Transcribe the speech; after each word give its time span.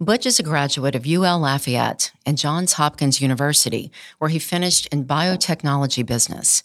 Butch 0.00 0.26
is 0.26 0.38
a 0.38 0.42
graduate 0.42 0.94
of 0.94 1.06
UL 1.06 1.38
Lafayette 1.38 2.12
and 2.24 2.38
Johns 2.38 2.74
Hopkins 2.74 3.20
University, 3.20 3.90
where 4.18 4.30
he 4.30 4.38
finished 4.38 4.86
in 4.92 5.04
biotechnology 5.04 6.04
business. 6.04 6.62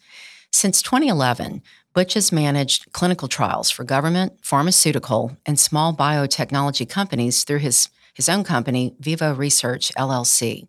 Since 0.51 0.81
2011, 0.81 1.61
Butch 1.93 2.13
has 2.13 2.31
managed 2.31 2.91
clinical 2.93 3.27
trials 3.27 3.69
for 3.69 3.83
government, 3.83 4.33
pharmaceutical, 4.41 5.37
and 5.45 5.59
small 5.59 5.93
biotechnology 5.93 6.87
companies 6.87 7.43
through 7.43 7.59
his, 7.59 7.89
his 8.13 8.29
own 8.29 8.43
company, 8.43 8.95
Vivo 8.99 9.33
Research 9.33 9.91
LLC. 9.97 10.67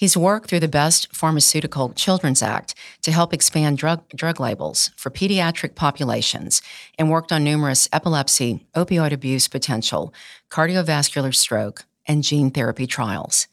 He's 0.00 0.16
worked 0.16 0.48
through 0.48 0.60
the 0.60 0.66
Best 0.66 1.14
Pharmaceutical 1.14 1.90
Children's 1.90 2.40
Act 2.40 2.74
to 3.02 3.12
help 3.12 3.34
expand 3.34 3.76
drug, 3.76 4.08
drug 4.08 4.40
labels 4.40 4.92
for 4.96 5.10
pediatric 5.10 5.74
populations 5.74 6.62
and 6.98 7.10
worked 7.10 7.30
on 7.30 7.44
numerous 7.44 7.86
epilepsy, 7.92 8.64
opioid 8.74 9.12
abuse 9.12 9.46
potential, 9.46 10.14
cardiovascular 10.48 11.34
stroke, 11.34 11.84
and 12.06 12.24
gene 12.24 12.50
therapy 12.50 12.86
trials. 12.86 13.46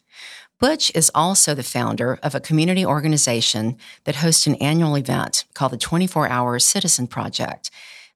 Butch 0.57 0.89
is 0.95 1.11
also 1.13 1.53
the 1.53 1.63
founder 1.63 2.17
of 2.23 2.33
a 2.33 2.39
community 2.39 2.85
organization 2.85 3.75
that 4.05 4.15
hosts 4.15 4.47
an 4.47 4.55
annual 4.55 4.95
event 4.95 5.43
called 5.53 5.73
the 5.73 5.77
24 5.77 6.29
Hour 6.29 6.59
Citizen 6.59 7.07
Project. 7.07 7.69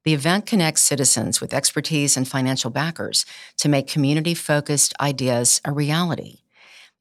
The 0.06 0.14
event 0.14 0.46
connects 0.46 0.84
citizens 0.84 1.42
with 1.42 1.54
expertise 1.54 2.16
and 2.16 2.26
financial 2.26 2.70
backers 2.70 3.26
to 3.58 3.68
make 3.68 3.88
community 3.88 4.36
focused 4.36 4.94
ideas 5.02 5.60
a 5.66 5.74
reality. 5.74 6.41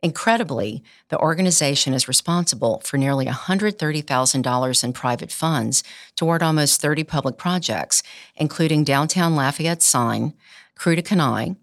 Incredibly, 0.03 0.83
the 1.11 1.19
organization 1.19 1.93
is 1.93 2.09
responsible 2.09 2.81
for 2.85 2.97
nearly 2.97 3.27
$130,000 3.27 4.85
in 4.85 4.93
private 4.95 5.31
funds 5.31 5.85
toward 6.17 6.43
almost 6.43 6.81
30 6.81 7.05
public 7.05 7.37
projects, 7.37 8.03
including 8.35 8.83
Downtown 8.83 9.37
Lafayette 9.37 9.83
Sign, 9.83 10.33
Krewe 10.75 10.97
de 10.97 11.03
Canailles, 11.03 11.55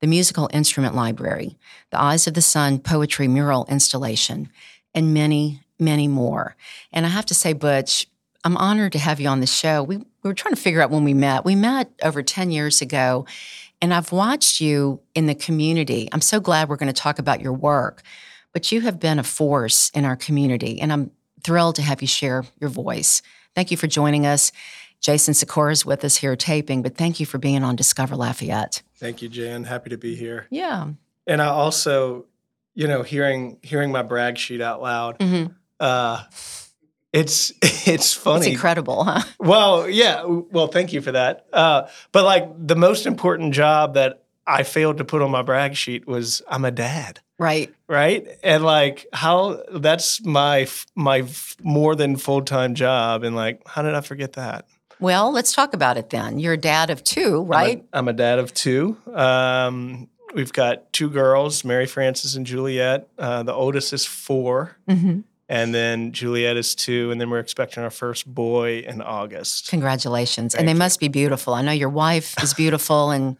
the 0.00 0.08
Musical 0.08 0.50
Instrument 0.52 0.96
Library, 0.96 1.56
the 1.90 2.00
Eyes 2.00 2.26
of 2.26 2.34
the 2.34 2.42
Sun 2.42 2.80
Poetry 2.80 3.28
Mural 3.28 3.64
Installation, 3.68 4.48
and 4.92 5.14
many, 5.14 5.60
many 5.78 6.08
more. 6.08 6.56
And 6.92 7.06
I 7.06 7.10
have 7.10 7.26
to 7.26 7.34
say, 7.34 7.52
Butch, 7.52 8.08
I'm 8.42 8.56
honored 8.56 8.92
to 8.92 8.98
have 8.98 9.20
you 9.20 9.28
on 9.28 9.38
the 9.38 9.46
show. 9.46 9.84
We, 9.84 9.98
we 9.98 10.04
were 10.24 10.34
trying 10.34 10.54
to 10.54 10.60
figure 10.60 10.82
out 10.82 10.90
when 10.90 11.04
we 11.04 11.14
met. 11.14 11.44
We 11.44 11.54
met 11.54 11.92
over 12.02 12.22
10 12.22 12.50
years 12.50 12.82
ago 12.82 13.24
and 13.84 13.92
I've 13.92 14.12
watched 14.12 14.62
you 14.62 15.02
in 15.14 15.26
the 15.26 15.34
community. 15.34 16.08
I'm 16.10 16.22
so 16.22 16.40
glad 16.40 16.70
we're 16.70 16.76
going 16.76 16.92
to 16.92 16.98
talk 16.98 17.18
about 17.18 17.42
your 17.42 17.52
work, 17.52 18.00
but 18.54 18.72
you 18.72 18.80
have 18.80 18.98
been 18.98 19.18
a 19.18 19.22
force 19.22 19.90
in 19.90 20.06
our 20.06 20.16
community, 20.16 20.80
and 20.80 20.90
I'm 20.90 21.10
thrilled 21.42 21.76
to 21.76 21.82
have 21.82 22.00
you 22.00 22.08
share 22.08 22.46
your 22.62 22.70
voice. 22.70 23.20
Thank 23.54 23.70
you 23.70 23.76
for 23.76 23.86
joining 23.86 24.24
us. 24.24 24.52
Jason 25.02 25.34
Sikora 25.34 25.72
is 25.72 25.84
with 25.84 26.02
us 26.02 26.16
here 26.16 26.34
taping, 26.34 26.80
but 26.80 26.96
thank 26.96 27.20
you 27.20 27.26
for 27.26 27.36
being 27.36 27.62
on 27.62 27.76
Discover 27.76 28.16
Lafayette. 28.16 28.82
Thank 28.96 29.20
you, 29.20 29.28
Jan. 29.28 29.64
Happy 29.64 29.90
to 29.90 29.98
be 29.98 30.16
here. 30.16 30.46
Yeah. 30.48 30.88
And 31.26 31.42
I 31.42 31.48
also, 31.48 32.24
you 32.74 32.88
know, 32.88 33.02
hearing 33.02 33.58
hearing 33.60 33.92
my 33.92 34.02
brag 34.02 34.38
sheet 34.38 34.62
out 34.62 34.80
loud, 34.80 35.18
mm-hmm. 35.18 35.52
uh, 35.78 36.22
it's 37.14 37.52
it's 37.62 38.12
funny. 38.12 38.46
It's 38.46 38.54
incredible, 38.54 39.04
huh? 39.04 39.22
Well, 39.38 39.88
yeah. 39.88 40.24
Well, 40.24 40.66
thank 40.66 40.92
you 40.92 41.00
for 41.00 41.12
that. 41.12 41.46
Uh, 41.52 41.88
but 42.12 42.24
like 42.24 42.48
the 42.58 42.76
most 42.76 43.06
important 43.06 43.54
job 43.54 43.94
that 43.94 44.24
I 44.46 44.64
failed 44.64 44.98
to 44.98 45.04
put 45.04 45.22
on 45.22 45.30
my 45.30 45.42
brag 45.42 45.76
sheet 45.76 46.06
was 46.06 46.42
I'm 46.48 46.64
a 46.64 46.70
dad. 46.70 47.20
Right. 47.38 47.72
Right. 47.88 48.26
And 48.42 48.64
like 48.64 49.06
how 49.12 49.62
that's 49.72 50.24
my 50.24 50.66
my 50.96 51.26
more 51.62 51.94
than 51.94 52.16
full 52.16 52.42
time 52.42 52.74
job, 52.74 53.22
and 53.22 53.36
like 53.36 53.62
how 53.66 53.82
did 53.82 53.94
I 53.94 54.00
forget 54.00 54.34
that? 54.34 54.66
Well, 55.00 55.32
let's 55.32 55.52
talk 55.52 55.74
about 55.74 55.96
it 55.96 56.10
then. 56.10 56.38
You're 56.38 56.54
a 56.54 56.58
dad 56.58 56.90
of 56.90 57.04
two, 57.04 57.42
right? 57.42 57.84
I'm 57.92 57.98
a, 57.98 57.98
I'm 57.98 58.08
a 58.08 58.12
dad 58.12 58.38
of 58.38 58.54
two. 58.54 58.96
Um, 59.12 60.08
we've 60.34 60.52
got 60.52 60.92
two 60.92 61.10
girls, 61.10 61.64
Mary 61.64 61.86
Frances 61.86 62.36
and 62.36 62.46
Juliet. 62.46 63.08
Uh, 63.18 63.42
the 63.42 63.52
oldest 63.52 63.92
is 63.92 64.04
4 64.06 64.76
mm-hmm 64.88 65.20
and 65.48 65.74
then 65.74 66.12
Juliet 66.12 66.56
is 66.56 66.74
two, 66.74 67.10
and 67.10 67.20
then 67.20 67.30
we're 67.30 67.38
expecting 67.38 67.82
our 67.82 67.90
first 67.90 68.26
boy 68.26 68.78
in 68.80 69.02
August. 69.02 69.68
Congratulations! 69.68 70.54
Thank 70.54 70.60
and 70.60 70.68
they 70.68 70.72
you. 70.72 70.78
must 70.78 71.00
be 71.00 71.08
beautiful. 71.08 71.54
I 71.54 71.62
know 71.62 71.72
your 71.72 71.90
wife 71.90 72.42
is 72.42 72.54
beautiful, 72.54 73.10
and 73.10 73.36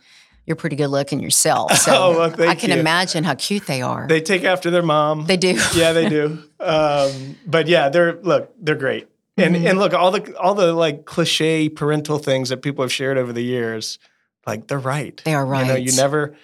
you're 0.46 0.56
pretty 0.56 0.76
good 0.76 0.88
looking 0.88 1.20
yourself. 1.20 1.72
So 1.84 1.92
oh, 1.94 2.10
well, 2.18 2.48
I 2.48 2.54
can 2.54 2.70
you. 2.70 2.76
imagine 2.76 3.24
how 3.24 3.34
cute 3.34 3.66
they 3.66 3.82
are. 3.82 4.06
They 4.06 4.20
take 4.20 4.44
after 4.44 4.70
their 4.70 4.82
mom. 4.82 5.26
They 5.26 5.36
do. 5.36 5.58
yeah, 5.74 5.92
they 5.92 6.08
do. 6.08 6.42
Um, 6.60 7.36
but 7.46 7.66
yeah, 7.66 7.88
they're 7.88 8.20
look, 8.22 8.52
they're 8.58 8.74
great. 8.74 9.08
And 9.36 9.56
mm-hmm. 9.56 9.66
and 9.66 9.78
look, 9.78 9.92
all 9.92 10.10
the 10.10 10.38
all 10.38 10.54
the 10.54 10.72
like 10.72 11.04
cliche 11.04 11.68
parental 11.68 12.18
things 12.18 12.50
that 12.50 12.58
people 12.58 12.84
have 12.84 12.92
shared 12.92 13.18
over 13.18 13.32
the 13.32 13.42
years, 13.42 13.98
like 14.46 14.68
they're 14.68 14.78
right. 14.78 15.20
They 15.24 15.34
are 15.34 15.44
right. 15.44 15.66
You 15.66 15.72
know, 15.72 15.78
you 15.78 15.96
never, 15.96 16.36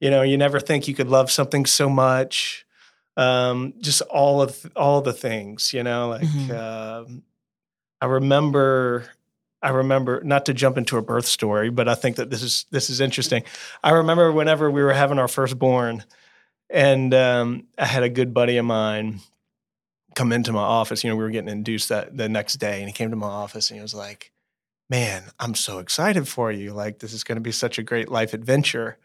you 0.00 0.10
know, 0.10 0.22
you 0.22 0.36
never 0.36 0.58
think 0.58 0.88
you 0.88 0.94
could 0.94 1.08
love 1.08 1.30
something 1.30 1.66
so 1.66 1.88
much 1.88 2.64
um, 3.18 3.74
just 3.80 4.00
all 4.02 4.40
of 4.40 4.70
all 4.76 5.02
the 5.02 5.12
things, 5.12 5.74
you 5.74 5.82
know, 5.82 6.08
like 6.08 6.22
mm-hmm. 6.22 6.52
uh, 6.54 7.04
I 8.00 8.06
remember 8.06 9.10
I 9.60 9.70
remember 9.70 10.22
not 10.22 10.46
to 10.46 10.54
jump 10.54 10.78
into 10.78 10.96
a 10.98 11.02
birth 11.02 11.26
story, 11.26 11.68
but 11.68 11.88
I 11.88 11.96
think 11.96 12.16
that 12.16 12.30
this 12.30 12.44
is 12.44 12.66
this 12.70 12.88
is 12.88 13.00
interesting. 13.00 13.42
I 13.82 13.90
remember 13.90 14.30
whenever 14.30 14.70
we 14.70 14.82
were 14.82 14.92
having 14.92 15.18
our 15.18 15.26
firstborn, 15.26 16.04
and 16.70 17.12
um, 17.12 17.66
I 17.76 17.86
had 17.86 18.04
a 18.04 18.08
good 18.08 18.32
buddy 18.32 18.56
of 18.56 18.64
mine 18.64 19.18
come 20.14 20.30
into 20.32 20.52
my 20.52 20.60
office. 20.60 21.02
You 21.02 21.10
know, 21.10 21.16
we 21.16 21.24
were 21.24 21.30
getting 21.30 21.50
induced 21.50 21.88
that 21.88 22.16
the 22.16 22.28
next 22.28 22.54
day, 22.56 22.78
and 22.78 22.86
he 22.86 22.92
came 22.92 23.10
to 23.10 23.16
my 23.16 23.26
office 23.26 23.68
and 23.70 23.78
he 23.78 23.82
was 23.82 23.94
like, 23.94 24.30
"Man, 24.88 25.24
I'm 25.40 25.56
so 25.56 25.80
excited 25.80 26.28
for 26.28 26.52
you! 26.52 26.72
Like, 26.72 27.00
this 27.00 27.12
is 27.12 27.24
going 27.24 27.36
to 27.36 27.42
be 27.42 27.52
such 27.52 27.80
a 27.80 27.82
great 27.82 28.08
life 28.08 28.32
adventure." 28.32 28.96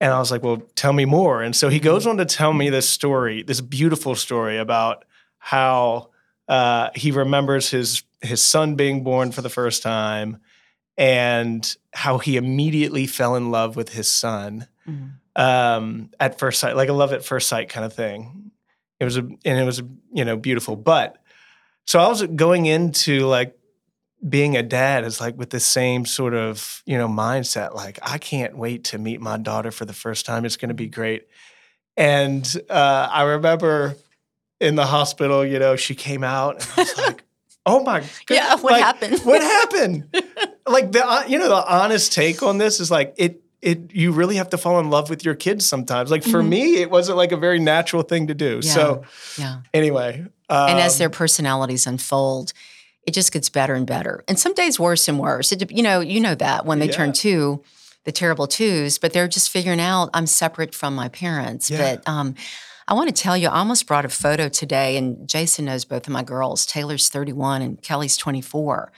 And 0.00 0.12
I 0.12 0.18
was 0.18 0.30
like, 0.30 0.42
well, 0.42 0.62
tell 0.76 0.92
me 0.92 1.04
more. 1.04 1.42
And 1.42 1.56
so 1.56 1.68
he 1.68 1.80
goes 1.80 2.02
mm-hmm. 2.02 2.10
on 2.10 2.16
to 2.18 2.24
tell 2.24 2.52
me 2.52 2.70
this 2.70 2.88
story, 2.88 3.42
this 3.42 3.60
beautiful 3.60 4.14
story 4.14 4.58
about 4.58 5.04
how 5.38 6.10
uh, 6.48 6.90
he 6.94 7.10
remembers 7.10 7.70
his 7.70 8.02
his 8.20 8.42
son 8.42 8.74
being 8.74 9.04
born 9.04 9.30
for 9.30 9.42
the 9.42 9.48
first 9.48 9.82
time 9.82 10.38
and 10.96 11.76
how 11.92 12.18
he 12.18 12.36
immediately 12.36 13.06
fell 13.06 13.36
in 13.36 13.52
love 13.52 13.76
with 13.76 13.90
his 13.90 14.08
son 14.08 14.66
mm-hmm. 14.88 15.06
um, 15.40 16.10
at 16.18 16.38
first 16.38 16.58
sight, 16.58 16.74
like 16.74 16.88
a 16.88 16.92
love 16.92 17.12
at 17.12 17.24
first 17.24 17.48
sight 17.48 17.68
kind 17.68 17.86
of 17.86 17.92
thing. 17.92 18.50
It 18.98 19.04
was 19.04 19.16
a, 19.16 19.20
and 19.20 19.38
it 19.44 19.64
was, 19.64 19.80
you 20.12 20.24
know, 20.24 20.36
beautiful. 20.36 20.74
But 20.74 21.16
so 21.86 22.00
I 22.00 22.08
was 22.08 22.22
going 22.22 22.66
into 22.66 23.26
like 23.26 23.57
being 24.26 24.56
a 24.56 24.62
dad 24.62 25.04
is 25.04 25.20
like 25.20 25.36
with 25.36 25.50
the 25.50 25.60
same 25.60 26.04
sort 26.04 26.34
of 26.34 26.82
you 26.86 26.98
know 26.98 27.08
mindset 27.08 27.74
like 27.74 27.98
i 28.02 28.18
can't 28.18 28.56
wait 28.56 28.84
to 28.84 28.98
meet 28.98 29.20
my 29.20 29.36
daughter 29.36 29.70
for 29.70 29.84
the 29.84 29.92
first 29.92 30.26
time. 30.26 30.44
It's 30.44 30.56
going 30.56 30.70
to 30.70 30.74
be 30.74 30.88
great. 30.88 31.28
And 31.96 32.46
uh, 32.68 33.08
i 33.10 33.22
remember 33.22 33.96
in 34.60 34.74
the 34.74 34.86
hospital 34.86 35.44
you 35.44 35.58
know 35.58 35.76
she 35.76 35.94
came 35.94 36.24
out 36.24 36.54
and 36.56 36.72
i 36.76 36.80
was 36.80 36.98
like 37.06 37.24
oh 37.64 37.82
my 37.82 38.00
god 38.00 38.34
yeah 38.34 38.54
what 38.56 38.72
like, 38.72 38.82
happened? 38.82 39.20
what 39.20 39.42
happened? 39.42 40.16
Like 40.68 40.92
the 40.92 41.02
uh, 41.02 41.22
you 41.26 41.38
know 41.38 41.48
the 41.48 41.66
honest 41.66 42.12
take 42.12 42.42
on 42.42 42.58
this 42.58 42.78
is 42.78 42.90
like 42.90 43.14
it 43.16 43.40
it 43.62 43.90
you 43.94 44.12
really 44.12 44.36
have 44.36 44.50
to 44.50 44.58
fall 44.58 44.78
in 44.80 44.90
love 44.90 45.08
with 45.08 45.24
your 45.24 45.34
kids 45.34 45.66
sometimes. 45.66 46.10
Like 46.10 46.22
for 46.22 46.40
mm-hmm. 46.40 46.48
me 46.50 46.76
it 46.76 46.90
wasn't 46.90 47.16
like 47.16 47.32
a 47.32 47.38
very 47.38 47.58
natural 47.58 48.02
thing 48.02 48.26
to 48.26 48.34
do. 48.34 48.60
Yeah. 48.62 48.74
so 48.74 49.02
yeah 49.38 49.60
anyway 49.72 50.26
um, 50.50 50.68
and 50.68 50.78
as 50.78 50.98
their 50.98 51.08
personalities 51.08 51.86
unfold 51.86 52.52
it 53.08 53.14
just 53.14 53.32
gets 53.32 53.48
better 53.48 53.74
and 53.74 53.86
better. 53.86 54.22
And 54.28 54.38
some 54.38 54.52
days 54.52 54.78
worse 54.78 55.08
and 55.08 55.18
worse. 55.18 55.50
It, 55.50 55.72
you 55.72 55.82
know, 55.82 56.00
you 56.00 56.20
know 56.20 56.34
that 56.34 56.66
when 56.66 56.78
they 56.78 56.88
yeah. 56.88 56.92
turn 56.92 57.14
two, 57.14 57.64
the 58.04 58.12
terrible 58.12 58.46
twos, 58.46 58.98
but 58.98 59.14
they're 59.14 59.26
just 59.26 59.48
figuring 59.48 59.80
out 59.80 60.10
I'm 60.12 60.26
separate 60.26 60.74
from 60.74 60.94
my 60.94 61.08
parents. 61.08 61.70
Yeah. 61.70 61.96
But 61.96 62.06
um, 62.06 62.34
I 62.86 62.92
want 62.92 63.08
to 63.08 63.22
tell 63.22 63.34
you, 63.34 63.48
I 63.48 63.60
almost 63.60 63.86
brought 63.86 64.04
a 64.04 64.10
photo 64.10 64.50
today, 64.50 64.98
and 64.98 65.26
Jason 65.26 65.64
knows 65.64 65.86
both 65.86 66.06
of 66.06 66.12
my 66.12 66.22
girls. 66.22 66.66
Taylor's 66.66 67.08
31 67.08 67.62
and 67.62 67.80
Kelly's 67.80 68.18
24. 68.18 68.92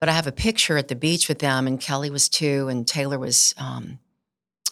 but 0.00 0.08
I 0.08 0.12
have 0.12 0.26
a 0.26 0.32
picture 0.32 0.76
at 0.76 0.88
the 0.88 0.96
beach 0.96 1.28
with 1.28 1.38
them, 1.38 1.68
and 1.68 1.80
Kelly 1.80 2.10
was 2.10 2.28
two, 2.28 2.66
and 2.66 2.84
Taylor 2.84 3.20
was 3.20 3.54
um, 3.56 4.00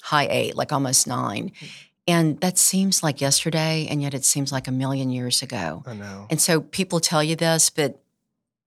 high 0.03 0.27
eight, 0.29 0.57
like 0.57 0.73
almost 0.73 1.07
nine. 1.07 1.53
And 2.09 2.41
that 2.41 2.59
seems 2.59 3.05
like 3.05 3.21
yesterday, 3.21 3.87
and 3.89 4.03
yet 4.03 4.13
it 4.13 4.25
seems 4.25 4.51
like 4.51 4.67
a 4.67 4.73
million 4.73 5.11
years 5.11 5.41
ago. 5.41 5.85
I 5.87 5.95
know. 5.95 6.27
And 6.31 6.41
so 6.41 6.61
people 6.61 6.99
tell 6.99 7.23
you 7.23 7.37
this, 7.37 7.71
but 7.71 8.03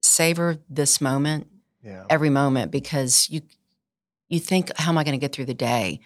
savor 0.04 0.58
this 0.70 1.02
moment, 1.02 1.48
Yeah. 1.84 2.04
every 2.10 2.30
moment, 2.30 2.72
because 2.72 3.30
you 3.30 3.42
you 4.30 4.40
think, 4.40 4.72
how 4.78 4.90
am 4.92 4.98
I 4.98 5.04
going 5.04 5.14
to 5.20 5.24
get 5.24 5.32
through 5.34 5.46
the 5.46 5.54
day? 5.54 6.00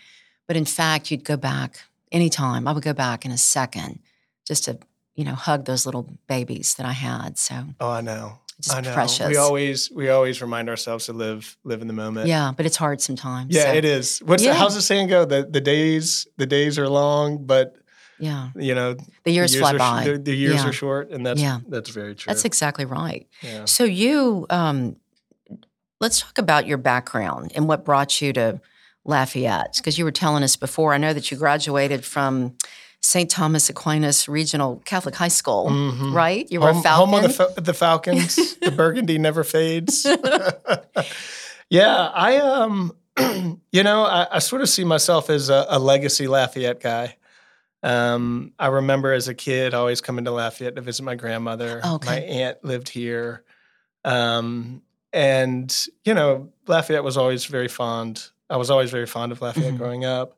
But 0.48 0.58
in 0.58 0.66
fact, 0.66 1.12
you'd 1.12 1.24
go 1.24 1.38
back 1.38 1.80
anytime. 2.12 2.68
I 2.68 2.74
would 2.74 2.84
go 2.84 2.94
back 2.94 3.24
in 3.26 3.32
a 3.32 3.38
second 3.38 4.00
just 4.46 4.66
to, 4.66 4.78
you 5.16 5.24
know, 5.24 5.34
hug 5.36 5.64
those 5.66 5.86
little 5.86 6.10
babies 6.28 6.76
that 6.76 6.86
I 6.86 6.92
had. 6.92 7.38
So 7.38 7.56
Oh, 7.80 7.90
I 7.90 8.02
know. 8.02 8.40
just 8.60 8.76
I 8.76 8.82
know. 8.82 8.94
precious. 8.94 9.30
We 9.30 9.38
always 9.38 9.92
we 9.92 10.10
always 10.10 10.42
remind 10.42 10.68
ourselves 10.68 11.06
to 11.06 11.14
live 11.14 11.58
live 11.64 11.82
in 11.82 11.88
the 11.88 11.94
moment. 11.94 12.28
yeah, 12.28 12.52
but 12.56 12.66
it's 12.66 12.76
hard 12.76 13.00
sometimes. 13.02 13.56
Yeah, 13.56 13.72
so, 13.72 13.74
it 13.78 13.86
is. 13.86 14.20
What's 14.20 14.44
Yeah. 14.44 14.54
the, 14.54 14.60
how's 14.60 14.76
the 14.76 14.82
saying 14.82 15.08
go? 15.08 15.24
The 15.26 15.48
the 15.50 15.62
days 15.62 16.28
the 16.38 16.46
days 16.48 16.78
are 16.78 16.90
long, 16.90 17.46
but 17.46 17.78
Yeah, 18.19 18.50
you 18.56 18.74
know 18.75 18.96
the 19.24 19.31
years, 19.31 19.54
the 19.54 19.60
fly 19.60 19.74
are, 19.74 19.78
by. 19.78 20.04
The, 20.06 20.18
the 20.18 20.36
years 20.36 20.56
Yeah. 20.56 20.69
are 20.69 20.74
short, 20.74 21.12
and 21.12 21.25
that's 21.25 21.40
Yeah. 21.42 21.60
that's 21.68 21.90
very 21.90 22.16
true. 22.16 22.30
That's 22.31 22.46
exactly 22.46 22.86
right. 22.86 23.28
yeah. 23.42 23.66
So 23.66 23.84
you, 23.84 24.46
um, 24.50 24.96
let's 26.00 26.22
talk 26.22 26.38
about 26.38 26.66
your 26.68 26.78
background 26.78 27.52
and 27.56 27.68
what 27.68 27.86
brought 27.86 28.22
you 28.22 28.34
to 28.34 28.60
Lafayette, 29.06 29.75
because 29.78 29.98
you 29.98 30.04
were 30.06 30.12
telling 30.12 30.44
us 30.44 30.56
before. 30.56 30.94
I 30.94 30.98
know 30.98 31.14
that 31.14 31.31
you 31.31 31.38
graduated 31.38 32.04
from 32.06 32.56
St. 33.02 33.30
Thomas 33.30 33.69
Aquinas 33.69 34.28
Regional 34.28 34.81
Catholic 34.84 35.16
High 35.16 35.28
School, 35.30 35.68
Mhm. 35.70 36.13
right? 36.13 36.46
You 36.52 36.60
were 36.62 36.74
home, 36.74 36.80
a 36.80 36.84
Falcon. 36.84 37.13
home 37.13 37.25
of 37.25 37.38
the, 37.56 37.62
the 37.62 37.74
Falcons. 37.74 38.36
the 38.62 38.72
burgundy 38.72 39.18
never 39.20 39.44
fades. 39.44 40.06
yeah, 41.70 42.10
I 42.13 42.38
um, 42.38 42.94
you 43.72 43.84
know, 43.84 44.04
I, 44.04 44.28
I 44.36 44.40
sort 44.40 44.62
of 44.62 44.70
see 44.70 44.84
myself 44.84 45.30
as 45.30 45.50
a, 45.50 45.66
a 45.70 45.80
legacy 45.80 46.28
Lafayette 46.28 46.80
guy. 46.81 47.16
Um, 47.83 48.53
I 48.57 48.68
remember 48.68 49.13
as 49.13 49.27
a 49.27 49.33
kid 49.35 49.74
always 49.74 50.01
coming 50.01 50.25
to 50.25 50.31
Lafayette 50.31 50.75
to 50.75 50.81
visit 50.81 51.03
my 51.03 51.15
grandmother. 51.15 51.81
Oh, 51.83 51.95
Okay. 51.95 52.07
My 52.07 52.19
aunt 52.19 52.63
lived 52.63 52.89
here. 52.89 53.44
Um, 54.03 54.81
and 55.13 55.75
you 56.06 56.13
know, 56.13 56.50
Lafayette 56.68 57.03
was 57.03 57.18
always 57.18 57.45
very 57.45 57.68
fond. 57.68 58.29
I 58.50 58.57
was 58.57 58.69
always 58.69 58.91
very 58.91 59.06
fond 59.06 59.31
of 59.31 59.41
Lafayette 59.41 59.74
Mhm. 59.74 59.77
growing 59.77 60.06
up. 60.06 60.38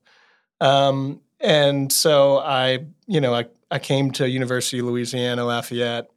Um, 0.62 1.22
and 1.40 1.92
so 1.92 2.40
I, 2.40 2.86
you 3.08 3.22
know, 3.22 3.34
I, 3.34 3.46
I 3.72 3.80
came 3.80 4.12
to 4.12 4.28
University 4.30 4.80
of 4.80 4.86
Louisiana 4.86 5.46
Lafayette, 5.46 6.10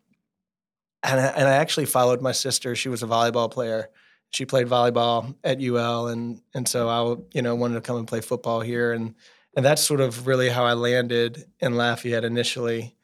and 1.02 1.20
I, 1.20 1.26
and 1.26 1.48
I 1.48 1.52
actually 1.52 1.86
followed 1.86 2.20
my 2.20 2.32
sister. 2.32 2.74
She 2.74 2.88
was 2.88 3.02
a 3.02 3.06
volleyball 3.06 3.50
player. 3.50 3.88
She 4.30 4.46
played 4.46 4.66
volleyball 4.66 5.34
at 5.44 5.60
UL, 5.60 6.08
and 6.08 6.40
and 6.54 6.66
so 6.66 6.88
I, 6.88 7.16
you 7.34 7.42
know, 7.42 7.54
wanted 7.54 7.74
to 7.74 7.80
come 7.82 7.98
and 7.98 8.08
play 8.08 8.20
football 8.20 8.60
here, 8.60 8.92
and 8.92 9.14
and 9.56 9.64
that's 9.64 9.82
sort 9.82 10.00
of 10.00 10.26
really 10.26 10.49
how 10.49 10.64
I 10.64 10.75
landed 10.75 11.44
in 11.60 11.75
Lafayette 11.76 12.25
initially. 12.25 12.96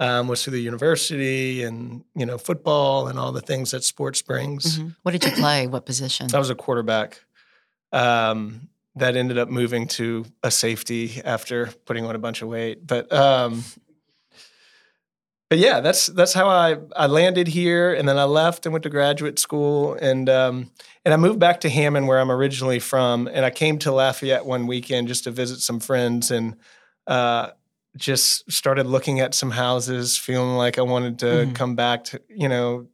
Um, 0.00 0.28
was 0.28 0.44
through 0.44 0.52
the 0.52 0.60
university 0.62 1.64
and 1.64 2.04
you 2.14 2.24
know 2.24 2.38
football 2.38 3.08
and 3.08 3.18
all 3.18 3.32
the 3.32 3.40
things 3.40 3.72
that 3.72 3.82
sports 3.82 4.22
brings. 4.22 4.78
Mhm. 4.78 4.94
What 5.02 5.10
did 5.10 5.24
you 5.24 5.32
play? 5.32 5.66
What 5.66 5.86
position? 5.86 6.28
I 6.32 6.38
was 6.38 6.50
a 6.50 6.54
quarterback 6.54 7.24
um, 7.92 8.68
that 8.94 9.16
ended 9.16 9.38
up 9.38 9.48
moving 9.48 9.88
to 9.88 10.24
a 10.44 10.52
safety 10.52 11.20
after 11.24 11.66
putting 11.84 12.04
on 12.04 12.14
a 12.14 12.18
bunch 12.20 12.42
of 12.42 12.48
weight. 12.48 12.86
But 12.86 13.12
um, 13.12 13.64
but 15.50 15.58
yeah, 15.58 15.80
that's 15.80 16.06
that's 16.08 16.32
how 16.34 16.46
I 16.48 16.76
I 16.94 17.06
landed 17.06 17.48
here, 17.48 17.94
and 17.94 18.08
then 18.08 18.18
I 18.18 18.24
left 18.24 18.66
and 18.66 18.72
went 18.72 18.82
to 18.82 18.90
graduate 18.90 19.38
school, 19.38 19.94
and 19.94 20.28
um, 20.28 20.70
and 21.04 21.14
I 21.14 21.16
moved 21.16 21.38
back 21.38 21.60
to 21.62 21.70
Hammond, 21.70 22.06
where 22.06 22.20
I'm 22.20 22.30
originally 22.30 22.78
from, 22.80 23.26
and 23.28 23.44
I 23.44 23.50
came 23.50 23.78
to 23.80 23.92
Lafayette 23.92 24.44
one 24.44 24.66
weekend 24.66 25.08
just 25.08 25.24
to 25.24 25.30
visit 25.30 25.60
some 25.60 25.80
friends, 25.80 26.30
and 26.30 26.56
uh, 27.06 27.50
just 27.96 28.50
started 28.52 28.86
looking 28.86 29.20
at 29.20 29.34
some 29.34 29.50
houses, 29.52 30.16
feeling 30.18 30.56
like 30.56 30.78
I 30.78 30.82
wanted 30.82 31.18
to 31.20 31.26
Mhm. 31.26 31.54
come 31.54 31.74
back 31.76 32.04
to 32.04 32.20
you 32.28 32.48
know 32.48 32.86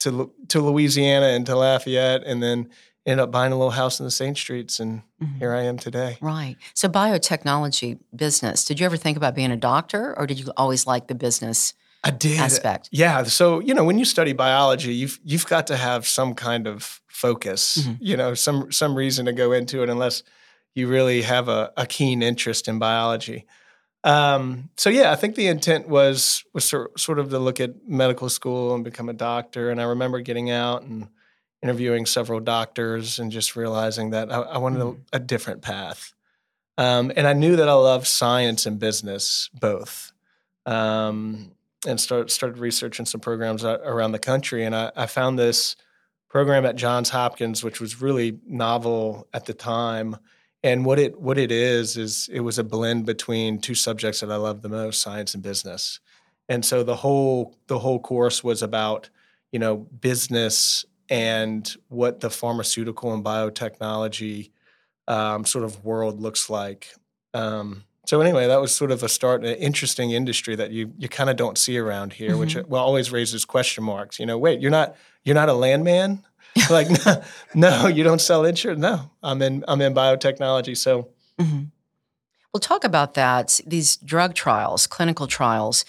to 0.00 0.30
to 0.48 0.60
Louisiana 0.60 1.26
and 1.28 1.46
to 1.46 1.56
Lafayette, 1.56 2.22
and 2.24 2.42
then 2.42 2.68
ended 3.06 3.22
up 3.22 3.30
buying 3.30 3.52
a 3.52 3.56
little 3.56 3.70
house 3.70 3.98
in 3.98 4.04
the 4.04 4.10
Saint 4.10 4.36
Streets, 4.36 4.78
and 4.78 5.02
Mhm. 5.22 5.38
here 5.38 5.54
I 5.54 5.62
am 5.62 5.78
today. 5.78 6.18
Right. 6.20 6.56
So 6.74 6.88
biotechnology 6.88 7.98
business. 8.14 8.64
Did 8.64 8.78
you 8.80 8.84
ever 8.86 8.96
think 8.98 9.16
about 9.16 9.34
being 9.34 9.50
a 9.50 9.56
doctor, 9.56 10.14
or 10.18 10.26
did 10.26 10.38
you 10.38 10.52
always 10.58 10.86
like 10.86 11.06
the 11.08 11.14
business 11.14 11.72
I 12.06 12.10
did. 12.10 12.38
aspect? 12.38 12.88
Yeah. 12.92 13.22
So, 13.24 13.60
you 13.60 13.72
know, 13.74 13.84
when 13.84 13.98
you 13.98 14.04
study 14.04 14.32
biology, 14.34 14.94
you've 14.94 15.18
you've 15.24 15.46
got 15.46 15.66
to 15.68 15.76
have 15.76 16.06
some 16.06 16.34
kind 16.34 16.66
of 16.66 17.00
focus, 17.08 17.78
Mhm. 17.78 17.96
you 18.00 18.16
know, 18.16 18.34
some 18.34 18.70
some 18.70 18.94
reason 18.94 19.26
to 19.26 19.32
go 19.32 19.52
into 19.52 19.82
it 19.82 19.88
unless 19.88 20.22
you 20.74 20.86
really 20.88 21.22
have 21.22 21.48
a, 21.48 21.72
a 21.76 21.86
keen 21.86 22.22
interest 22.22 22.68
in 22.68 22.78
biology. 22.78 23.46
Um, 24.02 24.68
so 24.76 24.90
yeah, 24.90 25.12
I 25.12 25.16
think 25.16 25.34
the 25.34 25.46
intent 25.46 25.88
was 25.88 26.44
was 26.52 26.64
sort 26.64 27.18
of 27.18 27.30
to 27.30 27.38
look 27.38 27.58
at 27.60 27.88
medical 27.88 28.28
school 28.28 28.74
and 28.74 28.84
become 28.84 29.08
a 29.08 29.14
doctor. 29.14 29.70
And 29.70 29.80
I 29.80 29.84
remember 29.84 30.20
getting 30.20 30.50
out 30.50 30.82
and 30.82 31.08
interviewing 31.62 32.04
several 32.04 32.40
doctors 32.40 33.18
and 33.18 33.32
just 33.32 33.56
realizing 33.56 34.10
that 34.10 34.30
I, 34.30 34.40
I 34.40 34.58
wanted 34.58 34.80
Mhm. 34.80 34.98
a, 35.12 35.16
a 35.16 35.18
different 35.20 35.62
path. 35.62 36.12
Um, 36.76 37.12
and 37.16 37.26
I 37.26 37.32
knew 37.32 37.56
that 37.56 37.68
I 37.68 37.72
loved 37.72 38.06
science 38.06 38.66
and 38.66 38.78
business 38.78 39.48
both. 39.58 40.12
Um, 40.66 41.52
and 41.86 42.00
start, 42.00 42.30
started 42.30 42.58
researching 42.58 43.06
some 43.06 43.20
programs 43.20 43.64
around 43.64 44.12
the 44.12 44.18
country. 44.18 44.64
And 44.64 44.74
I, 44.74 44.90
I 44.96 45.06
found 45.06 45.38
this 45.38 45.76
program 46.28 46.66
at 46.66 46.76
Johns 46.76 47.10
Hopkins, 47.10 47.62
which 47.62 47.80
was 47.80 48.00
really 48.00 48.38
novel 48.46 49.28
at 49.32 49.46
the 49.46 49.54
time. 49.54 50.16
And 50.64 50.84
what 50.84 50.98
it 50.98 51.20
what 51.20 51.38
it 51.38 51.52
is 51.52 51.96
is 51.96 52.28
it 52.32 52.40
was 52.40 52.58
a 52.58 52.64
blend 52.64 53.06
between 53.06 53.58
two 53.58 53.74
subjects 53.74 54.20
that 54.20 54.32
I 54.32 54.36
love 54.36 54.62
the 54.62 54.68
most, 54.68 55.00
science 55.00 55.34
and 55.34 55.42
business. 55.42 56.00
And 56.48 56.64
so 56.64 56.82
the 56.82 56.96
whole 56.96 57.54
the 57.66 57.78
whole 57.78 58.00
course 58.00 58.42
was 58.42 58.62
about 58.62 59.10
you 59.52 59.58
know 59.58 59.76
business 59.76 60.84
and 61.08 61.76
what 61.88 62.20
the 62.20 62.30
pharmaceutical 62.30 63.12
and 63.12 63.24
biotechnology 63.24 64.50
um, 65.06 65.44
sort 65.44 65.64
of 65.64 65.84
world 65.84 66.20
looks 66.20 66.48
like. 66.48 66.94
Um, 67.34 67.84
so 68.06 68.20
anyway, 68.20 68.46
that 68.46 68.60
was 68.60 68.74
sort 68.74 68.90
of 68.90 69.02
a 69.02 69.08
start, 69.08 69.44
an 69.44 69.54
interesting 69.56 70.10
industry 70.10 70.56
that 70.56 70.70
you 70.70 70.92
you 70.98 71.08
kind 71.08 71.30
of 71.30 71.36
don't 71.36 71.56
see 71.58 71.78
around 71.78 72.12
here, 72.12 72.36
which 72.36 72.56
well 72.66 72.82
always 72.84 73.10
raises 73.10 73.44
question 73.44 73.84
marks. 73.84 74.18
You 74.18 74.26
know, 74.26 74.38
wait, 74.38 74.60
you're 74.60 74.70
not 74.70 74.96
you're 75.24 75.34
not 75.34 75.48
a 75.48 75.54
landman, 75.54 76.24
like 76.70 76.88
no, 77.06 77.22
no, 77.54 77.86
you 77.86 78.04
don't 78.04 78.20
sell 78.20 78.44
insurance. 78.44 78.80
No, 78.80 79.10
I'm 79.22 79.40
in 79.42 79.64
I'm 79.66 79.80
in 79.80 79.94
biotechnology. 79.94 80.76
So 80.76 81.08
hmm 81.38 81.64
Well, 82.52 82.60
talk 82.60 82.84
about 82.84 83.14
that. 83.14 83.60
These 83.66 83.96
drug 83.96 84.34
trials, 84.34 84.86
clinical 84.86 85.26
trials, 85.26 85.84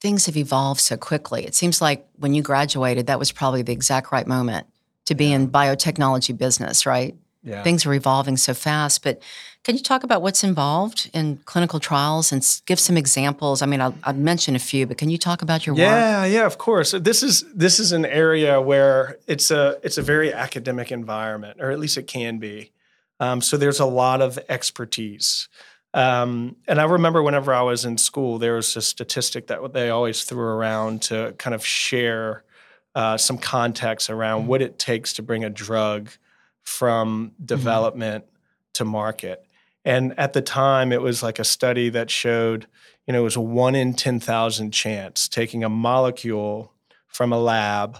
things 0.00 0.26
have 0.26 0.36
evolved 0.36 0.80
so 0.80 0.96
quickly. 0.96 1.44
It 1.44 1.54
seems 1.54 1.80
like 1.80 2.06
when 2.16 2.34
you 2.34 2.42
graduated, 2.42 3.06
that 3.06 3.18
was 3.18 3.30
probably 3.32 3.62
the 3.62 3.72
exact 3.72 4.12
right 4.12 4.26
moment 4.26 4.66
to 5.04 5.14
be 5.14 5.32
in 5.32 5.50
biotechnology 5.50 6.36
business, 6.36 6.86
right? 6.86 7.14
yeah, 7.42 7.62
Things 7.62 7.84
are 7.86 7.94
evolving 7.94 8.36
so 8.36 8.54
fast. 8.54 9.02
But 9.02 9.20
can 9.64 9.76
you 9.76 9.82
talk 9.82 10.02
about 10.02 10.22
what's 10.22 10.42
involved 10.42 11.08
in 11.12 11.38
clinical 11.44 11.78
trials 11.78 12.32
and 12.32 12.44
give 12.66 12.80
some 12.80 12.96
examples? 12.96 13.62
I 13.62 13.66
mean, 13.66 13.80
I'll, 13.80 13.94
I'll 14.02 14.14
mention 14.14 14.56
a 14.56 14.58
few, 14.58 14.86
but 14.86 14.98
can 14.98 15.08
you 15.08 15.18
talk 15.18 15.40
about 15.40 15.66
your 15.66 15.74
work? 15.74 15.80
Yeah, 15.80 16.24
yeah, 16.24 16.46
of 16.46 16.58
course. 16.58 16.90
This 16.92 17.22
is 17.22 17.44
this 17.54 17.78
is 17.78 17.92
an 17.92 18.04
area 18.04 18.60
where 18.60 19.18
it's 19.28 19.50
a 19.50 19.78
it's 19.84 19.98
a 19.98 20.02
very 20.02 20.32
academic 20.32 20.90
environment, 20.90 21.60
or 21.60 21.70
at 21.70 21.78
least 21.78 21.96
it 21.96 22.08
can 22.08 22.38
be. 22.38 22.72
Um, 23.20 23.40
so 23.40 23.56
there's 23.56 23.78
a 23.78 23.86
lot 23.86 24.20
of 24.20 24.38
expertise. 24.48 25.48
Um, 25.94 26.56
and 26.66 26.80
I 26.80 26.84
remember 26.84 27.22
whenever 27.22 27.54
I 27.54 27.62
was 27.62 27.84
in 27.84 27.98
school, 27.98 28.38
there 28.38 28.54
was 28.54 28.74
a 28.76 28.82
statistic 28.82 29.46
that 29.46 29.72
they 29.72 29.90
always 29.90 30.24
threw 30.24 30.40
around 30.40 31.02
to 31.02 31.34
kind 31.38 31.54
of 31.54 31.64
share 31.64 32.42
uh, 32.94 33.16
some 33.16 33.38
context 33.38 34.10
around 34.10 34.48
what 34.48 34.60
it 34.60 34.78
takes 34.78 35.12
to 35.14 35.22
bring 35.22 35.44
a 35.44 35.50
drug 35.50 36.10
from 36.62 37.32
development 37.44 38.24
to 38.74 38.84
market. 38.84 39.44
And 39.84 40.18
at 40.18 40.32
the 40.32 40.42
time, 40.42 40.92
it 40.92 41.02
was 41.02 41.22
like 41.22 41.38
a 41.38 41.44
study 41.44 41.88
that 41.90 42.10
showed, 42.10 42.66
you 43.06 43.12
know, 43.12 43.20
it 43.20 43.24
was 43.24 43.36
a 43.36 43.40
one 43.40 43.74
in 43.74 43.94
10,000 43.94 44.70
chance 44.70 45.28
taking 45.28 45.64
a 45.64 45.68
molecule 45.68 46.72
from 47.08 47.32
a 47.32 47.38
lab 47.38 47.98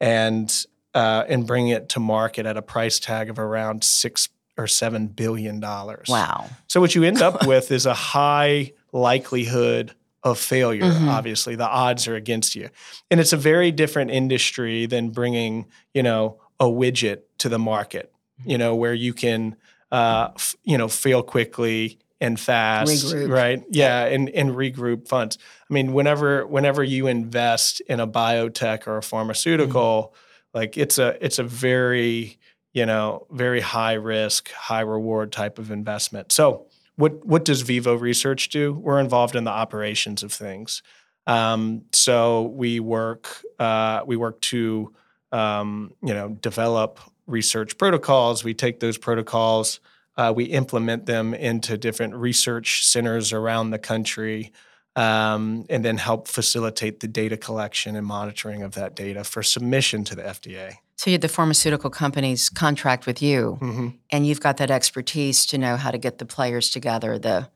and 0.00 0.66
uh, 0.94 1.24
and 1.28 1.46
bringing 1.46 1.70
it 1.70 1.88
to 1.88 2.00
market 2.00 2.46
at 2.46 2.56
a 2.56 2.62
price 2.62 3.00
tag 3.00 3.28
of 3.28 3.38
around 3.38 3.82
six 3.82 4.28
or 4.56 4.66
seven 4.66 5.08
billion 5.08 5.58
dollars. 5.60 6.06
Wow. 6.08 6.50
So 6.68 6.80
what 6.80 6.94
you 6.94 7.02
end 7.02 7.20
up 7.20 7.46
with 7.46 7.72
is 7.72 7.86
a 7.86 7.94
high 7.94 8.72
likelihood 8.92 9.92
of 10.22 10.38
failure. 10.38 10.84
Mhm. 10.84 11.08
Obviously, 11.08 11.56
the 11.56 11.66
odds 11.66 12.06
are 12.06 12.14
against 12.14 12.54
you, 12.54 12.70
and 13.10 13.20
it's 13.20 13.32
a 13.32 13.36
very 13.36 13.72
different 13.72 14.10
industry 14.10 14.86
than 14.86 15.10
bringing 15.10 15.66
you 15.92 16.02
know 16.02 16.40
a 16.60 16.66
widget 16.66 17.22
to 17.38 17.48
the 17.48 17.58
market. 17.58 18.12
You 18.44 18.56
know 18.56 18.74
where 18.74 18.94
you 18.94 19.12
can 19.12 19.56
uh, 19.94 20.30
f- 20.34 20.56
you 20.64 20.78
know 20.78 20.88
fail 20.88 21.22
quickly 21.22 21.98
and 22.20 22.38
fast, 22.38 23.06
Regroup. 23.06 23.30
right? 23.30 23.62
Yeah, 23.70 24.04
and 24.04 24.28
and 24.30 24.50
regroup 24.50 25.08
funds. 25.08 25.38
I 25.70 25.74
mean, 25.74 25.92
whenever 25.92 26.46
whenever 26.46 26.82
you 26.82 27.06
invest 27.06 27.80
in 27.82 28.00
a 28.00 28.06
biotech 28.06 28.86
or 28.86 28.96
a 28.96 29.02
pharmaceutical. 29.02 30.14
Like 30.54 30.78
it's 30.78 30.98
a 30.98 31.18
it's 31.20 31.40
a 31.40 31.42
very 31.42 32.38
you 32.72 32.86
know 32.86 33.26
very 33.30 33.60
high 33.60 33.94
risk, 33.94 34.52
high 34.52 34.82
reward 34.82 35.32
type 35.32 35.58
of 35.58 35.70
investment. 35.70 36.30
So 36.30 36.66
what 36.96 37.26
what 37.26 37.44
does 37.44 37.62
Vivo 37.62 37.96
Research 37.96 38.50
do? 38.50 38.72
We're 38.72 39.00
involved 39.00 39.34
in 39.34 39.44
the 39.44 39.50
operations 39.50 40.22
of 40.22 40.32
things. 40.32 40.82
Um, 41.26 41.82
so 41.92 42.42
we 42.42 42.78
work 42.80 43.42
uh, 43.58 44.02
we 44.06 44.16
work 44.16 44.40
to 44.42 44.94
um, 45.32 45.92
you 46.02 46.14
know 46.14 46.28
develop 46.28 47.00
research 47.26 47.78
protocols. 47.78 48.44
We 48.44 48.54
take 48.54 48.80
those 48.80 48.98
protocols, 48.98 49.80
uh, 50.16 50.32
we 50.34 50.44
implement 50.44 51.06
them 51.06 51.34
into 51.34 51.76
different 51.76 52.14
research 52.14 52.84
centers 52.84 53.32
around 53.32 53.70
the 53.70 53.78
country, 53.78 54.52
um, 54.96 55.64
and 55.68 55.84
then 55.84 55.96
help 55.96 56.28
facilitate 56.28 57.00
the 57.00 57.08
data 57.08 57.36
collection 57.36 57.96
and 57.96 58.06
monitoring 58.06 58.62
of 58.62 58.74
that 58.74 58.94
data 58.94 59.24
for 59.24 59.42
submission 59.42 60.04
to 60.04 60.14
the 60.14 60.22
FDA. 60.22 60.76
So 60.96 61.10
you 61.10 61.18
the 61.18 61.28
pharmaceutical 61.28 61.90
companies 61.90 62.48
contract 62.48 63.06
with 63.06 63.20
you, 63.20 63.58
mm-hmm. 63.60 63.88
and 64.10 64.26
you've 64.26 64.40
got 64.40 64.58
that 64.58 64.70
expertise 64.70 65.44
to 65.46 65.58
know 65.58 65.76
how 65.76 65.90
to 65.90 65.98
get 65.98 66.18
the 66.18 66.26
players 66.26 66.70
together, 66.70 67.18
the 67.18 67.48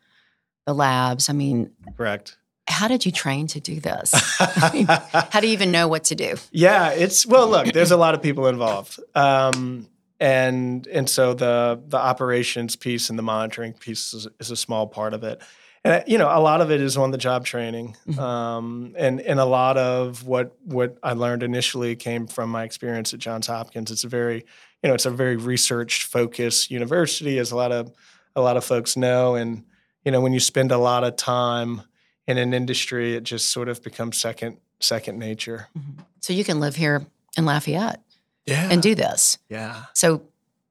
the 0.67 0.75
labs. 0.75 1.31
I 1.31 1.33
mean, 1.33 1.71
correct. 1.97 2.38
How 2.69 2.89
did 2.89 3.05
you 3.07 3.13
train 3.13 3.47
to 3.49 3.61
do 3.61 3.81
this? 3.81 4.15
I 4.41 4.71
mean, 4.75 4.87
how 4.87 5.41
do 5.41 5.47
you 5.47 5.53
even 5.53 5.73
know 5.73 5.89
what 5.89 6.05
to 6.05 6.15
do? 6.15 6.37
Yeah, 6.53 6.91
it's 6.91 7.27
well. 7.27 7.49
Look, 7.49 7.73
there's 7.73 7.91
a 7.91 7.97
lot 7.97 8.15
of 8.15 8.23
people 8.23 8.47
involved, 8.47 9.01
um, 9.15 9.89
and 10.21 10.87
and 10.87 11.09
so 11.09 11.35
the 11.35 11.81
the 11.87 11.99
operations 11.99 12.77
piece 12.77 13.11
and 13.11 13.19
the 13.19 13.23
monitoring 13.23 13.73
piece 13.73 14.15
is, 14.15 14.29
is 14.39 14.51
a 14.51 14.57
small 14.57 14.87
part 14.87 15.15
of 15.15 15.25
it 15.25 15.43
and 15.85 16.05
you 16.07 16.19
know 16.19 16.29
a 16.29 16.41
lot 16.41 16.61
of 16.61 16.71
it 16.71 16.81
is 16.81 16.97
on 16.97 17.11
the 17.11 17.19
job 17.19 17.45
training 17.45 17.97
mm-hmm. 18.07 18.19
um, 18.19 18.95
and 18.97 19.21
and 19.21 19.41
a 19.41 19.45
lot 19.45 19.77
of 19.77 20.27
what 20.27 20.57
what 20.65 20.99
i 21.03 21.13
learned 21.13 21.43
initially 21.43 21.97
came 21.97 22.27
from 22.27 22.51
my 22.51 22.65
experience 22.65 23.15
at 23.15 23.21
johns 23.21 23.47
hopkins 23.47 23.91
it's 23.91 24.05
a 24.05 24.09
very 24.09 24.45
you 24.83 24.89
know 24.89 24.95
it's 24.95 25.07
a 25.07 25.11
very 25.11 25.37
research 25.37 26.05
focused 26.05 26.71
university 26.71 27.39
as 27.39 27.51
a 27.51 27.57
lot 27.57 27.73
of 27.73 27.93
a 28.37 28.41
lot 28.41 28.57
of 28.57 28.65
folks 28.65 28.97
know 28.97 29.35
and 29.35 29.65
you 30.05 30.13
know 30.13 30.21
when 30.21 30.33
you 30.33 30.41
spend 30.41 30.73
a 30.73 30.79
lot 30.79 31.05
of 31.05 31.17
time 31.17 31.83
in 32.29 32.39
an 32.39 32.55
industry 32.55 33.17
it 33.17 33.25
just 33.25 33.51
sort 33.51 33.69
of 33.69 33.83
becomes 33.83 34.17
second 34.17 34.59
second 34.79 35.19
nature 35.19 35.69
mm-hmm. 35.77 36.03
so 36.21 36.33
you 36.33 36.45
can 36.45 36.61
live 36.61 36.77
here 36.77 37.05
in 37.37 37.45
lafayette 37.45 38.01
yeah 38.47 38.69
and 38.71 38.81
do 38.81 38.95
this 38.95 39.39
yeah 39.49 39.87
so 39.95 40.23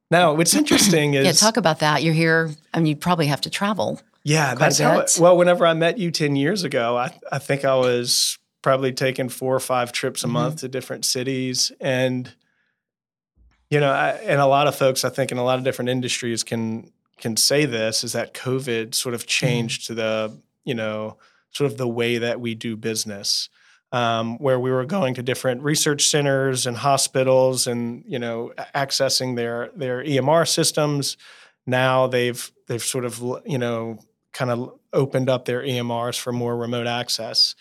now 0.10 0.34
what's 0.34 0.56
interesting 0.56 1.16
is 1.16 1.26
yeah 1.26 1.34
talk 1.34 1.58
about 1.58 1.80
that 1.80 2.04
you're 2.04 2.14
here 2.14 2.52
I 2.74 2.78
mean 2.78 2.88
you 2.88 2.96
probably 2.96 3.28
have 3.28 3.42
to 3.42 3.50
travel 3.50 4.00
yeah, 4.28 4.56
that's 4.56 4.78
how. 4.80 5.00
It, 5.00 5.18
well, 5.22 5.38
whenever 5.38 5.66
I 5.66 5.74
met 5.74 5.98
you 5.98 6.12
ten 6.12 6.36
years 6.36 6.66
ago, 6.66 6.98
I 6.98 7.18
I 7.32 7.40
think 7.40 7.64
I 7.64 7.76
was 7.76 8.38
probably 8.62 8.92
taking 8.92 9.30
four 9.30 9.56
or 9.56 9.62
five 9.62 9.94
trips 9.94 10.22
a 10.22 10.26
mm-hmm. 10.26 10.34
month 10.34 10.58
to 10.58 10.68
different 10.68 11.06
cities, 11.06 11.72
and 11.80 12.30
you 13.70 13.80
know, 13.80 13.90
I, 13.90 14.10
and 14.10 14.42
a 14.42 14.46
lot 14.46 14.68
of 14.68 14.76
folks, 14.76 15.06
I 15.06 15.10
think, 15.10 15.32
in 15.32 15.38
a 15.38 15.46
lot 15.46 15.60
of 15.60 15.64
different 15.64 15.88
industries 15.88 16.44
can 16.44 16.92
can 17.20 17.38
say 17.38 17.66
this 17.66 18.04
is 18.04 18.12
that 18.12 18.34
COVID 18.34 18.94
sort 18.94 19.16
of 19.16 19.22
mm-hmm. 19.22 19.28
changed 19.28 19.84
mm-hmm. 19.84 19.96
to 19.96 20.02
the 20.02 20.42
you 20.66 20.76
know 20.76 21.16
sort 21.58 21.72
of 21.72 21.78
the 21.78 21.88
way 21.88 22.18
that 22.20 22.40
we 22.40 22.56
do 22.56 22.76
business. 22.76 23.50
Um, 23.94 24.38
where 24.40 24.60
we 24.60 24.70
were 24.70 24.84
going 24.84 25.14
to 25.14 25.24
different 25.24 25.62
research 25.62 26.10
centers 26.10 26.66
and 26.68 26.76
hospitals 26.76 27.68
and 27.68 28.04
you 28.06 28.20
know 28.20 28.52
accessing 28.76 29.38
their 29.38 29.72
their 29.76 30.04
EMR 30.04 30.46
systems. 30.46 31.16
Now 31.66 32.08
they've 32.08 32.52
they've 32.68 32.84
sort 32.84 33.06
of 33.06 33.24
you 33.46 33.58
know 33.58 34.00
kind 34.34 34.52
of 34.52 34.78
opened 34.92 35.30
up 35.30 35.46
their 35.46 35.62
EMRs 35.62 36.20
for 36.20 36.34
more 36.34 36.58
remote 36.58 36.86
access. 36.86 37.56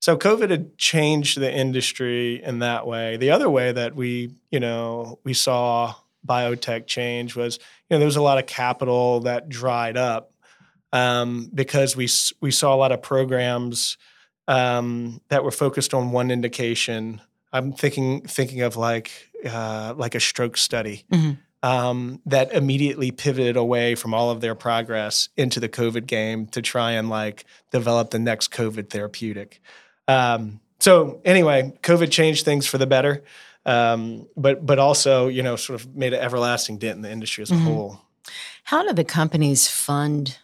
So 0.00 0.16
COVID 0.16 0.50
had 0.50 0.78
changed 0.78 1.38
the 1.38 1.52
industry 1.52 2.42
in 2.42 2.60
that 2.60 2.86
way. 2.86 3.16
The 3.18 3.30
other 3.30 3.50
way 3.50 3.70
that 3.70 3.94
we, 3.94 4.34
you 4.50 4.58
know, 4.58 5.18
we 5.24 5.34
saw 5.34 5.94
biotech 6.26 6.86
change 6.86 7.36
was, 7.36 7.58
you 7.58 7.94
know, 7.94 7.98
there 7.98 8.06
was 8.06 8.16
a 8.16 8.22
lot 8.22 8.38
of 8.38 8.46
capital 8.46 9.20
that 9.20 9.48
dried 9.48 9.96
up 9.96 10.32
um, 10.92 11.50
because 11.54 11.96
we 11.96 12.08
we 12.40 12.50
saw 12.50 12.74
a 12.74 12.76
lot 12.76 12.92
of 12.92 13.02
programs 13.02 13.96
um, 14.48 15.20
that 15.28 15.44
were 15.44 15.50
focused 15.50 15.94
on 15.94 16.12
one 16.12 16.30
indication. 16.30 17.20
I'm 17.52 17.72
thinking 17.72 18.22
thinking 18.22 18.62
of 18.62 18.76
like 18.76 19.30
uh, 19.44 19.94
like 19.96 20.14
a 20.14 20.20
stroke 20.20 20.56
study. 20.56 21.04
Mm-hmm 21.12 21.32
um, 21.62 22.20
that 22.26 22.52
immediately 22.52 23.10
pivoted 23.10 23.56
away 23.56 23.94
from 23.94 24.14
all 24.14 24.30
of 24.30 24.40
their 24.40 24.54
progress 24.54 25.28
into 25.36 25.60
the 25.60 25.68
COVID 25.68 26.06
game 26.06 26.46
to 26.48 26.62
try 26.62 26.92
and 26.92 27.10
like 27.10 27.44
develop 27.70 28.10
the 28.10 28.18
next 28.18 28.50
COVID 28.52 28.88
therapeutic. 28.88 29.60
Um, 30.08 30.60
so 30.78 31.20
anyway, 31.24 31.74
COVID 31.82 32.10
changed 32.10 32.44
things 32.44 32.66
for 32.66 32.78
the 32.78 32.86
better, 32.86 33.22
um, 33.66 34.26
but 34.36 34.64
but 34.64 34.78
also 34.78 35.28
you 35.28 35.42
know 35.42 35.56
sort 35.56 35.80
of 35.80 35.94
made 35.94 36.14
an 36.14 36.20
everlasting 36.20 36.78
dent 36.78 36.96
in 36.96 37.02
the 37.02 37.10
industry 37.10 37.42
as 37.42 37.50
a 37.50 37.54
mm-hmm. 37.54 37.64
whole. 37.64 38.00
How 38.64 38.86
do 38.86 38.94
the 38.94 39.04
companies 39.04 39.68
fund 39.68 40.38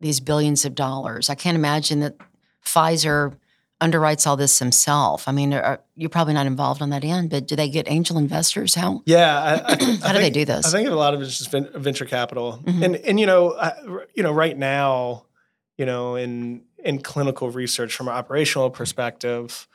these 0.00 0.20
billions 0.20 0.64
of 0.64 0.74
dollars? 0.74 1.30
I 1.30 1.34
can't 1.34 1.56
imagine 1.56 2.00
that 2.00 2.16
Pfizer 2.64 3.36
underwrites 3.80 4.26
all 4.26 4.36
this 4.36 4.58
himself? 4.58 5.28
I 5.28 5.32
mean, 5.32 5.54
are, 5.54 5.80
you're 5.94 6.10
probably 6.10 6.34
not 6.34 6.46
involved 6.46 6.82
on 6.82 6.90
that 6.90 7.04
end, 7.04 7.30
but 7.30 7.46
do 7.46 7.56
they 7.56 7.68
get 7.68 7.88
angel 7.90 8.18
investors? 8.18 8.74
How? 8.74 9.02
Yeah, 9.06 9.38
I, 9.38 9.52
I, 9.52 9.56
how 9.66 9.76
I 9.76 9.76
do 9.76 9.98
think, 9.98 10.14
they 10.14 10.30
do 10.30 10.44
this? 10.44 10.66
I 10.66 10.70
think 10.70 10.88
a 10.88 10.94
lot 10.94 11.14
of 11.14 11.22
it's 11.22 11.38
just 11.38 11.50
venture 11.50 12.04
capital, 12.04 12.60
mm-hmm. 12.64 12.82
and 12.82 12.96
and 12.96 13.20
you 13.20 13.26
know, 13.26 13.56
you 14.14 14.22
know, 14.22 14.32
right 14.32 14.56
now, 14.56 15.24
you 15.76 15.86
know, 15.86 16.16
in 16.16 16.62
in 16.84 17.00
clinical 17.00 17.50
research 17.50 17.94
from 17.94 18.08
an 18.08 18.14
operational 18.14 18.70
perspective, 18.70 19.66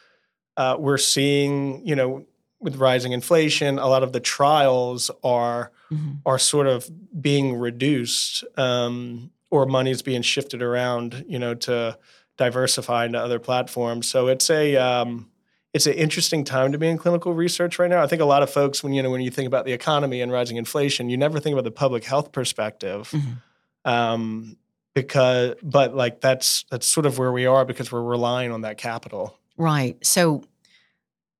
uh, 0.57 0.75
we're 0.77 0.97
seeing, 0.97 1.85
you 1.85 1.95
know, 1.95 2.25
with 2.59 2.77
rising 2.77 3.11
inflation, 3.11 3.77
a 3.77 3.87
lot 3.87 4.03
of 4.03 4.13
the 4.13 4.19
trials 4.19 5.11
are 5.23 5.71
mm-hmm. 5.91 6.13
are 6.25 6.39
sort 6.39 6.67
of 6.67 6.89
being 7.21 7.55
reduced, 7.57 8.43
um, 8.57 9.31
or 9.53 9.67
money's 9.67 10.01
being 10.01 10.23
shifted 10.23 10.63
around, 10.63 11.25
you 11.27 11.37
know, 11.37 11.53
to 11.53 11.95
diversify 12.37 13.05
into 13.05 13.19
other 13.19 13.37
platforms. 13.37 14.09
So 14.09 14.27
it's 14.27 14.49
a 14.49 14.75
um, 14.77 15.29
it's 15.75 15.85
an 15.85 15.93
interesting 15.93 16.43
time 16.43 16.71
to 16.71 16.79
be 16.79 16.87
in 16.87 16.97
clinical 16.97 17.35
research 17.35 17.77
right 17.77 17.89
now. 17.89 18.01
I 18.01 18.07
think 18.07 18.19
a 18.19 18.25
lot 18.25 18.41
of 18.41 18.49
folks, 18.49 18.83
when 18.83 18.93
you 18.93 19.03
know 19.03 19.11
when 19.11 19.21
you 19.21 19.29
think 19.29 19.45
about 19.45 19.65
the 19.65 19.71
economy 19.71 20.21
and 20.21 20.31
rising 20.31 20.57
inflation, 20.57 21.07
you 21.07 21.17
never 21.17 21.39
think 21.39 21.53
about 21.53 21.65
the 21.65 21.71
public 21.71 22.03
health 22.03 22.31
perspective. 22.31 23.11
Mm-hmm. 23.11 23.89
Um, 23.89 24.57
because, 24.95 25.53
but 25.61 25.95
like 25.95 26.19
that's 26.19 26.65
that's 26.71 26.87
sort 26.87 27.05
of 27.05 27.19
where 27.19 27.31
we 27.31 27.45
are 27.45 27.63
because 27.63 27.91
we're 27.91 28.01
relying 28.01 28.51
on 28.51 28.61
that 28.61 28.79
capital. 28.79 29.37
Right. 29.55 30.03
So 30.03 30.45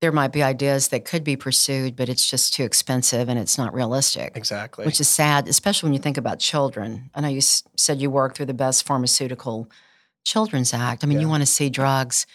there 0.04 0.12
might 0.12 0.34
be 0.34 0.44
ideas 0.44 0.90
that 0.90 1.06
could 1.06 1.24
be 1.24 1.38
pursued, 1.38 1.96
but 1.96 2.10
it's 2.10 2.30
just 2.30 2.54
too 2.54 2.66
expensive 2.66 3.30
and 3.30 3.40
it's 3.40 3.58
not 3.58 3.74
realistic. 3.74 4.36
Exactly. 4.36 4.86
Which 4.86 5.00
is 5.00 5.08
sad, 5.08 5.48
especially 5.48 5.88
when 5.88 5.94
you 5.94 6.00
think 6.00 6.18
about 6.18 6.40
children. 6.40 7.10
I 7.16 7.22
know 7.22 7.30
you 7.30 7.38
s- 7.38 7.64
said 7.78 8.02
you 8.02 8.10
work 8.10 8.36
through 8.36 8.48
the 8.48 8.54
best 8.54 8.86
pharmaceutical 8.86 9.70
Children's 10.26 10.74
Act. 10.74 11.06
I 11.06 11.08
mean, 11.08 11.20
yeah. 11.20 11.22
you 11.22 11.30
want 11.30 11.42
to 11.42 11.48
see 11.48 11.70
drugs 11.70 12.28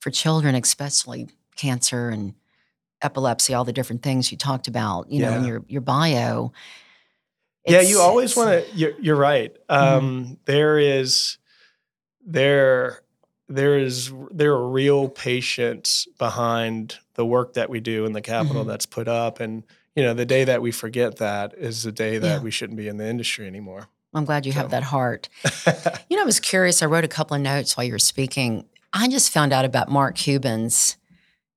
for 0.00 0.10
children, 0.10 0.54
especially 0.54 1.28
cancer 1.56 2.10
and 2.10 2.34
epilepsy, 3.00 3.54
all 3.54 3.64
the 3.64 3.72
different 3.72 4.02
things 4.02 4.30
you 4.30 4.36
talked 4.36 4.68
about, 4.68 5.10
you 5.10 5.22
yeah. 5.22 5.30
know, 5.30 5.36
in 5.38 5.44
your 5.46 5.64
your 5.66 5.80
bio. 5.80 6.52
It's, 7.64 7.72
yeah, 7.72 7.80
you 7.80 8.00
always 8.00 8.36
want 8.36 8.50
to. 8.50 8.76
You're, 8.76 9.00
you're, 9.00 9.16
right. 9.16 9.56
Um, 9.70 9.80
mm-hmm. 10.26 10.34
there 10.44 10.78
is 10.78 11.38
there 12.26 13.00
there 13.48 13.78
is 13.78 14.12
there 14.30 14.52
are 14.52 14.68
real 14.68 15.08
patients 15.08 16.08
behind 16.18 16.98
the 17.14 17.26
work 17.26 17.54
that 17.54 17.68
we 17.68 17.80
do 17.80 18.06
and 18.06 18.14
the 18.14 18.22
capital 18.22 18.62
mm-hmm. 18.62 18.70
that's 18.70 18.86
put 18.86 19.08
up, 19.08 19.40
and 19.40 19.64
you 19.94 20.02
know, 20.02 20.14
the 20.14 20.26
day 20.26 20.44
that 20.44 20.62
we 20.62 20.72
forget 20.72 21.16
that 21.18 21.54
is 21.56 21.82
the 21.82 21.92
day 21.92 22.18
that 22.18 22.36
yeah. 22.36 22.40
we 22.40 22.50
shouldn't 22.50 22.76
be 22.76 22.88
in 22.88 22.96
the 22.96 23.06
industry 23.06 23.46
anymore. 23.46 23.88
I'm 24.12 24.24
glad 24.24 24.46
you 24.46 24.52
so. 24.52 24.60
have 24.60 24.70
that 24.70 24.84
heart. 24.84 25.28
you 26.08 26.16
know, 26.16 26.22
I 26.22 26.26
was 26.26 26.40
curious. 26.40 26.82
I 26.82 26.86
wrote 26.86 27.04
a 27.04 27.08
couple 27.08 27.34
of 27.36 27.42
notes 27.42 27.76
while 27.76 27.84
you 27.84 27.92
were 27.92 27.98
speaking. 27.98 28.64
I 28.92 29.08
just 29.08 29.30
found 29.30 29.52
out 29.52 29.64
about 29.64 29.90
Mark 29.90 30.16
Cuban's. 30.16 30.96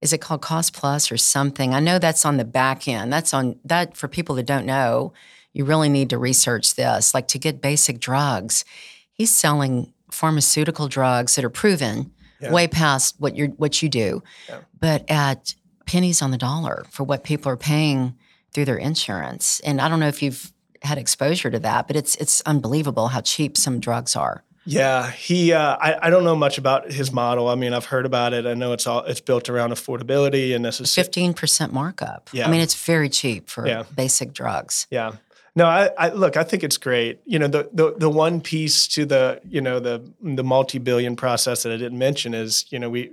Is 0.01 0.13
it 0.13 0.21
called 0.21 0.41
Cost 0.41 0.73
Plus 0.73 1.11
or 1.11 1.17
something? 1.17 1.73
I 1.73 1.79
know 1.79 1.97
that's 1.97 2.25
on 2.25 2.37
the 2.37 2.45
back 2.45 2.87
end. 2.87 3.11
That's 3.11 3.33
on 3.33 3.59
that 3.65 3.97
for 3.97 4.07
people 4.07 4.35
that 4.35 4.45
don't 4.45 4.65
know. 4.65 5.13
You 5.53 5.65
really 5.65 5.89
need 5.89 6.11
to 6.11 6.19
research 6.19 6.75
this. 6.75 7.13
Like 7.13 7.27
to 7.29 7.39
get 7.39 7.61
basic 7.61 7.99
drugs, 7.99 8.63
he's 9.11 9.31
selling 9.31 9.93
pharmaceutical 10.11 10.87
drugs 10.87 11.35
that 11.35 11.45
are 11.45 11.49
proven 11.49 12.11
yeah. 12.39 12.51
way 12.51 12.67
past 12.67 13.15
what 13.19 13.35
you 13.35 13.47
what 13.57 13.81
you 13.81 13.89
do, 13.89 14.23
yeah. 14.47 14.59
but 14.79 15.09
at 15.09 15.55
pennies 15.85 16.21
on 16.21 16.31
the 16.31 16.37
dollar 16.37 16.85
for 16.89 17.03
what 17.03 17.23
people 17.23 17.51
are 17.51 17.57
paying 17.57 18.15
through 18.51 18.65
their 18.65 18.77
insurance. 18.77 19.59
And 19.61 19.81
I 19.81 19.89
don't 19.89 19.99
know 19.99 20.07
if 20.07 20.21
you've 20.21 20.51
had 20.81 20.97
exposure 20.97 21.49
to 21.49 21.59
that, 21.59 21.87
but 21.87 21.95
it's 21.95 22.15
it's 22.15 22.41
unbelievable 22.41 23.07
how 23.07 23.21
cheap 23.21 23.57
some 23.57 23.79
drugs 23.79 24.15
are. 24.15 24.43
Yeah, 24.65 25.09
he. 25.11 25.53
Uh, 25.53 25.77
I, 25.79 26.07
I 26.07 26.09
don't 26.09 26.25
know 26.25 26.35
much 26.35 26.57
about 26.57 26.91
his 26.91 27.13
model. 27.13 27.47
I 27.47 27.55
mean, 27.55 27.73
I've 27.73 27.85
heard 27.85 28.05
about 28.05 28.33
it. 28.33 28.45
I 28.45 28.53
know 28.53 28.73
it's 28.73 28.85
all 28.85 29.03
it's 29.05 29.21
built 29.21 29.47
around 29.47 29.71
affordability 29.71 30.53
and 30.53 30.65
this 30.65 30.81
is 30.81 30.93
fifteen 30.93 31.33
percent 31.33 31.71
markup. 31.71 32.29
Yeah, 32.33 32.47
I 32.47 32.51
mean 32.51 32.59
it's 32.59 32.75
very 32.75 33.09
cheap 33.09 33.49
for 33.49 33.65
yeah. 33.65 33.83
basic 33.95 34.33
drugs. 34.33 34.85
Yeah. 34.91 35.13
No, 35.57 35.65
I, 35.65 35.89
I, 35.97 36.09
look. 36.09 36.37
I 36.37 36.43
think 36.43 36.63
it's 36.63 36.77
great. 36.77 37.19
You 37.25 37.39
know, 37.39 37.47
the, 37.47 37.67
the 37.73 37.95
the 37.97 38.09
one 38.09 38.41
piece 38.41 38.87
to 38.89 39.05
the 39.05 39.41
you 39.49 39.59
know 39.59 39.79
the 39.79 39.95
the 40.21 40.43
multi 40.43 40.77
billion 40.77 41.15
process 41.15 41.63
that 41.63 41.71
I 41.73 41.77
didn't 41.77 41.97
mention 41.97 42.33
is 42.35 42.65
you 42.71 42.77
know 42.77 42.89
we 42.91 43.09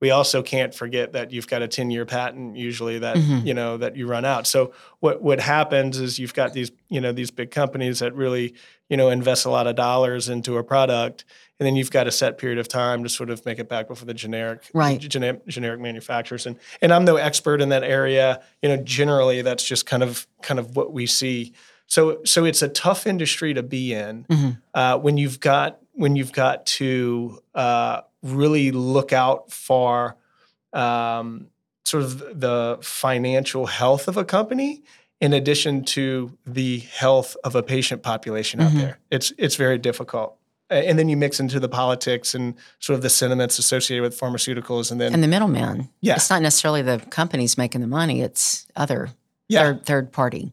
we 0.00 0.10
also 0.10 0.42
can't 0.42 0.74
forget 0.74 1.12
that 1.12 1.30
you've 1.30 1.46
got 1.46 1.62
a 1.62 1.68
10 1.68 1.90
year 1.90 2.04
patent 2.04 2.56
usually 2.56 2.98
that 2.98 3.16
Mhm. 3.16 3.46
you 3.46 3.54
know 3.54 3.76
that 3.78 3.96
you 3.96 4.06
run 4.08 4.24
out 4.24 4.46
so 4.48 4.72
what 5.00 5.22
what 5.22 5.38
happens 5.40 5.98
is 5.98 6.18
you've 6.18 6.34
got 6.34 6.52
these 6.52 6.70
you 6.88 7.00
know 7.00 7.12
these 7.12 7.30
big 7.30 7.50
companies 7.52 8.00
that 8.00 8.12
really 8.14 8.54
you 8.90 8.96
know 8.96 9.08
invest 9.08 9.46
a 9.46 9.50
lot 9.50 9.66
of 9.68 9.74
dollars 9.76 10.28
into 10.28 10.58
a 10.58 10.64
product 10.64 11.24
and 11.58 11.66
then 11.66 11.76
you've 11.76 11.90
got 11.92 12.06
a 12.06 12.12
set 12.12 12.36
period 12.36 12.58
of 12.58 12.68
time 12.68 13.02
to 13.04 13.08
sort 13.08 13.30
of 13.30 13.46
make 13.46 13.58
it 13.58 13.68
back 13.70 13.86
before 13.88 14.04
the 14.06 14.12
generic 14.12 14.60
Right. 14.74 15.00
generic, 15.00 15.46
generic 15.46 15.80
manufacturers 15.80 16.46
and 16.46 16.56
and 16.82 16.92
I'm 16.92 17.04
no 17.06 17.16
expert 17.16 17.60
in 17.62 17.68
that 17.70 17.84
area 17.84 18.42
you 18.60 18.68
know 18.68 18.76
generally 18.78 19.40
that's 19.40 19.64
just 19.64 19.86
kind 19.86 20.02
of 20.02 20.26
kind 20.42 20.58
of 20.60 20.76
what 20.76 20.92
we 20.92 21.06
see 21.06 21.54
so 21.86 22.20
so 22.24 22.44
it's 22.44 22.62
a 22.62 22.68
tough 22.68 23.06
industry 23.06 23.54
to 23.54 23.62
be 23.62 23.92
in 23.94 24.24
Mhm. 24.28 24.60
uh, 24.74 24.98
when 24.98 25.16
you've 25.16 25.40
got 25.40 25.78
when 25.92 26.16
you've 26.16 26.32
got 26.32 26.66
to 26.66 27.40
uh, 27.54 28.00
really 28.22 28.70
look 28.70 29.12
out 29.12 29.50
for 29.52 30.16
um, 30.72 31.46
sort 31.84 32.02
of 32.02 32.40
the 32.40 32.78
financial 32.82 33.66
health 33.66 34.08
of 34.08 34.16
a 34.16 34.24
company 34.24 34.82
in 35.20 35.32
addition 35.32 35.82
to 35.84 36.36
the 36.46 36.80
health 36.80 37.36
of 37.44 37.54
a 37.54 37.62
patient 37.62 38.02
population 38.02 38.60
out 38.60 38.72
Mhm. 38.72 38.78
there. 38.78 38.98
It's 39.10 39.32
it's 39.38 39.56
very 39.56 39.78
difficult. 39.78 40.36
And 40.68 40.98
then 40.98 41.08
you 41.08 41.16
mix 41.16 41.38
into 41.38 41.60
the 41.60 41.68
politics 41.68 42.34
and 42.34 42.54
sort 42.80 42.96
of 42.96 43.02
the 43.02 43.08
sentiments 43.08 43.56
associated 43.56 44.02
with 44.02 44.18
pharmaceuticals, 44.18 44.90
and 44.90 45.00
then 45.00 45.14
And 45.14 45.22
the 45.22 45.28
middleman. 45.28 45.88
Yeah. 46.00 46.16
It's 46.16 46.28
not 46.28 46.42
necessarily 46.42 46.82
the 46.82 46.98
companies 47.08 47.56
making 47.56 47.82
the 47.82 47.86
money, 47.86 48.20
it's 48.20 48.66
other 48.74 49.10
yeah, 49.48 49.60
third, 49.62 49.86
third 49.86 50.12
party. 50.12 50.52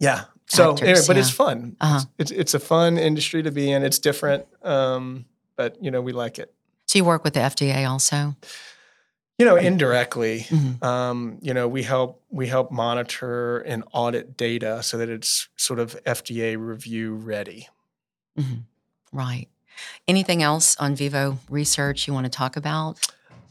yeah. 0.00 0.24
So, 0.54 0.72
actors, 0.72 0.88
anyway, 0.88 1.04
but 1.06 1.16
it's 1.18 1.30
fun. 1.30 1.76
Uh-huh. 1.80 2.04
It's, 2.18 2.30
it's 2.30 2.54
a 2.54 2.58
fun 2.60 2.98
industry 2.98 3.42
to 3.42 3.50
be 3.50 3.70
in. 3.70 3.82
It's 3.82 3.98
different, 3.98 4.46
um, 4.62 5.24
but 5.56 5.76
you 5.82 5.90
know 5.90 6.00
we 6.00 6.12
like 6.12 6.38
it. 6.38 6.52
So 6.86 6.98
you 6.98 7.04
work 7.04 7.24
with 7.24 7.34
the 7.34 7.40
FDA 7.40 7.88
also? 7.88 8.36
You 9.38 9.46
know, 9.46 9.56
indirectly, 9.56 10.46
Mhm. 10.48 10.80
um, 10.84 11.38
you 11.40 11.52
know, 11.54 11.66
we 11.66 11.82
help 11.82 12.22
we 12.30 12.46
help 12.46 12.70
monitor 12.70 13.58
and 13.60 13.82
audit 13.92 14.36
data 14.36 14.80
so 14.82 14.96
that 14.98 15.08
it's 15.08 15.48
sort 15.56 15.80
of 15.80 15.96
FDA 16.04 16.56
review 16.56 17.14
ready. 17.14 17.68
Mhm. 18.38 18.62
Right. 19.12 19.48
Anything 20.06 20.40
else 20.42 20.76
on 20.76 20.94
Vivo 20.94 21.38
research 21.50 22.06
you 22.06 22.14
want 22.14 22.26
to 22.26 22.30
talk 22.30 22.56
about? 22.56 22.98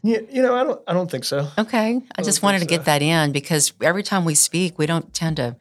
You, 0.03 0.25
you 0.31 0.41
know, 0.41 0.55
I 0.55 0.63
don't 0.63 0.81
I 0.87 0.93
don't 0.93 1.11
think 1.11 1.25
so. 1.25 1.49
Okay. 1.57 1.87
I 1.95 1.99
don't 2.15 2.25
just 2.25 2.41
wanted 2.43 2.59
to 2.59 2.65
so. 2.65 2.69
get 2.69 2.85
that 2.85 3.01
in 3.01 3.33
because 3.33 3.73
every 3.81 4.03
time 4.03 4.23
we 4.23 4.35
speak, 4.35 4.77
we 4.79 4.85
don't 4.85 5.13
tend 5.13 5.35
to 5.37 5.57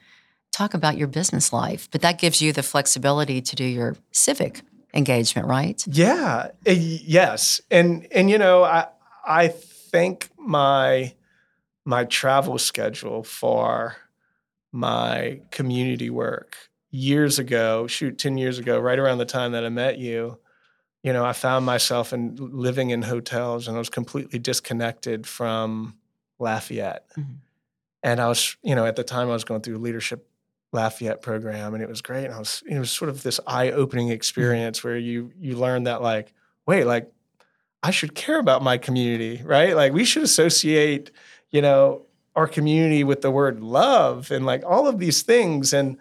talk 0.53 0.75
about 0.75 0.97
your 0.97 1.09
business 1.09 1.53
life, 1.53 1.89
but 1.91 2.03
that 2.03 2.19
gives 2.19 2.41
you 2.41 2.53
the 2.53 2.63
flexibility 2.63 3.41
to 3.41 3.57
do 3.57 3.65
your 3.65 3.97
civic 4.13 4.63
engagement, 4.95 5.49
right? 5.49 5.83
Yeah. 5.87 6.49
eh, 6.67 6.73
yes. 6.75 7.61
And 7.71 8.07
and 8.13 8.31
you 8.31 8.39
know, 8.39 8.63
I 8.63 8.87
I 9.27 9.49
think 9.49 10.29
my 10.39 11.15
my 11.85 12.05
travel 12.05 12.59
schedule 12.59 13.25
for 13.25 13.97
my 14.71 15.41
community 15.51 16.11
work 16.11 16.57
years 16.91 17.39
ago, 17.39 17.87
shoot, 17.87 18.19
10 18.19 18.37
years 18.39 18.59
ago, 18.59 18.79
right 18.79 18.99
around 18.99 19.19
the 19.19 19.25
time 19.25 19.53
that 19.53 19.65
I 19.65 19.69
met 19.71 19.99
you, 19.99 20.39
you 21.03 21.13
know, 21.13 21.25
I 21.25 21.33
found 21.33 21.67
myself 21.67 22.13
in 22.13 22.37
living 22.37 22.91
in 22.91 23.03
hotels 23.03 23.67
and 23.67 23.77
I 23.77 23.79
was 23.79 23.89
completely 23.91 24.39
disconnected 24.39 25.27
from 25.27 25.97
Lafayette. 26.39 27.05
Mhm. 27.19 27.37
And 28.03 28.21
I 28.21 28.29
was, 28.29 28.57
you 28.63 28.75
know, 28.75 28.85
at 28.87 28.97
the 28.97 29.05
time 29.05 29.29
I 29.29 29.33
was 29.33 29.45
going 29.45 29.63
through 29.63 29.79
leadership 29.79 30.29
Lafayette 30.73 31.23
program 31.23 31.75
and 31.75 31.83
it 31.83 31.89
was 31.89 32.01
great. 32.01 32.25
And 32.25 32.35
I 32.35 32.39
was, 32.39 32.63
it 32.67 32.79
was 32.79 32.91
sort 32.91 33.09
of 33.09 33.23
this 33.23 33.39
eye-opening 33.47 34.09
experience 34.09 34.83
where 34.83 34.97
you 34.97 35.31
you 35.39 35.57
learn 35.57 35.85
that 35.85 36.03
like, 36.03 36.33
wait, 36.67 36.85
like 36.85 37.13
I 37.83 37.91
should 37.91 38.15
care 38.15 38.39
about 38.39 38.63
my 38.63 38.79
community, 38.79 39.43
right? 39.45 39.77
Like 39.77 39.93
we 39.93 40.05
should 40.05 40.23
associate, 40.23 41.11
you 41.51 41.61
know, 41.61 42.07
our 42.35 42.47
community 42.47 43.05
with 43.05 43.21
the 43.21 43.31
word 43.31 43.61
love 43.61 44.31
and 44.31 44.47
like 44.47 44.65
all 44.65 44.87
of 44.87 44.99
these 44.99 45.23
things. 45.23 45.73
And 45.73 45.99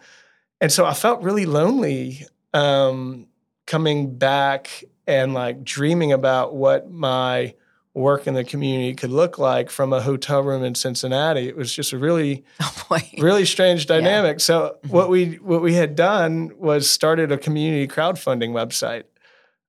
and 0.62 0.72
so 0.72 0.86
I 0.86 0.94
felt 0.94 1.24
really 1.24 1.46
lonely 1.46 2.26
um, 2.54 3.28
coming 3.66 4.18
back 4.18 4.84
and 5.08 5.34
like 5.34 5.64
dreaming 5.64 6.12
about 6.14 6.56
what 6.56 6.90
my 6.90 7.56
work 7.94 8.26
in 8.26 8.34
the 8.34 8.44
community 8.44 8.94
could 8.94 9.10
look 9.12 9.38
like 9.38 9.70
from 9.70 9.92
a 9.92 10.02
hotel 10.02 10.42
room 10.42 10.64
in 10.64 10.74
Cincinnati. 10.76 11.48
It 11.50 11.58
was 11.58 11.74
just 11.74 11.92
a 11.92 11.98
really 11.98 12.44
Oh 12.62 12.98
really 13.18 13.46
strange 13.46 13.82
Yeah. 13.90 13.98
dynamic. 13.98 14.40
So 14.40 14.78
Mhm. 14.86 14.90
what 14.92 15.10
we 15.10 15.34
what 15.42 15.62
we 15.62 15.74
had 15.74 15.96
done 15.96 16.52
was 16.58 16.90
started 16.90 17.32
a 17.32 17.38
community 17.38 17.88
crowdfunding 17.88 18.52
website. 18.52 19.04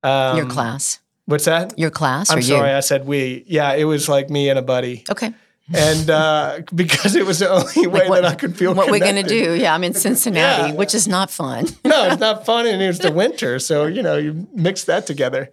Um, 0.04 0.36
your 0.36 0.46
class. 0.46 1.00
What's 1.26 1.44
that? 1.46 1.78
Your 1.78 1.90
class 1.90 2.30
I'm 2.30 2.38
you? 2.38 2.42
sorry, 2.42 2.70
I 2.72 2.80
said 2.80 3.06
we. 3.06 3.44
Yeah, 3.46 3.72
it 3.74 3.84
was 3.84 4.08
like 4.08 4.28
me 4.30 4.48
and 4.50 4.58
a 4.58 4.62
buddy, 4.62 5.04
Okay. 5.08 5.32
and 5.72 6.10
uh, 6.10 6.58
because 6.74 7.14
it 7.14 7.24
was 7.24 7.38
the 7.38 7.48
only 7.48 7.86
way 7.86 8.08
what- 8.08 8.22
that 8.22 8.32
I 8.32 8.34
could 8.34 8.56
feel. 8.56 8.74
What 8.74 8.90
we're 8.90 8.98
going 8.98 9.14
to 9.16 9.22
do? 9.22 9.52
Yeah, 9.54 9.72
I'm 9.74 9.84
in 9.84 9.94
Cincinnati, 9.94 10.70
Yeah. 10.70 10.74
which 10.74 10.94
is 10.96 11.06
not 11.06 11.30
fun. 11.30 11.66
no, 11.84 12.06
it's 12.06 12.20
not 12.20 12.44
fun, 12.44 12.66
and 12.66 12.82
it 12.82 12.88
was 12.88 12.98
the 12.98 13.12
winter, 13.12 13.60
so 13.60 13.86
you 13.86 14.02
know 14.02 14.16
you 14.16 14.48
mix 14.54 14.82
that 14.84 15.06
together. 15.06 15.52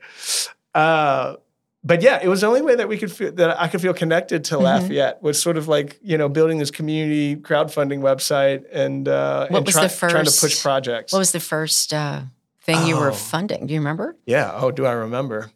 Uh, 0.73 1.35
but 1.83 2.01
yeah, 2.01 2.19
it 2.21 2.27
was 2.27 2.41
the 2.41 2.47
only 2.47 2.61
way 2.61 2.75
that 2.75 2.87
we 2.87 2.97
could 2.97 3.11
feel 3.11 3.31
that 3.33 3.59
I 3.59 3.67
could 3.67 3.81
feel 3.81 3.93
connected 3.93 4.43
to 4.45 4.55
Mhm. 4.55 4.61
Lafayette 4.63 5.21
was 5.23 5.41
sort 5.41 5.57
of 5.57 5.67
like 5.67 5.99
you 6.01 6.17
know 6.17 6.29
building 6.29 6.57
this 6.59 6.71
community 6.71 7.35
crowdfunding 7.35 7.99
website 8.01 8.63
and 8.71 9.07
uh, 9.07 9.47
What 9.49 9.57
and 9.59 9.65
was 9.65 9.75
try- 9.75 9.87
the 9.87 9.95
trying 10.11 10.25
to 10.25 10.31
push 10.41 10.61
projects. 10.61 11.13
What 11.13 11.19
was 11.19 11.31
the 11.31 11.39
first 11.39 11.93
uh, 11.93 12.21
thing 12.61 12.85
you 12.85 12.97
were 12.97 13.11
Oh. 13.11 13.13
funding? 13.13 13.67
Do 13.67 13.73
you 13.73 13.79
remember? 13.79 14.15
Yeah. 14.25 14.51
Oh, 14.53 14.71
do 14.71 14.85
I 14.85 14.91
remember? 14.91 15.51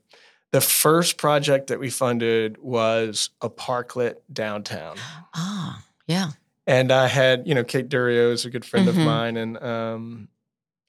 The 0.51 0.62
first 0.62 1.17
project 1.17 1.67
that 1.67 1.79
we 1.79 1.89
funded 1.89 2.57
was 2.62 3.29
a 3.41 3.49
parklet 3.49 4.15
downtown. 4.31 4.97
Ah, 5.36 5.83
yeah. 6.07 6.29
And 6.67 6.91
I 6.91 7.07
had, 7.07 7.47
you 7.47 7.55
know, 7.55 7.63
Kate 7.63 7.89
Durio 7.89 8.31
is 8.31 8.45
a 8.45 8.49
good 8.51 8.63
friend 8.63 8.86
Mhm. 8.88 8.89
of 8.89 8.97
mine. 8.97 9.36
And 9.36 9.57
um, 9.62 10.27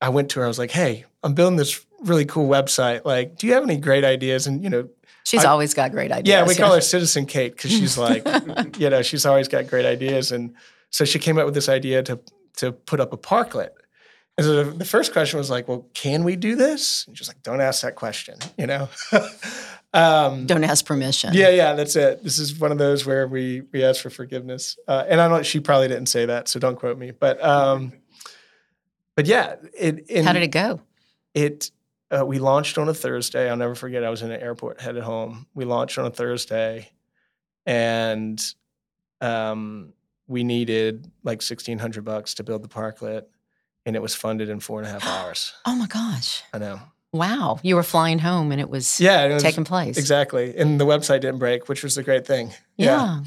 I 0.02 0.10
went 0.10 0.28
to 0.30 0.40
her, 0.40 0.44
I 0.44 0.48
was 0.48 0.58
like, 0.58 0.70
hey, 0.70 1.06
I'm 1.22 1.32
building 1.34 1.56
this 1.56 1.80
really 2.04 2.26
cool 2.26 2.46
website. 2.48 3.06
Like, 3.06 3.36
do 3.38 3.46
you 3.46 3.54
have 3.54 3.62
any 3.64 3.78
great 3.78 4.04
ideas? 4.04 4.46
And, 4.46 4.62
you 4.62 4.68
know, 4.68 4.88
She's 5.24 5.44
I- 5.44 5.50
always 5.50 5.74
got 5.74 5.90
great 5.90 6.12
ideas. 6.12 6.32
yeah, 6.32 6.46
we 6.46 6.54
call 6.54 6.74
her 6.74 6.80
Citizen 6.80 7.26
Kate 7.26 7.52
because 7.56 7.70
she's 7.70 7.98
like, 7.98 8.26
you 8.78 8.90
know, 8.90 9.02
she's 9.02 9.26
always 9.26 9.48
got 9.48 9.66
great 9.66 9.87
ideas. 9.87 10.32
And 10.32 10.54
so 10.90 11.04
she 11.04 11.18
came 11.18 11.38
up 11.38 11.44
with 11.46 11.54
this 11.54 11.68
idea 11.68 12.02
to 12.04 12.20
to 12.58 12.72
put 12.72 13.00
up 13.00 13.12
a 13.12 13.16
parklet. 13.16 13.70
And 14.37 14.44
so 14.44 14.64
the, 14.64 14.70
the 14.70 14.84
first 14.84 15.12
question 15.12 15.38
was 15.38 15.48
like, 15.50 15.66
well, 15.68 15.87
can 15.94 16.24
we 16.24 16.37
do 16.37 16.56
this? 16.56 17.06
And 17.06 17.16
she's 17.16 17.28
like, 17.28 17.42
don't 17.42 17.60
ask 17.60 17.82
that 17.82 17.94
question, 17.94 18.37
you 18.58 18.66
know? 18.66 18.88
um, 19.94 20.46
Don't 20.46 20.64
ask 20.64 20.84
permission. 20.84 21.34
yeah, 21.34 21.50
yeah, 21.50 21.74
that's 21.74 21.94
it. 21.94 22.22
This 22.24 22.38
is 22.40 22.58
one 22.58 22.72
of 22.72 22.78
those 22.78 23.06
where 23.06 23.26
we 23.28 23.62
we 23.72 23.84
ask 23.84 24.02
for 24.02 24.10
forgiveness. 24.10 24.76
Uh, 24.88 25.04
and 25.08 25.20
I 25.20 25.28
don't 25.28 25.38
know 25.38 25.42
she 25.42 25.60
probably 25.60 25.88
didn't 25.88 26.06
say 26.06 26.26
that, 26.26 26.48
so 26.48 26.58
don't 26.60 26.76
quote 26.78 26.98
me. 26.98 27.12
But 27.12 27.42
um, 27.44 27.92
but 29.16 29.26
yeah, 29.26 29.56
it, 29.72 30.24
How 30.24 30.32
did 30.32 30.42
it 30.42 30.48
go? 30.50 30.80
it 31.34 31.70
uh, 32.10 32.24
we 32.24 32.38
launched 32.38 32.78
on 32.78 32.88
a 32.88 32.94
Thursday. 32.94 33.48
I'll 33.50 33.56
never 33.56 33.74
forget. 33.74 34.04
I 34.04 34.10
was 34.10 34.22
in 34.22 34.30
an 34.30 34.40
airport 34.40 34.80
headed 34.80 35.02
home. 35.02 35.46
We 35.54 35.64
launched 35.64 35.98
on 35.98 36.06
a 36.06 36.10
Thursday, 36.10 36.90
and 37.66 38.40
um, 39.20 39.92
we 40.26 40.44
needed 40.44 41.10
like 41.22 41.42
sixteen 41.42 41.78
hundred 41.78 42.04
bucks 42.04 42.34
to 42.34 42.44
build 42.44 42.62
the 42.62 42.68
parklet, 42.68 43.24
and 43.86 43.96
it 43.96 44.02
was 44.02 44.14
funded 44.14 44.48
in 44.48 44.60
four 44.60 44.78
and 44.80 44.88
a 44.88 44.90
half 44.90 45.06
hours. 45.24 45.52
Oh 45.64 45.74
my 45.74 45.86
gosh. 45.86 46.42
I 46.52 46.58
know. 46.58 46.80
Wow. 47.12 47.60
You 47.62 47.76
were 47.76 47.84
flying 47.84 48.18
home 48.18 48.50
and 48.50 48.60
it 48.60 48.68
was 48.68 49.00
Yeah, 49.00 49.22
it 49.26 49.32
was, 49.34 49.40
taking 49.40 49.62
place. 49.62 49.96
exactly. 49.96 50.56
And 50.56 50.80
the 50.80 50.84
website 50.84 51.20
didn't 51.20 51.38
break, 51.38 51.68
which 51.68 51.84
was 51.84 51.94
the 51.94 52.02
great 52.02 52.26
thing. 52.26 52.52
Yeah. 52.76 53.20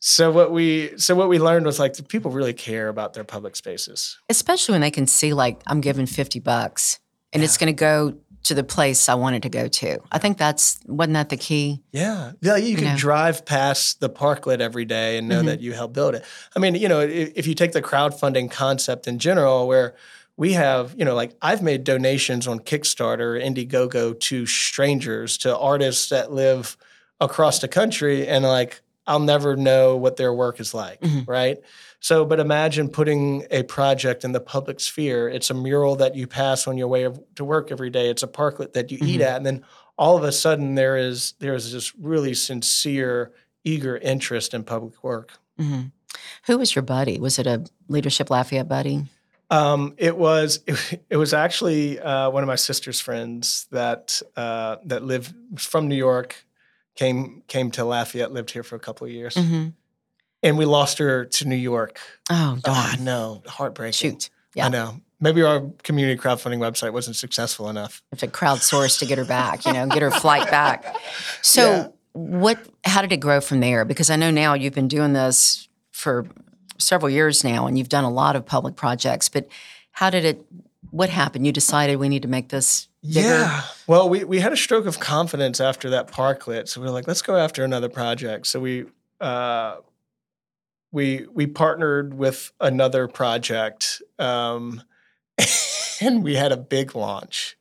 So 0.00 0.32
what 0.32 0.50
we 0.50 0.98
so 0.98 1.14
what 1.14 1.28
we 1.28 1.38
learned 1.38 1.64
was 1.64 1.78
like 1.78 2.08
people 2.08 2.32
really 2.32 2.52
care 2.52 2.88
about 2.88 3.12
their 3.14 3.22
public 3.22 3.54
spaces. 3.54 4.18
Especially 4.28 4.72
when 4.72 4.80
they 4.80 4.90
can 4.90 5.06
see, 5.06 5.32
like, 5.34 5.62
I'm 5.68 5.80
giving 5.80 6.06
50 6.06 6.40
bucks 6.40 6.98
and 7.32 7.42
it's 7.42 7.56
going 7.56 7.68
to 7.74 7.78
go 7.78 8.14
to 8.44 8.54
the 8.54 8.64
place 8.64 9.08
I 9.08 9.14
wanted 9.14 9.42
to 9.44 9.48
go 9.48 9.68
to. 9.68 9.98
I 10.10 10.18
think 10.18 10.36
that's, 10.36 10.80
wasn't 10.86 11.14
that 11.14 11.28
the 11.28 11.36
key? 11.36 11.80
Yeah, 11.92 12.32
yeah. 12.40 12.56
You 12.56 12.74
can 12.76 12.84
know. 12.86 12.96
drive 12.96 13.44
past 13.46 14.00
the 14.00 14.10
parklet 14.10 14.60
every 14.60 14.84
day 14.84 15.16
and 15.16 15.28
know 15.28 15.42
Mhm. 15.42 15.46
that 15.46 15.60
you 15.60 15.72
helped 15.74 15.94
build 15.94 16.16
it. 16.16 16.24
I 16.56 16.58
mean, 16.58 16.74
you 16.74 16.88
know, 16.88 17.00
if, 17.00 17.32
if 17.36 17.46
you 17.46 17.54
take 17.54 17.70
the 17.72 17.80
crowdfunding 17.82 18.50
concept 18.50 19.06
in 19.06 19.20
general, 19.20 19.68
where 19.68 19.94
we 20.36 20.54
have, 20.54 20.92
you 20.98 21.04
know, 21.04 21.14
like 21.14 21.36
I've 21.40 21.62
made 21.62 21.84
donations 21.84 22.48
on 22.48 22.58
Kickstarter, 22.58 23.40
Indiegogo 23.40 24.18
to 24.18 24.44
strangers, 24.46 25.38
to 25.38 25.56
artists 25.56 26.08
that 26.08 26.32
live 26.32 26.76
across 27.20 27.60
the 27.60 27.68
country, 27.68 28.26
and 28.26 28.44
like 28.44 28.82
I'll 29.06 29.20
never 29.20 29.54
know 29.56 29.96
what 29.96 30.16
their 30.16 30.32
work 30.32 30.58
is 30.58 30.74
like, 30.74 31.00
Mhm. 31.00 31.28
right? 31.28 31.58
So, 32.02 32.24
but 32.24 32.40
imagine 32.40 32.88
putting 32.88 33.46
a 33.50 33.62
project 33.62 34.24
in 34.24 34.32
the 34.32 34.40
public 34.40 34.80
sphere. 34.80 35.28
It's 35.28 35.50
a 35.50 35.54
mural 35.54 35.94
that 35.96 36.16
you 36.16 36.26
pass 36.26 36.66
on 36.66 36.76
your 36.76 36.88
way 36.88 37.04
of, 37.04 37.20
to 37.36 37.44
work 37.44 37.70
every 37.70 37.90
day. 37.90 38.10
It's 38.10 38.24
a 38.24 38.26
parklet 38.28 38.72
that 38.72 38.90
you 38.90 38.98
eat 39.00 39.20
Mhm. 39.20 39.24
at, 39.24 39.36
and 39.36 39.46
then 39.46 39.64
all 39.96 40.16
of 40.16 40.24
a 40.24 40.32
sudden 40.32 40.74
there 40.74 40.96
is 40.96 41.34
there 41.38 41.54
is 41.54 41.72
this 41.72 41.94
really 41.96 42.34
sincere, 42.34 43.30
eager 43.64 43.96
interest 43.98 44.52
in 44.52 44.64
public 44.64 45.02
work. 45.04 45.32
hmm 45.56 45.82
Who 46.46 46.58
was 46.58 46.74
your 46.74 46.82
buddy? 46.82 47.20
Was 47.20 47.38
it 47.38 47.46
a 47.46 47.64
Leadership 47.88 48.30
Lafayette 48.30 48.68
buddy? 48.68 49.04
Um, 49.50 49.94
it 49.96 50.16
was 50.16 50.58
it, 50.66 51.00
it 51.10 51.16
was 51.18 51.32
actually 51.32 52.00
uh, 52.00 52.30
one 52.30 52.42
of 52.42 52.48
my 52.48 52.56
sister's 52.56 52.98
friends 52.98 53.68
that 53.70 54.20
uh, 54.36 54.76
that 54.86 55.04
lived 55.04 55.32
from 55.56 55.86
New 55.86 55.94
York, 56.08 56.44
came 56.96 57.42
came 57.46 57.70
to 57.72 57.84
Lafayette, 57.84 58.32
lived 58.32 58.50
here 58.50 58.64
for 58.64 58.74
a 58.74 58.80
couple 58.80 59.06
of 59.06 59.12
years, 59.12 59.36
hmm 59.36 59.68
and 60.42 60.58
we 60.58 60.64
lost 60.64 60.98
her 60.98 61.24
to 61.26 61.44
New 61.48 61.56
York. 61.56 61.98
Oh, 62.30 62.58
darn. 62.62 63.04
no, 63.04 63.42
heartbreaking. 63.46 64.10
Shoot. 64.12 64.30
Yeah. 64.54 64.66
I 64.66 64.68
know. 64.68 65.00
Maybe 65.20 65.42
our 65.42 65.60
community 65.84 66.20
crowdfunding 66.20 66.58
website 66.58 66.92
wasn't 66.92 67.16
successful 67.16 67.68
enough. 67.68 68.02
have 68.10 68.18
to 68.20 68.26
crowdsource 68.26 68.98
to 68.98 69.06
get 69.06 69.18
her 69.18 69.24
back, 69.24 69.64
you 69.64 69.72
know, 69.72 69.86
get 69.86 70.02
her 70.02 70.10
flight 70.10 70.50
back. 70.50 70.84
So, 71.42 71.62
Yeah. 71.70 71.88
what? 72.12 72.58
How 72.84 73.02
did 73.02 73.12
it 73.12 73.18
grow 73.20 73.40
from 73.40 73.60
there? 73.60 73.84
Because 73.84 74.10
I 74.10 74.16
know 74.16 74.30
now 74.30 74.54
you've 74.54 74.74
been 74.74 74.88
doing 74.88 75.12
this 75.12 75.68
for 75.92 76.26
several 76.78 77.08
years 77.10 77.44
now, 77.44 77.66
and 77.66 77.78
you've 77.78 77.88
done 77.88 78.04
a 78.04 78.10
lot 78.10 78.34
of 78.36 78.44
public 78.44 78.74
projects. 78.76 79.28
But 79.28 79.48
how 79.92 80.10
did 80.10 80.24
it? 80.24 80.44
What 80.90 81.08
happened? 81.08 81.46
You 81.46 81.52
decided 81.52 81.96
we 81.96 82.08
need 82.08 82.22
to 82.22 82.28
make 82.28 82.48
this 82.48 82.88
bigger. 83.02 83.20
Yeah. 83.28 83.62
Well, 83.86 84.08
we, 84.08 84.24
we 84.24 84.40
had 84.40 84.52
a 84.52 84.56
stroke 84.56 84.86
of 84.86 84.98
confidence 85.00 85.60
after 85.60 85.88
that 85.90 86.08
parklet. 86.08 86.68
So 86.68 86.80
we 86.80 86.86
were 86.86 86.92
like, 86.92 87.06
let's 87.06 87.22
go 87.22 87.36
after 87.36 87.64
another 87.64 87.88
project. 87.88 88.46
So 88.48 88.60
we 88.60 88.84
uh, 89.20 89.76
we 90.92 91.26
we 91.32 91.46
partnered 91.46 92.14
with 92.14 92.52
another 92.60 93.08
project, 93.08 94.02
um, 94.18 94.82
and 96.00 96.22
we 96.22 96.36
had 96.36 96.52
a 96.52 96.56
big 96.56 96.94
launch, 96.94 97.56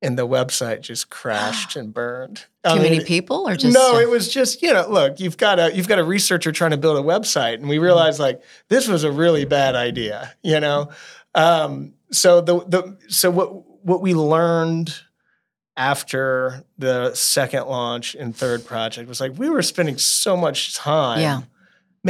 and 0.00 0.18
the 0.18 0.26
website 0.26 0.80
just 0.80 1.10
crashed 1.10 1.76
and 1.76 1.92
burned. 1.92 2.46
I 2.64 2.76
Too 2.76 2.82
many 2.82 3.04
people, 3.04 3.48
or 3.48 3.54
just 3.54 3.74
no, 3.74 3.96
uh, 3.96 4.00
it 4.00 4.08
was 4.08 4.32
just 4.32 4.62
you 4.62 4.72
know, 4.72 4.88
look, 4.88 5.20
you've 5.20 5.36
got 5.36 5.58
a 5.58 5.74
you've 5.74 5.88
got 5.88 5.98
a 5.98 6.04
researcher 6.04 6.50
trying 6.50 6.72
to 6.72 6.78
build 6.78 6.96
a 6.96 7.06
website, 7.06 7.54
and 7.54 7.68
we 7.68 7.78
realized 7.78 8.18
like 8.18 8.42
this 8.68 8.88
was 8.88 9.04
a 9.04 9.12
really 9.12 9.44
bad 9.44 9.76
idea, 9.76 10.34
you 10.42 10.58
know. 10.58 10.88
Um, 11.34 11.92
so 12.10 12.40
the 12.40 12.60
the 12.64 12.96
so 13.08 13.30
what 13.30 13.84
what 13.84 14.00
we 14.00 14.14
learned 14.14 14.94
after 15.76 16.64
the 16.76 17.14
second 17.14 17.66
launch 17.66 18.16
and 18.16 18.34
third 18.34 18.66
project 18.66 19.08
was 19.08 19.20
like 19.20 19.38
we 19.38 19.48
were 19.48 19.62
spending 19.62 19.96
so 19.96 20.36
much 20.36 20.74
time 20.74 21.20
Yeah. 21.20 21.40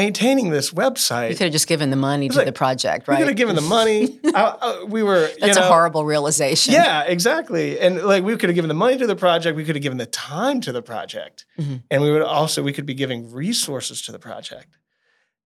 Maintaining 0.02 0.50
this 0.50 0.70
website. 0.70 1.30
You 1.30 1.36
could 1.36 1.44
have 1.46 1.52
just 1.52 1.66
given 1.66 1.90
the 1.90 1.96
money 1.96 2.28
to 2.28 2.36
like, 2.36 2.46
the 2.46 2.52
project, 2.52 3.08
right? 3.08 3.16
We 3.16 3.22
could 3.22 3.28
have 3.28 3.36
given 3.36 3.56
the 3.56 3.62
money. 3.78 4.18
I- 4.34 4.56
I- 4.62 4.84
we 4.84 5.02
were 5.02 5.22
That's 5.40 5.56
you 5.56 5.60
know, 5.60 5.66
a 5.68 5.72
horrible 5.72 6.04
realization. 6.04 6.72
yeah, 6.74 7.02
exactly. 7.02 7.78
And 7.80 8.02
like 8.02 8.22
we 8.24 8.36
could 8.36 8.48
have 8.48 8.54
given 8.54 8.68
the 8.68 8.74
money 8.74 8.96
to 8.98 9.06
the 9.06 9.16
project, 9.16 9.56
we 9.56 9.64
could 9.64 9.74
have 9.76 9.82
given 9.82 9.98
the 9.98 10.06
time 10.06 10.60
to 10.62 10.72
the 10.72 10.82
project. 10.82 11.44
Mhm. 11.58 11.82
And 11.90 12.02
we 12.02 12.10
would 12.12 12.22
also 12.22 12.62
we 12.62 12.72
could 12.72 12.86
be 12.86 12.94
giving 12.94 13.30
resources 13.32 14.00
to 14.02 14.12
the 14.12 14.18
project. 14.18 14.78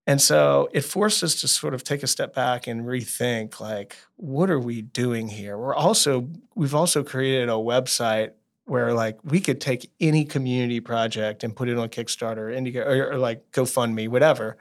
And 0.07 0.21
so 0.21 0.69
it 0.73 0.83
forced 0.83 1.23
us 1.23 1.41
to 1.43 1.49
sort 1.49 1.75
of 1.75 1.85
take 1.85 2.03
a 2.03 2.09
step 2.09 2.35
back 2.35 2.67
and 2.67 2.85
rethink 2.85 3.61
like 3.61 3.97
what 4.17 4.51
are 4.51 4.59
we 4.61 4.83
doing 4.83 5.29
here? 5.29 5.57
We're 5.57 5.75
also 5.87 6.29
we've 6.55 6.75
also 6.75 7.03
created 7.03 7.49
a 7.49 7.53
website 7.53 8.33
where 8.65 8.93
like 8.95 9.19
we 9.25 9.41
could 9.41 9.61
take 9.61 9.91
any 10.01 10.25
community 10.25 10.81
project 10.81 11.43
and 11.45 11.55
put 11.55 11.69
it 11.69 11.77
on 11.79 11.89
Kickstarter, 11.89 12.55
Indigo, 12.55 12.83
or, 12.83 13.13
or 13.13 13.19
like 13.19 13.51
GoFundMe, 13.53 14.09
whatever. 14.09 14.57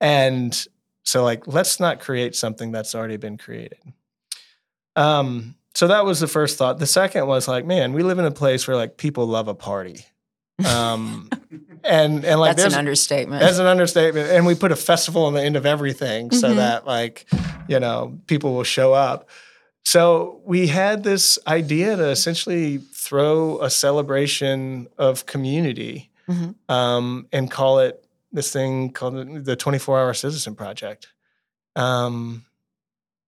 And 0.00 0.66
so 1.04 1.24
like 1.24 1.46
let's 1.46 1.80
not 1.80 2.00
create 2.00 2.34
something 2.36 2.70
that's 2.72 2.94
already 2.94 3.16
been 3.16 3.38
created. 3.38 3.78
Um, 4.96 5.56
so 5.74 5.88
that 5.88 6.04
was 6.04 6.20
the 6.20 6.28
first 6.28 6.56
thought. 6.58 6.78
The 6.78 6.86
second 6.86 7.26
was 7.26 7.48
like, 7.48 7.64
man, 7.64 7.92
we 7.94 8.02
live 8.02 8.18
in 8.18 8.24
a 8.24 8.30
place 8.30 8.68
where 8.68 8.76
like 8.76 8.96
people 8.96 9.26
love 9.26 9.48
a 9.48 9.54
party. 9.54 10.04
Um, 10.64 11.28
and 11.84 12.24
and 12.24 12.38
like 12.40 12.56
That's 12.56 12.72
an 12.74 12.78
understatement. 12.78 13.40
that's 13.40 13.58
an 13.58 13.66
understatement. 13.66 14.30
And 14.30 14.46
we 14.46 14.54
put 14.54 14.70
a 14.70 14.76
festival 14.76 15.24
on 15.24 15.34
the 15.34 15.42
end 15.42 15.56
of 15.56 15.66
everything 15.66 16.30
so 16.30 16.50
Mhm. 16.52 16.56
that 16.56 16.86
like, 16.86 17.26
you 17.68 17.80
know, 17.80 18.18
people 18.26 18.54
will 18.54 18.62
show 18.64 18.92
up. 18.92 19.28
So 19.84 20.40
we 20.44 20.66
had 20.68 21.04
this 21.04 21.38
idea 21.46 21.96
to 21.96 22.08
essentially 22.10 22.78
throw 22.78 23.60
a 23.60 23.70
celebration 23.70 24.88
of 24.98 25.26
community 25.26 26.10
Mhm. 26.28 26.54
um, 26.68 27.28
and 27.32 27.50
call 27.50 27.78
it 27.80 28.04
this 28.32 28.50
thing 28.50 28.90
called 28.92 29.44
the 29.44 29.56
24 29.56 30.00
Hour 30.00 30.14
Citizen 30.14 30.54
Project. 30.56 31.08
Um, 31.76 32.44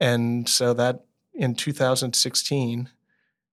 and 0.01 0.49
so 0.49 0.73
that 0.75 1.05
in 1.35 1.55
2016, 1.55 2.89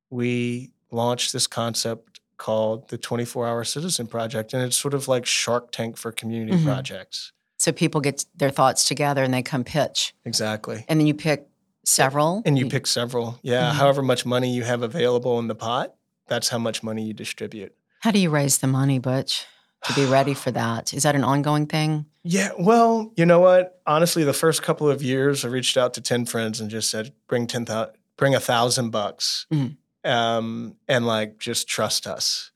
we 0.10 0.72
launched 0.92 1.34
this 1.34 1.46
concept 1.48 2.22
called 2.38 2.90
the 2.90 2.98
24 2.98 3.48
Hour 3.48 3.64
Citizen 3.64 4.08
Project. 4.08 4.54
And 4.54 4.64
it's 4.64 4.78
sort 4.78 4.94
of 4.94 5.08
like 5.08 5.26
Shark 5.26 5.72
Tank 5.72 5.98
for 5.98 6.12
community 6.12 6.58
Mhm. 6.58 6.66
projects. 6.66 7.32
so 7.56 7.72
people 7.72 8.02
get 8.02 8.26
their 8.36 8.50
thoughts 8.50 8.84
together 8.84 9.24
and 9.24 9.34
they 9.34 9.42
come 9.42 9.64
pitch, 9.64 10.14
Exactly. 10.26 10.84
and 10.90 11.00
then 11.00 11.08
you 11.08 11.14
pick 11.14 11.48
several. 11.84 12.42
And 12.46 12.58
you 12.58 12.68
pick 12.70 12.88
several. 12.88 13.40
Yeah. 13.42 13.72
Mhm. 13.72 13.74
However 13.74 14.02
much 14.02 14.26
money 14.26 14.54
you 14.54 14.64
have 14.64 14.82
available 14.82 15.40
in 15.40 15.48
the 15.48 15.56
pot, 15.56 15.94
that's 16.28 16.50
how 16.50 16.58
much 16.58 16.84
money 16.84 17.06
you 17.06 17.14
distribute. 17.14 17.74
How 18.02 18.12
do 18.12 18.20
you 18.20 18.30
raise 18.30 18.58
the 18.60 18.68
money, 18.68 19.00
Butch, 19.00 19.46
to 19.86 19.94
be 19.94 20.06
ready 20.06 20.34
for 20.44 20.52
that? 20.52 20.94
Is 20.94 21.04
that 21.04 21.16
an 21.16 21.24
ongoing 21.24 21.66
thing? 21.68 22.06
Yeah, 22.24 22.52
well, 22.58 23.12
you 23.18 23.26
know 23.26 23.40
what? 23.42 23.82
Honestly, 23.86 24.24
the 24.24 24.34
first 24.34 24.62
couple 24.64 24.90
of 24.90 25.02
years, 25.04 25.44
I 25.44 25.50
reached 25.50 25.76
out 25.78 25.94
to 25.96 26.02
ten 26.02 26.26
friends 26.26 26.62
and 26.62 26.70
just 26.70 26.90
said, 26.90 27.14
"Bring 27.28 27.48
ten 27.48 27.66
thousand, 27.66 27.96
bring 28.18 28.34
a 28.34 28.40
thousand 28.40 28.92
bucks, 28.92 29.46
Mhm. 29.52 29.76
um, 30.06 30.78
and 30.88 31.06
like 31.06 31.38
just 31.38 31.68
trust 31.68 32.08
us." 32.08 32.52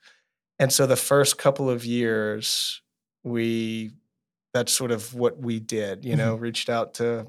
And 0.58 0.72
so 0.72 0.88
the 0.88 0.96
first 0.96 1.38
couple 1.38 1.70
of 1.70 1.84
years, 1.86 2.82
we 3.24 3.92
that's 4.54 4.72
sort 4.72 4.92
of 4.92 5.14
what 5.14 5.38
we 5.38 5.60
did. 5.60 6.06
You 6.06 6.16
know, 6.16 6.36
reached 6.36 6.70
out 6.70 6.94
to 6.96 7.28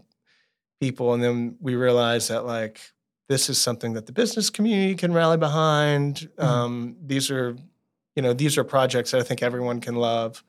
people, 0.81 1.15
and 1.15 1.23
then 1.23 1.57
we 1.61 1.75
realized 1.75 2.31
that 2.31 2.45
like 2.45 2.81
this 3.29 3.51
is 3.51 3.59
something 3.61 3.93
that 3.95 4.07
the 4.07 4.13
business 4.13 4.49
community 4.51 4.95
can 4.95 5.13
rally 5.13 5.37
behind. 5.37 6.31
Mhm. 6.39 6.45
Um, 6.45 6.97
these 7.05 7.31
are, 7.31 7.57
you 8.17 8.23
know, 8.23 8.33
these 8.33 8.57
are 8.57 8.65
projects 8.65 9.11
that 9.11 9.21
I 9.21 9.25
think 9.25 9.43
everyone 9.43 9.81
can 9.81 9.97
love, 9.97 10.43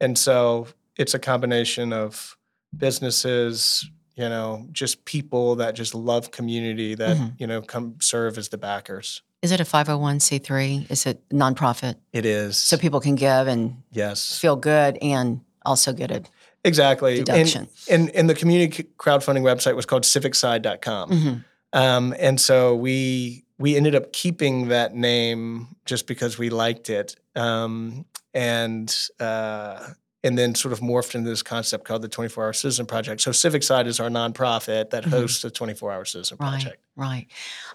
and 0.00 0.18
so 0.18 0.68
it's 0.96 1.14
a 1.14 1.18
combination 1.18 1.92
of 1.92 2.36
businesses, 2.76 3.88
you 4.16 4.28
know, 4.28 4.66
just 4.72 5.04
people 5.04 5.56
that 5.56 5.74
just 5.74 5.94
love 5.94 6.30
community 6.30 6.94
that 6.96 7.16
Mhm. 7.16 7.34
you 7.38 7.46
know 7.46 7.62
come 7.62 7.94
serve 8.00 8.36
as 8.38 8.48
the 8.48 8.58
backers. 8.58 9.22
Is 9.40 9.52
it 9.52 9.60
a 9.60 9.64
501c3? 9.64 10.86
Is 10.90 11.06
it 11.06 11.22
nonprofit? 11.30 11.94
It 12.12 12.26
is 12.26 12.56
So 12.56 12.76
people 12.76 13.00
can 13.00 13.14
give 13.14 13.46
and 13.46 13.82
yes, 13.92 14.36
feel 14.38 14.56
good 14.56 14.98
and 15.00 15.40
also 15.64 15.92
get 15.92 16.10
it. 16.10 16.28
Exactly. 16.64 17.16
deduction. 17.16 17.68
And, 17.90 18.08
and 18.08 18.16
and 18.16 18.30
the 18.30 18.34
community 18.34 18.84
crowdfunding 18.98 19.42
website 19.42 19.76
was 19.76 19.86
called 19.86 20.04
civicside.com. 20.04 21.10
Mhm. 21.10 21.44
Um, 21.72 22.14
and 22.18 22.40
so 22.40 22.74
we 22.74 23.44
we 23.58 23.76
ended 23.76 23.94
up 23.94 24.12
keeping 24.12 24.68
that 24.68 24.94
name 24.94 25.68
just 25.84 26.06
because 26.06 26.38
we 26.38 26.48
liked 26.50 26.88
it, 26.90 27.16
um, 27.34 28.04
and 28.32 28.94
uh, 29.20 29.88
and 30.24 30.36
then 30.38 30.54
sort 30.54 30.72
of 30.72 30.80
morphed 30.80 31.14
into 31.14 31.28
this 31.30 31.42
concept 31.42 31.84
called 31.84 32.02
the 32.02 32.08
24 32.08 32.44
Hour 32.44 32.52
Citizen 32.52 32.86
Project. 32.86 33.20
So 33.20 33.30
Civic 33.32 33.62
Side 33.62 33.86
is 33.86 34.00
our 34.00 34.08
nonprofit 34.08 34.90
that 34.90 35.04
Mhm. 35.04 35.10
hosts 35.10 35.42
the 35.42 35.50
24 35.50 35.92
Hour 35.92 36.04
Citizen 36.04 36.38
Right, 36.40 36.50
Project. 36.50 36.82
right. 36.96 37.26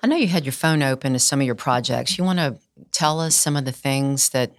I 0.02 0.08
know 0.08 0.16
you 0.18 0.28
had 0.28 0.44
your 0.46 0.52
phone 0.54 0.84
open 0.84 1.14
to 1.14 1.20
some 1.20 1.40
of 1.40 1.46
your 1.46 1.56
projects. 1.56 2.18
You 2.18 2.24
want 2.26 2.40
to 2.40 2.58
tell 2.92 3.20
us 3.22 3.36
some 3.36 3.56
of 3.56 3.64
the 3.66 3.72
things 3.72 4.30
that 4.30 4.52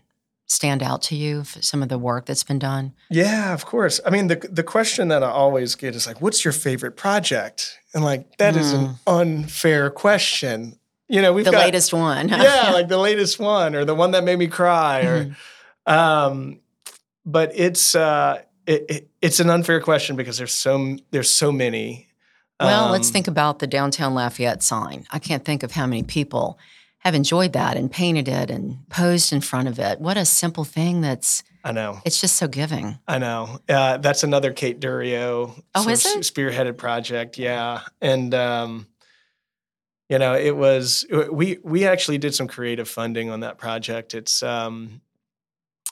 stand 0.46 0.82
out 0.82 1.02
to 1.02 1.14
you, 1.16 1.42
some 1.44 1.82
of 1.82 1.88
the 1.88 1.98
work 1.98 2.26
that's 2.26 2.44
been 2.44 2.58
done? 2.58 2.92
Yeah, 3.10 3.52
of 3.54 3.64
course. 3.66 4.00
I 4.06 4.10
mean, 4.10 4.26
the 4.28 4.36
the 4.50 4.62
question 4.62 5.08
that 5.08 5.22
I 5.22 5.30
always 5.30 5.74
get 5.74 5.94
is 5.94 6.06
like, 6.06 6.20
"What's 6.20 6.44
your 6.44 6.52
favorite 6.52 6.96
project?" 6.96 7.78
And 7.94 8.04
like, 8.04 8.36
that 8.38 8.56
is 8.56 8.72
an 8.72 8.96
unfair 9.06 9.88
question. 9.90 10.78
You 11.08 11.22
know, 11.22 11.32
we've 11.32 11.44
the 11.44 11.50
got 11.52 11.60
latest 11.64 11.92
one. 11.92 12.28
yeah, 12.28 12.70
like 12.72 12.88
the 12.88 12.98
latest 12.98 13.38
one 13.38 13.74
or 13.74 13.84
the 13.84 13.94
one 13.94 14.10
that 14.12 14.24
made 14.24 14.38
me 14.38 14.46
cry 14.48 15.02
or 15.02 15.24
Mhm. 15.26 15.36
um 15.86 16.60
but 17.26 17.52
it's 17.54 17.94
uh 17.94 18.40
it, 18.66 18.84
it, 18.88 19.08
it's 19.20 19.40
an 19.40 19.50
unfair 19.50 19.80
question 19.80 20.16
because 20.16 20.38
there's 20.38 20.52
so 20.54 20.96
there's 21.10 21.28
so 21.30 21.52
many 21.52 22.08
Well, 22.60 22.90
let's 22.90 23.08
Um, 23.08 23.12
think 23.12 23.28
about 23.28 23.58
the 23.58 23.66
downtown 23.66 24.14
Lafayette 24.14 24.62
sign. 24.62 25.04
I 25.10 25.18
can't 25.18 25.44
think 25.44 25.62
of 25.62 25.72
how 25.72 25.86
many 25.86 26.02
people 26.02 26.58
have 27.04 27.14
enjoyed 27.14 27.52
that 27.52 27.76
and 27.76 27.90
painted 27.90 28.28
it 28.28 28.50
and 28.50 28.78
posed 28.88 29.32
in 29.32 29.40
front 29.40 29.68
of 29.68 29.78
it. 29.78 30.00
What 30.00 30.16
a 30.16 30.24
simple 30.24 30.64
thing 30.64 31.00
that's 31.02 31.42
I 31.62 31.72
know 31.72 32.00
it's 32.04 32.20
just 32.20 32.36
so 32.36 32.48
giving. 32.48 32.98
I 33.06 33.18
know 33.18 33.58
uh, 33.68 33.98
that's 33.98 34.22
another 34.22 34.52
Kate 34.52 34.80
Durio 34.80 35.62
Oh, 35.74 35.88
is 35.88 36.04
it? 36.06 36.18
spearheaded 36.20 36.76
project 36.76 37.38
yeah 37.38 37.82
and 38.00 38.34
um 38.34 38.86
you 40.08 40.18
know 40.18 40.34
it 40.34 40.54
was 40.56 41.06
we 41.32 41.58
we 41.62 41.86
actually 41.86 42.18
did 42.18 42.34
some 42.34 42.48
creative 42.48 42.88
funding 42.88 43.30
on 43.30 43.40
that 43.40 43.56
project 43.58 44.14
it's 44.14 44.42
um 44.42 45.00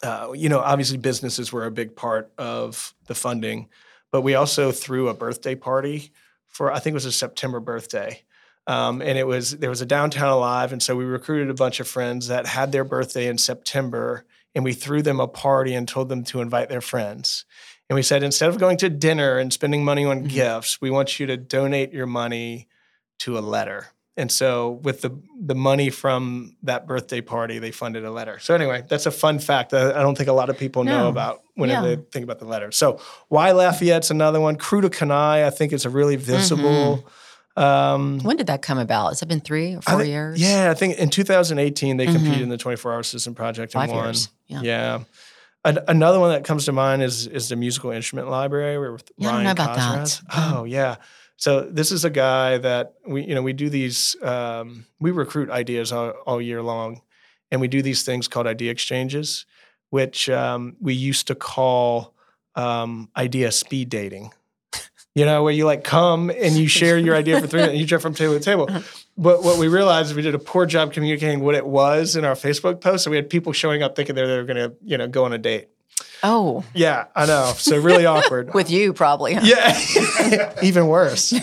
uh, 0.03 0.33
you 0.35 0.49
know 0.49 0.59
obviously 0.61 0.99
businesses 0.99 1.53
were 1.53 1.65
a 1.65 1.71
big 1.71 1.95
part 1.97 2.31
of 2.37 2.95
the 3.07 3.15
funding 3.15 3.69
but 4.11 4.21
we 4.23 4.35
also 4.35 4.73
threw 4.73 5.09
a 5.09 5.15
birthday 5.15 5.55
party 5.55 6.11
for 6.49 6.71
i 6.73 6.79
think 6.79 6.93
it 6.93 6.95
was 6.95 7.07
a 7.07 7.13
september 7.13 7.61
birthday 7.61 8.21
um, 8.67 9.03
and 9.03 9.19
it 9.19 9.27
was 9.27 9.59
there 9.59 9.71
was 9.71 9.81
a 9.81 9.87
downtown 9.87 10.29
alive 10.29 10.73
and 10.73 10.83
so 10.83 10.95
we 10.97 11.05
recruited 11.05 11.51
a 11.51 11.55
bunch 11.55 11.81
of 11.81 11.89
friends 11.89 12.29
that 12.29 12.47
had 12.47 12.73
their 12.73 12.85
birthday 12.85 13.27
in 13.27 13.39
september 13.39 14.25
and 14.55 14.65
we 14.65 14.73
threw 14.73 15.03
them 15.03 15.19
a 15.21 15.27
party 15.29 15.75
and 15.75 15.89
told 15.89 16.09
them 16.09 16.23
to 16.25 16.41
invite 16.41 16.69
their 16.69 16.81
friends 16.81 17.45
and 17.91 17.95
we 17.97 18.03
said 18.03 18.23
instead 18.23 18.49
of 18.49 18.59
going 18.59 18.77
to 18.77 18.89
dinner 18.89 19.39
and 19.39 19.53
spending 19.53 19.85
money 19.85 20.05
on 20.05 20.25
Mhm. 20.25 20.29
gifts 20.29 20.81
we 20.81 20.91
want 20.91 21.19
you 21.19 21.27
to 21.27 21.37
donate 21.37 21.93
your 21.93 22.07
money 22.07 22.69
to 23.21 23.37
a 23.39 23.41
letter 23.41 23.89
and 24.17 24.31
so 24.31 24.81
with 24.83 25.01
the 25.01 25.11
the 25.41 25.55
money 25.55 25.89
from 25.89 26.55
that 26.65 26.87
birthday 26.87 27.23
party, 27.23 27.59
they 27.59 27.71
funded 27.71 28.05
a 28.05 28.11
letter. 28.11 28.39
So 28.41 28.55
anyway, 28.55 28.85
that's 28.87 29.07
a 29.07 29.11
fun 29.11 29.39
fact 29.39 29.71
that 29.71 29.97
I 29.97 30.03
don't 30.03 30.17
think 30.19 30.29
a 30.29 30.35
lot 30.35 30.51
of 30.51 30.59
people 30.59 30.85
know 30.85 31.09
about 31.09 31.41
whenever 31.55 31.89
Yeah. 31.89 31.95
they 31.97 32.03
think 32.13 32.23
about 32.23 32.39
the 32.39 32.45
letter. 32.45 32.71
So 32.73 33.01
why 33.29 33.53
Lafayette's 33.53 34.11
another 34.11 34.39
one. 34.39 34.57
Krewe 34.57 34.83
de 34.83 34.91
Canailles, 34.91 35.47
I 35.47 35.49
think 35.51 35.73
is 35.73 35.87
a 35.87 35.91
really 35.91 36.17
visible. 36.17 37.09
Um, 37.57 38.21
When 38.21 38.37
did 38.37 38.47
that 38.47 38.63
come 38.63 38.79
about? 38.79 39.09
Has 39.11 39.23
it 39.23 39.27
been 39.29 39.41
three 39.41 39.75
or 39.75 39.83
four 39.83 39.99
think- 39.99 40.09
years? 40.09 40.41
Yeah, 40.41 40.71
I 40.71 40.75
think 40.75 40.99
in 40.99 41.11
2018 41.11 41.97
they 41.99 42.07
competed 42.07 42.39
Mhm. 42.39 42.43
in 42.43 42.49
the 42.49 42.57
24 42.57 42.93
Hour 42.95 43.03
Citizen 43.03 43.35
Project 43.35 43.73
Five 43.73 43.89
and 43.91 43.93
won. 43.97 44.05
years. 44.07 44.29
Yeah. 44.49 44.61
Yeah. 44.63 44.99
An- 45.65 45.79
another 45.87 46.19
one 46.19 46.31
that 46.33 46.45
comes 46.45 46.65
to 46.65 46.73
mind 46.73 47.03
is 47.03 47.27
is 47.27 47.49
the 47.49 47.57
musical 47.57 47.91
instrument 47.91 48.29
library 48.29 48.79
with 48.91 49.05
Yeah, 49.17 49.29
I 49.29 49.33
Ryan 49.33 49.45
don't 49.45 49.57
know 49.57 49.65
about 49.73 49.77
that. 49.77 50.21
Oh 50.35 50.65
yeah. 50.65 50.97
So 51.37 51.61
this 51.63 51.93
is 51.93 52.05
a 52.05 52.11
guy 52.11 52.59
that 52.59 52.95
we 53.07 53.23
you 53.25 53.35
know 53.35 53.43
we 53.43 53.53
do 53.53 53.69
these 53.69 54.17
um, 54.23 54.87
we 54.99 55.11
recruit 55.11 55.51
ideas 55.51 55.93
all, 55.93 56.11
all 56.27 56.41
year 56.43 56.63
long, 56.63 57.03
and 57.51 57.61
we 57.61 57.69
do 57.69 57.83
these 57.83 58.03
things 58.03 58.29
called 58.29 58.47
idea 58.47 58.71
exchanges, 58.73 59.45
which 59.91 60.29
um, 60.31 60.77
we 60.81 60.95
used 60.95 61.27
to 61.29 61.35
call 61.35 62.15
um, 62.57 63.09
idea 63.17 63.53
speed 63.53 63.89
dating. 63.89 64.33
You 65.15 65.27
know, 65.27 65.43
where 65.43 65.53
you 65.53 65.67
like 65.67 65.85
come 65.85 66.31
and 66.31 66.55
you 66.57 66.67
share 66.67 66.97
your 66.97 67.15
idea 67.15 67.39
for 67.41 67.47
three 67.47 67.59
minutes, 67.61 67.73
and 67.73 67.81
you 67.81 67.87
jump 67.87 68.01
from 68.03 68.15
table 68.15 68.33
to 68.33 68.41
table. 68.41 68.67
But 69.19 69.43
what 69.45 69.59
we 69.59 69.69
realized 69.69 70.11
is 70.11 70.17
we 70.17 70.23
did 70.23 70.35
a 70.35 70.39
poor 70.39 70.65
job 70.65 70.93
communicating 70.95 71.41
what 71.41 71.55
it 71.55 71.67
was 71.67 72.17
in 72.17 72.25
our 72.25 72.35
Facebook 72.35 72.81
post. 72.81 73.05
So 73.05 73.11
we 73.11 73.17
had 73.17 73.29
people 73.29 73.53
showing 73.53 73.83
up 73.83 73.95
thinking 73.95 74.15
they 74.15 74.23
were 74.25 74.45
going 74.45 74.57
to, 74.57 74.73
you 74.83 74.97
know, 74.97 75.07
go 75.07 75.25
on 75.27 75.35
a 75.35 75.39
date. 75.39 75.69
Oh, 76.23 76.65
Yeah, 76.73 77.07
I 77.15 77.27
know. 77.27 77.53
So 77.57 77.79
really 77.79 78.07
awkward. 78.07 78.55
with 78.55 78.71
you 78.71 78.95
probably. 78.95 79.35
huh? 79.35 79.43
yeah, 79.45 80.55
even 80.63 80.87
worse. 80.87 81.35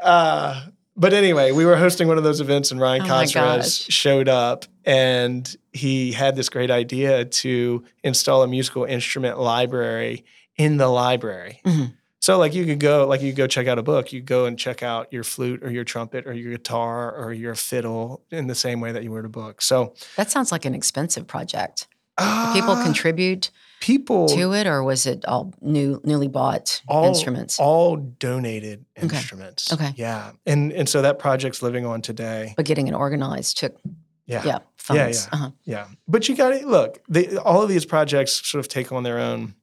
Uh, 0.00 0.66
but 0.96 1.12
anyway, 1.12 1.52
we 1.52 1.64
were 1.64 1.76
hosting 1.76 2.08
one 2.08 2.18
of 2.18 2.24
those 2.24 2.40
events, 2.40 2.72
and 2.72 2.80
Ryan 2.80 3.02
Oh 3.08 3.62
showed 3.62 4.28
up, 4.28 4.64
and 4.84 5.54
he 5.72 6.12
had 6.12 6.34
this 6.34 6.48
great 6.48 6.70
idea 6.70 7.24
to 7.24 7.84
install 8.02 8.42
a 8.42 8.48
musical 8.48 8.84
instrument 8.84 9.38
library 9.38 10.24
in 10.56 10.76
the 10.76 10.88
library. 10.88 11.60
Mhm. 11.64 11.92
So, 12.20 12.38
like, 12.38 12.54
you 12.54 12.66
could 12.66 12.80
go, 12.80 13.06
like, 13.06 13.22
you 13.22 13.32
go 13.32 13.46
check 13.46 13.66
out 13.66 13.78
a 13.78 13.82
book. 13.82 14.12
You 14.12 14.20
go 14.20 14.44
and 14.44 14.58
check 14.58 14.82
out 14.82 15.10
your 15.10 15.24
flute 15.24 15.62
or 15.64 15.70
your 15.70 15.84
trumpet 15.84 16.26
or 16.26 16.34
your 16.34 16.52
guitar 16.52 17.14
or 17.16 17.32
your 17.32 17.54
fiddle 17.54 18.22
in 18.30 18.46
the 18.46 18.54
same 18.54 18.78
way 18.80 18.92
that 18.92 19.02
you 19.02 19.10
would 19.10 19.24
a 19.24 19.28
book. 19.30 19.62
So, 19.62 19.94
That 20.16 20.30
sounds 20.30 20.52
like 20.52 20.66
an 20.66 20.74
expensive 20.74 21.26
project. 21.26 21.88
Did 22.18 22.52
people 22.52 22.72
uh, 22.74 22.84
contribute 22.84 23.50
people 23.80 24.28
to 24.28 24.52
it, 24.52 24.66
or 24.66 24.82
was 24.84 25.06
it 25.06 25.24
all 25.24 25.54
new, 25.62 25.98
newly 26.04 26.28
bought 26.28 26.82
all 26.86 27.06
instruments? 27.06 27.58
all 27.58 27.96
donated 27.96 28.84
Okay. 29.02 29.16
instruments. 29.16 29.72
Okay. 29.72 29.92
Yeah. 29.96 30.32
And 30.44 30.70
and 30.74 30.86
so 30.86 31.00
that 31.00 31.18
project's 31.18 31.62
living 31.62 31.86
on 31.86 32.02
today. 32.02 32.52
but 32.58 32.66
getting 32.66 32.88
it 32.88 32.92
organized 32.92 33.56
took, 33.56 33.80
Yeah. 34.26 34.42
yeah, 34.44 34.58
funds. 34.76 35.26
yeah. 35.32 35.34
Uh-huh. 35.38 35.50
Yeah. 35.64 35.86
But 36.06 36.28
you 36.28 36.36
got 36.36 36.50
to 36.50 36.66
look, 36.66 37.00
they, 37.08 37.34
all 37.38 37.62
of 37.62 37.70
these 37.70 37.86
projects 37.86 38.46
sort 38.46 38.60
of 38.62 38.68
take 38.68 38.92
on 38.92 39.02
their 39.02 39.18
own, 39.18 39.54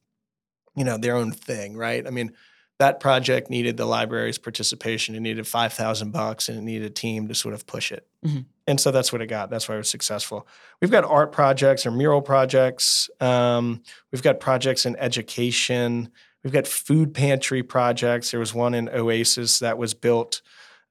you 0.74 0.82
know, 0.82 0.98
their 0.98 1.14
own 1.14 1.30
thing, 1.30 1.76
right? 1.76 2.04
I 2.04 2.10
mean, 2.10 2.32
that 2.78 3.00
project 3.00 3.50
needed 3.50 3.76
the 3.76 3.84
library's 3.84 4.38
participation. 4.38 5.14
It 5.14 5.20
needed 5.20 5.46
5,000 5.46 6.12
bucks 6.12 6.48
and 6.48 6.58
it 6.58 6.62
needed 6.62 6.86
a 6.86 6.94
team 6.94 7.26
to 7.28 7.34
sort 7.34 7.54
of 7.54 7.66
push 7.66 7.90
it. 7.90 8.06
Mhm. 8.24 8.44
And 8.68 8.80
so 8.80 8.90
that's 8.90 9.12
what 9.12 9.20
it 9.20 9.26
got. 9.26 9.50
That's 9.50 9.68
why 9.68 9.74
it 9.74 9.78
was 9.78 9.88
successful. 9.90 10.46
We've 10.80 10.90
got 10.90 11.04
art 11.04 11.32
projects 11.32 11.86
or 11.86 11.90
mural 11.90 12.22
projects. 12.22 13.10
Um, 13.20 13.82
we've 14.12 14.22
got 14.22 14.38
projects 14.38 14.86
in 14.86 14.94
education. 14.96 16.10
We've 16.44 16.52
got 16.52 16.68
food 16.68 17.14
pantry 17.14 17.62
projects. 17.64 18.30
There 18.30 18.40
was 18.40 18.54
one 18.54 18.74
in 18.74 18.88
Oasis 18.90 19.58
that 19.58 19.76
was 19.76 19.94
built. 19.94 20.40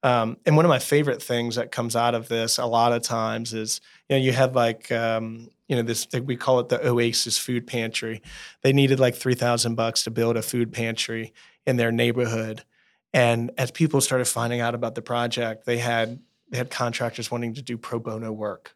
Um, 0.02 0.36
and 0.46 0.56
one 0.56 0.64
of 0.64 0.68
my 0.68 0.78
favorite 0.78 1.22
things 1.22 1.56
that 1.56 1.72
comes 1.72 1.96
out 1.96 2.14
of 2.14 2.28
this 2.28 2.58
a 2.58 2.66
lot 2.66 2.92
of 2.92 3.02
times 3.02 3.54
is, 3.54 3.80
you 4.08 4.16
know, 4.16 4.22
you 4.22 4.32
have 4.32 4.54
like, 4.54 4.92
um, 4.92 5.48
you 5.68 5.76
know, 5.76 5.82
this 5.82 6.06
we 6.24 6.36
call 6.36 6.60
it 6.60 6.68
the 6.68 6.86
Oasis 6.86 7.36
Food 7.36 7.66
Pantry. 7.66 8.22
They 8.62 8.72
needed 8.72 9.00
like 9.00 9.14
three 9.14 9.34
thousand 9.34 9.74
bucks 9.74 10.04
to 10.04 10.10
build 10.10 10.36
a 10.36 10.42
food 10.42 10.72
pantry 10.72 11.32
in 11.68 11.76
their 11.76 11.92
neighborhood, 11.92 12.64
and 13.12 13.50
as 13.58 13.70
people 13.70 14.00
started 14.00 14.24
finding 14.26 14.60
out 14.60 14.74
about 14.74 14.94
the 14.94 15.02
project, 15.02 15.66
they 15.66 15.78
had 15.78 16.18
they 16.48 16.56
had 16.56 16.70
contractors 16.70 17.30
wanting 17.30 17.52
to 17.54 17.62
do 17.62 17.76
pro 17.76 17.98
bono 17.98 18.32
work. 18.32 18.74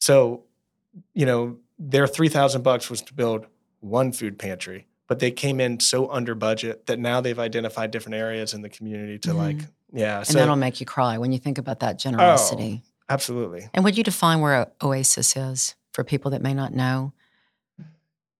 So, 0.00 0.44
you 1.12 1.26
know, 1.26 1.58
their 1.78 2.06
three 2.06 2.30
thousand 2.30 2.62
bucks 2.62 2.88
was 2.88 3.02
to 3.02 3.14
build 3.14 3.46
one 3.80 4.10
food 4.12 4.38
pantry, 4.38 4.86
but 5.06 5.18
they 5.18 5.30
came 5.30 5.60
in 5.60 5.80
so 5.80 6.10
under 6.10 6.34
budget 6.34 6.86
that 6.86 6.98
now 6.98 7.20
they've 7.20 7.38
identified 7.38 7.90
different 7.90 8.16
areas 8.16 8.54
in 8.54 8.62
the 8.62 8.70
community 8.70 9.18
to 9.18 9.30
Mhm. 9.30 9.36
like, 9.36 9.58
yeah. 9.92 10.18
And 10.18 10.26
So 10.26 10.38
that'll 10.38 10.56
make 10.56 10.80
you 10.80 10.86
cry 10.86 11.18
when 11.18 11.30
you 11.30 11.38
think 11.38 11.58
about 11.58 11.80
that 11.80 11.98
generosity. 11.98 12.82
absolutely, 13.10 13.68
And 13.74 13.84
would 13.84 13.98
you 13.98 14.02
define 14.04 14.40
where 14.40 14.72
Oasis 14.82 15.36
is 15.36 15.74
for 15.92 16.02
people 16.04 16.30
that 16.30 16.40
may 16.40 16.54
not 16.54 16.72
know? 16.72 17.12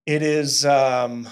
it 0.07 0.23
is. 0.23 0.64
Um, 0.66 1.29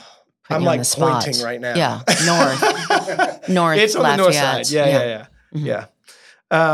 I'm 0.56 0.64
like 0.64 0.80
the 0.80 0.84
spot. 0.84 1.24
pointing 1.24 1.42
right 1.44 1.60
now. 1.60 1.74
Yeah, 1.74 2.00
north. 2.26 3.48
North 3.48 3.78
it's 3.78 3.96
on 3.96 4.02
the 4.04 4.16
north 4.16 4.34
side. 4.34 4.58
Lafayette. 4.58 4.70
Yeah, 4.70 4.86
yeah, 4.86 4.98
Yeah. 5.04 5.26
yeah, 5.52 5.60
Mhm. 5.60 5.66
yeah. 5.66 5.86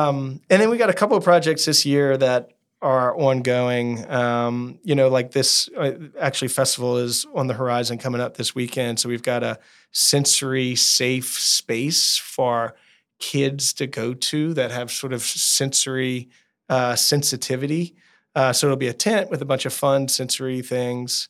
Um, 0.07 0.41
and 0.51 0.61
then 0.61 0.71
we 0.71 0.77
got 0.77 0.91
a 0.91 0.95
couple 0.95 1.17
of 1.17 1.25
projects 1.25 1.64
this 1.64 1.87
year 1.87 2.17
that 2.17 2.51
are 2.83 3.17
ongoing. 3.17 4.09
Um, 4.11 4.79
you 4.85 4.95
know, 4.95 5.09
like 5.09 5.33
this. 5.33 5.69
Uh, 5.77 5.93
actually, 6.21 6.49
festival 6.49 6.97
is 6.99 7.27
on 7.35 7.47
the 7.47 7.55
horizon 7.55 7.99
coming 7.99 8.21
up 8.21 8.37
this 8.37 8.55
weekend. 8.55 9.01
So 9.01 9.09
we've 9.09 9.23
got 9.23 9.43
a 9.43 9.59
sensory 9.93 10.75
safe 10.77 11.38
space 11.38 12.17
for 12.17 12.75
kids 13.19 13.73
to 13.75 13.87
go 13.87 14.14
to 14.14 14.55
that 14.55 14.71
have 14.71 14.91
sort 14.93 15.12
of 15.12 15.23
sensory 15.23 16.29
uh, 16.69 16.95
sensitivity. 16.95 17.95
Uh, 18.35 18.53
so 18.53 18.67
it'll 18.67 18.77
be 18.77 18.87
a 18.88 18.93
tent 18.93 19.31
with 19.31 19.43
a 19.43 19.45
bunch 19.47 19.64
of 19.67 19.73
fun 19.73 20.07
sensory 20.07 20.61
things. 20.62 21.29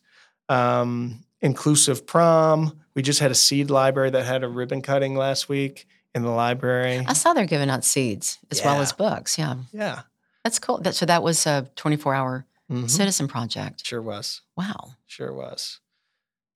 Um, 0.49 1.23
inclusive 1.41 2.05
prom. 2.05 2.79
We 2.95 3.01
just 3.01 3.19
had 3.19 3.31
a 3.31 3.35
seed 3.35 3.69
library 3.69 4.09
that 4.11 4.25
had 4.25 4.43
a 4.43 4.47
ribbon 4.49 4.81
cutting 4.81 5.15
last 5.15 5.47
week 5.49 5.87
in 6.13 6.23
the 6.23 6.29
library. 6.29 7.03
I 7.07 7.13
saw 7.13 7.33
they're 7.33 7.45
giving 7.45 7.69
out 7.69 7.83
seeds 7.83 8.39
as 8.51 8.63
well 8.63 8.81
as 8.81 8.91
books. 8.93 9.37
Yeah, 9.37 9.55
Yeah. 9.71 10.01
that's 10.43 10.59
cool. 10.59 10.79
That, 10.79 10.95
so 10.95 11.05
that 11.05 11.23
was 11.23 11.45
a 11.45 11.69
24 11.75 12.13
hour 12.15 12.45
Mhm. 12.69 12.89
citizen 12.89 13.27
project. 13.27 13.85
Sure 13.85 14.01
was. 14.01 14.41
Wow. 14.55 14.95
Sure 15.07 15.33
was. 15.33 15.79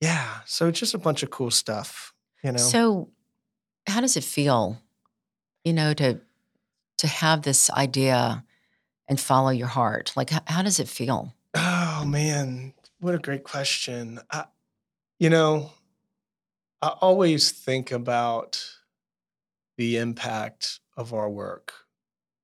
Yeah. 0.02 0.40
So 0.46 0.68
it's 0.68 0.80
just 0.80 0.94
a 0.94 0.98
bunch 1.00 1.24
of 1.24 1.30
cool 1.30 1.50
stuff, 1.52 2.14
you 2.44 2.52
know. 2.52 2.58
So, 2.58 3.10
how 3.88 4.02
does 4.02 4.16
it 4.18 4.24
feel, 4.24 4.82
you 5.64 5.74
know, 5.74 5.94
to 5.94 6.20
to 6.98 7.08
have 7.08 7.42
this 7.42 7.70
idea 7.72 8.44
and 9.08 9.20
follow 9.20 9.50
your 9.50 9.68
heart? 9.68 10.14
Like, 10.16 10.30
how, 10.30 10.42
how 10.46 10.62
does 10.62 10.80
it 10.80 10.88
feel? 10.88 11.34
oh 11.56 12.04
man, 12.06 12.74
what 13.00 13.14
a 13.16 13.20
great 13.20 13.44
question. 13.44 14.20
I, 14.32 14.46
you 15.24 15.30
know, 15.30 15.72
I 16.82 16.90
always 17.00 17.52
think 17.52 17.92
about 17.94 18.62
the 19.78 19.98
impact 19.98 20.80
of 20.98 21.14
our 21.14 21.30
work. 21.30 21.74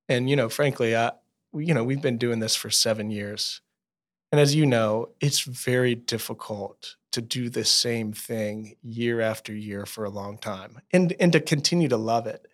And 0.10 0.30
you 0.30 0.36
know, 0.36 0.50
frankly, 0.50 0.96
I 0.96 1.12
you 1.54 1.74
know, 1.74 1.84
we've 1.84 2.02
been 2.02 2.18
doing 2.18 2.39
this 2.39 2.56
for 2.56 2.70
7 2.70 3.10
years. 3.12 3.62
And 4.32 4.42
as 4.42 4.56
you 4.56 4.65
know, 4.65 5.10
it's 5.22 5.42
very 5.42 5.96
difficult 5.96 6.98
to 7.13 7.22
do 7.22 7.50
the 7.50 7.65
same 7.65 8.13
thing 8.13 8.76
year 8.84 9.22
after 9.22 9.54
year 9.54 9.86
for 9.86 10.06
a 10.06 10.10
long 10.12 10.38
time 10.38 10.80
and 10.94 11.13
and 11.20 11.34
to 11.34 11.42
continue 11.42 11.89
to 11.89 11.98
love 11.98 12.28
it. 12.28 12.48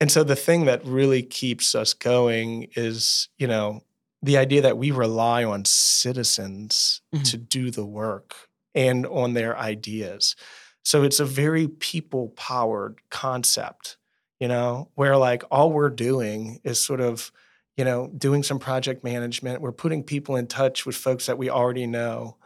And 0.00 0.10
so 0.10 0.24
the 0.24 0.36
thing 0.36 0.66
that 0.66 0.84
really 0.84 1.22
keeps 1.22 1.74
us 1.74 1.94
going 1.94 2.68
is, 2.76 3.28
you 3.38 3.46
know, 3.46 3.82
the 4.22 4.38
idea 4.38 4.62
that 4.62 4.78
we 4.78 4.90
rely 4.90 5.44
on 5.44 5.64
citizens 5.64 7.02
Mhm. 7.14 7.30
to 7.30 7.36
do 7.38 7.70
the 7.70 7.86
work 7.86 8.48
and 8.74 9.06
on 9.06 9.34
their 9.34 9.56
ideas. 9.58 10.36
So 10.82 11.02
it's 11.02 11.20
a 11.20 11.24
very 11.24 11.68
people 11.68 12.28
powered 12.30 12.98
concept, 13.10 13.96
you 14.40 14.48
know, 14.48 14.90
where 14.94 15.16
like 15.16 15.42
all 15.50 15.72
we're 15.72 15.90
doing 15.90 16.60
is 16.64 16.78
sort 16.78 17.00
of, 17.00 17.32
you 17.76 17.84
know, 17.84 18.08
doing 18.16 18.42
some 18.42 18.58
project 18.58 19.02
management. 19.04 19.60
We're 19.62 19.72
putting 19.72 20.02
people 20.02 20.36
in 20.36 20.46
touch 20.46 20.84
with 20.84 20.96
folks 20.96 21.26
that 21.26 21.38
we 21.38 21.48
already 21.50 21.86
know 21.86 22.36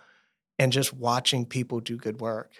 and 0.59 0.73
just 0.73 0.93
watching 0.95 1.47
people 1.47 1.81
do 1.81 1.97
good 1.97 2.21
work. 2.21 2.53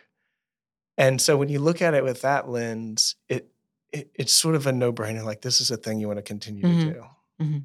And 0.97 1.21
so 1.21 1.37
when 1.37 1.49
you 1.49 1.61
look 1.61 1.81
at 1.81 1.95
it 1.95 2.03
with 2.03 2.23
that 2.23 2.49
lens, 2.49 3.15
it, 3.29 3.49
it 3.93 4.11
it's 4.15 4.33
sort 4.33 4.55
of 4.57 4.67
a 4.67 4.73
no 4.73 4.93
brainer. 4.93 5.25
Like 5.25 5.43
this 5.43 5.61
is 5.61 5.71
a 5.71 5.77
thing 5.77 6.01
you 6.01 6.09
want 6.09 6.19
to 6.19 6.23
continue 6.23 6.65
Mhm. 6.65 6.81
to 6.81 6.93
do. 6.93 7.63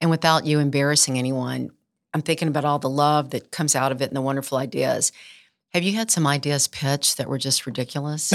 And 0.00 0.10
without 0.10 0.46
you 0.46 0.58
embarrassing 0.58 1.18
anyone, 1.18 1.70
I'm 2.14 2.22
thinking 2.22 2.48
about 2.48 2.64
all 2.64 2.78
the 2.78 2.90
love 2.90 3.30
that 3.30 3.50
comes 3.50 3.74
out 3.74 3.92
of 3.92 4.02
it 4.02 4.08
and 4.08 4.16
the 4.16 4.20
wonderful 4.20 4.58
ideas. 4.58 5.12
Have 5.72 5.82
you 5.82 5.94
had 5.94 6.10
some 6.10 6.26
ideas 6.26 6.68
pitched 6.68 7.16
that 7.16 7.28
were 7.30 7.38
just 7.38 7.64
ridiculous? 7.66 8.30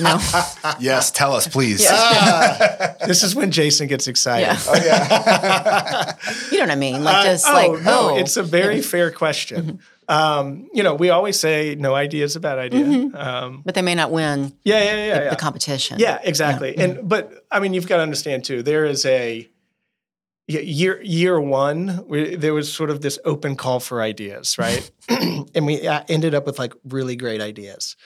No. 0.00 0.18
Yes, 0.80 1.10
tell 1.12 1.32
us, 1.34 1.46
please. 1.46 1.86
Ah, 1.88 2.96
this 3.06 3.22
is 3.22 3.34
when 3.36 3.50
Jason 3.52 3.86
gets 3.86 4.08
excited. 4.08 4.46
Yeah. 4.46 4.58
Oh, 4.66 4.74
yeah. 4.84 6.16
you 6.50 6.58
know 6.58 6.64
what 6.64 6.70
I 6.70 6.76
mean? 6.76 7.04
Like 7.04 7.16
Uh, 7.16 7.24
just 7.24 7.46
oh, 7.46 7.52
like 7.52 7.82
no, 7.82 8.10
oh, 8.10 8.16
it's 8.16 8.36
a 8.36 8.42
very 8.42 8.80
fair 8.82 9.10
question. 9.12 9.78
um, 10.08 10.68
you 10.72 10.82
know, 10.82 10.94
we 10.94 11.10
always 11.10 11.38
say 11.38 11.76
no 11.76 11.94
idea 11.94 12.24
is 12.24 12.34
a 12.34 12.40
bad 12.40 12.58
idea. 12.58 12.84
Mhm. 12.84 13.14
Um, 13.14 13.62
But 13.64 13.74
they 13.76 13.82
may 13.82 13.94
not 13.94 14.10
win 14.10 14.52
yeah, 14.64 14.78
yeah, 14.82 14.84
yeah, 14.84 15.18
the, 15.18 15.24
yeah. 15.26 15.30
the 15.30 15.36
competition. 15.36 15.98
Yeah, 16.00 16.18
exactly. 16.24 16.74
Yeah. 16.76 16.84
And 16.84 17.08
but 17.08 17.44
I 17.52 17.60
mean, 17.60 17.72
you've 17.74 17.86
got 17.86 17.98
to 17.98 18.02
understand 18.02 18.44
too. 18.44 18.62
There 18.64 18.84
is 18.84 19.04
a 19.06 19.20
y- 19.42 19.48
year 20.58 21.00
year 21.02 21.40
one. 21.40 22.04
We, 22.06 22.34
there 22.36 22.54
was 22.54 22.72
sort 22.72 22.90
of 22.90 23.00
this 23.00 23.18
open 23.24 23.56
call 23.56 23.80
for 23.80 24.02
ideas, 24.02 24.58
right? 24.58 24.90
and 25.54 25.66
we 25.66 25.86
uh, 25.86 26.02
ended 26.08 26.34
up 26.34 26.46
with 26.46 26.58
like 26.58 26.74
really 26.84 27.16
great 27.16 27.40
ideas. 27.40 27.96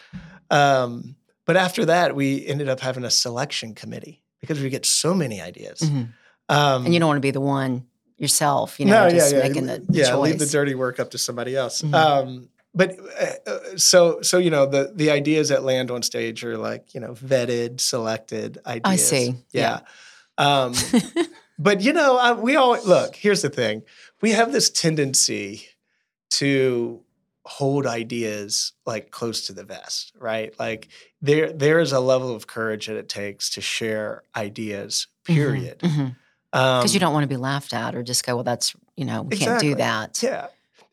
Um, 0.50 1.16
but 1.46 1.56
after 1.56 1.84
that, 1.86 2.14
we 2.14 2.46
ended 2.46 2.68
up 2.68 2.80
having 2.80 3.04
a 3.04 3.10
selection 3.10 3.74
committee 3.74 4.22
because 4.40 4.60
we 4.60 4.68
get 4.70 4.86
so 4.86 5.14
many 5.14 5.40
ideas. 5.40 5.80
Mhm. 5.80 6.12
Um, 6.48 6.84
And 6.84 6.92
you 6.94 7.00
don't 7.00 7.08
want 7.08 7.16
to 7.16 7.22
be 7.22 7.30
the 7.30 7.40
one 7.40 7.86
yourself, 8.18 8.78
you 8.78 8.86
know, 8.86 9.08
just 9.10 9.34
making 9.34 9.66
the, 9.66 9.82
the 9.88 9.98
yeah, 9.98 10.10
choice. 10.10 10.30
leave 10.30 10.38
the 10.38 10.46
dirty 10.46 10.74
work 10.74 11.00
up 11.00 11.10
to 11.10 11.18
somebody 11.18 11.56
else. 11.56 11.82
Mhm. 11.82 11.94
Um, 11.94 12.48
but 12.74 12.98
uh, 13.20 13.50
uh, 13.50 13.58
so 13.76 14.20
so 14.22 14.38
you 14.38 14.50
know 14.50 14.66
the 14.66 14.92
the 14.94 15.10
ideas 15.10 15.48
that 15.50 15.62
land 15.62 15.90
on 15.90 16.02
stage 16.02 16.44
are 16.44 16.58
like 16.58 16.92
you 16.94 17.00
know 17.00 17.14
vetted, 17.14 17.80
selected 17.80 18.58
ideas. 18.66 18.82
I 18.84 18.96
see. 18.96 19.34
Yeah. 19.52 19.80
Um, 20.38 20.74
but 21.58 21.80
you 21.80 21.92
know, 21.92 22.16
I, 22.18 22.32
we 22.32 22.56
all 22.56 22.78
look. 22.84 23.16
Here's 23.16 23.42
the 23.42 23.50
thing: 23.50 23.82
we 24.20 24.30
have 24.32 24.52
this 24.52 24.70
tendency 24.70 25.66
to 26.30 27.00
hold 27.46 27.86
ideas 27.86 28.72
like 28.86 29.10
close 29.10 29.46
to 29.46 29.52
the 29.52 29.64
vest, 29.64 30.12
right? 30.18 30.58
Like 30.58 30.88
there 31.20 31.52
there 31.52 31.78
is 31.78 31.92
a 31.92 32.00
level 32.00 32.34
of 32.34 32.46
courage 32.46 32.86
that 32.86 32.96
it 32.96 33.08
takes 33.08 33.50
to 33.50 33.60
share 33.60 34.22
ideas. 34.34 35.06
Period. 35.24 35.78
Because 35.78 36.00
Um, 36.00 36.10
Mm-hmm. 36.86 36.94
you 36.94 37.00
don't 37.00 37.12
want 37.12 37.24
to 37.24 37.28
be 37.28 37.36
laughed 37.36 37.72
at 37.74 37.94
or 37.94 38.02
just 38.02 38.24
go, 38.24 38.36
well, 38.36 38.44
that's, 38.44 38.74
you 38.96 39.04
know, 39.04 39.22
we 39.22 39.36
can't 39.36 39.60
do 39.60 39.74
that. 39.74 40.22
Yeah. 40.22 40.46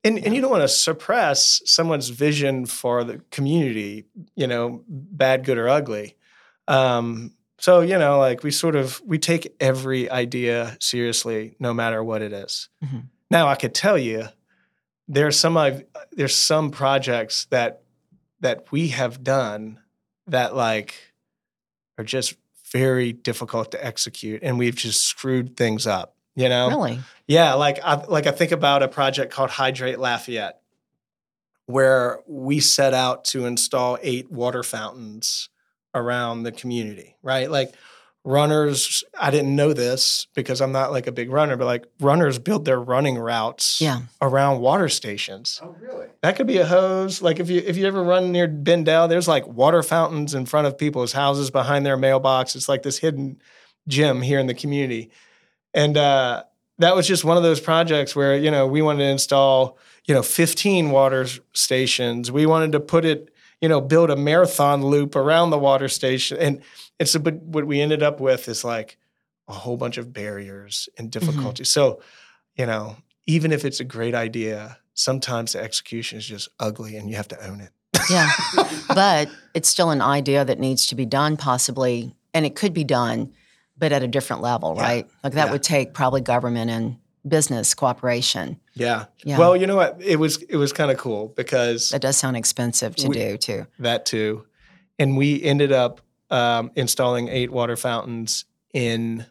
And, 0.03 0.17
and 0.17 0.33
you 0.33 0.41
don't 0.41 0.49
want 0.49 0.63
to 0.63 0.67
suppress 0.67 1.61
someone's 1.65 2.09
vision 2.09 2.65
for 2.65 3.03
the 3.03 3.21
community, 3.29 4.05
you 4.35 4.47
know, 4.47 4.83
bad, 4.87 5.43
good, 5.45 5.57
or 5.59 5.69
ugly. 5.69 6.15
Um, 6.67 7.33
so, 7.61 7.81
you 7.81 7.95
know, 7.99 8.17
like 8.17 8.41
we 8.43 8.49
sort 8.49 8.75
of 8.75 8.99
we 9.05 9.19
take 9.19 9.55
every 9.59 10.09
idea 10.09 10.75
seriously, 10.79 11.55
no 11.59 11.75
matter 11.75 12.03
what 12.03 12.23
it 12.23 12.33
is. 12.33 12.69
Mhm. 12.83 13.03
Now, 13.29 13.47
I 13.47 13.53
could 13.55 13.75
tell 13.75 13.99
you, 13.99 14.25
there's 15.07 15.37
some 15.37 15.55
I've, 15.57 15.85
there's 16.11 16.33
some 16.35 16.71
projects 16.71 17.45
that 17.51 17.83
that 18.39 18.71
we 18.71 18.87
have 18.87 19.23
done 19.23 19.79
that 20.25 20.55
like 20.55 20.95
are 21.99 22.03
just 22.03 22.33
very 22.71 23.13
difficult 23.13 23.71
to 23.73 23.85
execute, 23.85 24.41
and 24.41 24.57
we've 24.57 24.75
just 24.75 25.03
screwed 25.03 25.55
things 25.55 25.85
up. 25.85 26.15
You 26.35 26.49
know, 26.49 26.69
Really? 26.69 26.99
yeah, 27.27 27.53
like 27.53 27.79
I 27.83 28.03
like 28.05 28.25
I 28.25 28.31
think 28.31 28.51
about 28.51 28.81
a 28.81 28.87
project 28.87 29.31
called 29.31 29.51
Hydrate 29.51 29.99
Lafayette, 29.99 30.59
where 31.67 32.21
we 32.25 32.59
set 32.59 32.95
out 32.95 33.23
to 33.25 33.45
install 33.45 33.99
eight 34.01 34.31
water 34.31 34.63
fountains 34.63 35.49
around 35.93 36.43
the 36.43 36.51
community, 36.51 37.15
right? 37.23 37.49
Like 37.51 37.73
runners, 38.23 39.03
I 39.19 39.31
didn't 39.31 39.55
know 39.55 39.73
this 39.73 40.27
because 40.35 40.61
I'm 40.61 40.71
not 40.71 40.91
like 40.91 41.07
a 41.07 41.11
big 41.11 41.31
runner, 41.31 41.57
but 41.57 41.65
like 41.65 41.85
runners 41.99 42.37
build 42.39 42.65
their 42.65 42.79
running 42.79 43.17
routes 43.17 43.81
Yeah. 43.81 44.01
around 44.21 44.59
water 44.61 44.89
stations. 44.89 45.59
Oh, 45.63 45.75
really? 45.81 46.07
That 46.21 46.35
could 46.35 46.47
be 46.47 46.57
a 46.57 46.65
hose. 46.65 47.21
Like 47.21 47.39
if 47.39 47.49
you 47.49 47.61
if 47.65 47.77
you 47.77 47.87
ever 47.87 48.03
run 48.03 48.31
near 48.31 48.47
Bendel, 48.47 49.07
there's 49.07 49.27
like 49.27 49.47
water 49.47 49.81
fountains 49.81 50.33
in 50.35 50.45
front 50.45 50.67
of 50.67 50.77
people's 50.77 51.13
houses 51.13 51.49
behind 51.49 51.85
their 51.85 51.97
mailbox. 51.97 52.55
It's 52.55 52.69
like 52.69 52.83
this 52.83 52.99
hidden 52.99 53.41
gym 53.87 54.21
here 54.21 54.39
in 54.39 54.45
the 54.47 54.53
community. 54.53 55.09
And 55.73 55.97
uh, 55.97 56.43
that 56.77 56.95
was 56.95 57.07
just 57.07 57.23
one 57.25 57.37
of 57.37 57.43
those 57.43 57.59
projects 57.59 58.15
where, 58.15 58.35
you 58.37 58.51
know, 58.51 58.67
we 58.67 58.81
wanted 58.83 58.99
to 59.05 59.09
install, 59.09 59.77
you 60.05 60.13
know, 60.13 60.21
15 60.21 60.91
water 60.91 61.25
stations. 61.53 62.31
We 62.31 62.45
wanted 62.45 62.73
to 62.73 62.79
put 62.79 63.03
it, 63.05 63.30
you 63.61 63.69
know, 63.69 63.79
build 63.79 64.09
a 64.09 64.15
marathon 64.15 64.83
loop 64.83 65.15
around 65.15 65.51
the 65.51 65.59
water 65.59 65.87
station. 65.87 66.37
And 66.39 66.61
it's 66.99 67.15
but 67.15 67.35
what 67.35 67.65
we 67.65 67.79
ended 67.79 68.03
up 68.03 68.19
with 68.19 68.47
is 68.47 68.63
like 68.63 68.97
a 69.47 69.53
whole 69.53 69.77
bunch 69.77 69.97
of 69.97 70.11
barriers 70.11 70.89
and 70.97 71.09
mm-hmm. 71.09 71.19
difficulties. 71.19 71.69
So, 71.69 72.01
you 72.55 72.65
know, 72.65 72.97
even 73.27 73.51
if 73.51 73.63
it's 73.63 73.79
a 73.79 73.85
great 73.85 74.15
idea, 74.15 74.77
sometimes 74.93 75.53
the 75.53 75.61
execution 75.61 76.17
is 76.17 76.25
just 76.25 76.49
ugly 76.59 76.95
and 76.95 77.09
you 77.09 77.15
have 77.15 77.27
to 77.29 77.47
own 77.47 77.61
it. 77.61 77.71
Yeah. 78.09 78.29
but 78.87 79.29
it's 79.53 79.69
still 79.69 79.91
an 79.91 80.01
idea 80.01 80.43
that 80.43 80.59
needs 80.59 80.87
to 80.87 80.95
be 80.95 81.05
done, 81.05 81.37
possibly, 81.37 82.15
and 82.33 82.45
it 82.45 82.55
could 82.55 82.73
be 82.73 82.83
done, 82.83 83.33
but 83.77 83.91
at 83.91 84.03
a 84.03 84.07
different 84.07 84.41
level, 84.41 84.73
Yeah. 84.75 84.83
right? 84.83 85.07
Like 85.23 85.33
that 85.33 85.47
Yeah. 85.47 85.51
would 85.51 85.63
take 85.63 85.93
probably 85.93 86.21
government 86.21 86.71
and 86.71 86.97
business 87.27 87.73
cooperation. 87.73 88.59
Yeah. 88.73 89.05
Yeah. 89.23 89.37
Well, 89.37 89.55
you 89.55 89.67
know 89.67 89.75
what? 89.75 90.01
It 90.01 90.17
was 90.17 90.41
it 90.43 90.55
was 90.57 90.73
kind 90.73 90.89
of 90.91 90.97
cool 90.97 91.27
because 91.35 91.89
That 91.89 92.01
does 92.01 92.17
sound 92.17 92.35
expensive 92.37 92.95
to 92.97 93.07
We- 93.09 93.15
do, 93.15 93.37
too. 93.37 93.67
that 93.79 94.05
too, 94.05 94.45
and 94.97 95.17
we 95.17 95.41
ended 95.43 95.71
up 95.71 96.01
um, 96.29 96.71
installing 96.75 97.27
eight 97.27 97.51
water 97.51 97.75
fountains 97.75 98.45
in 98.73 99.25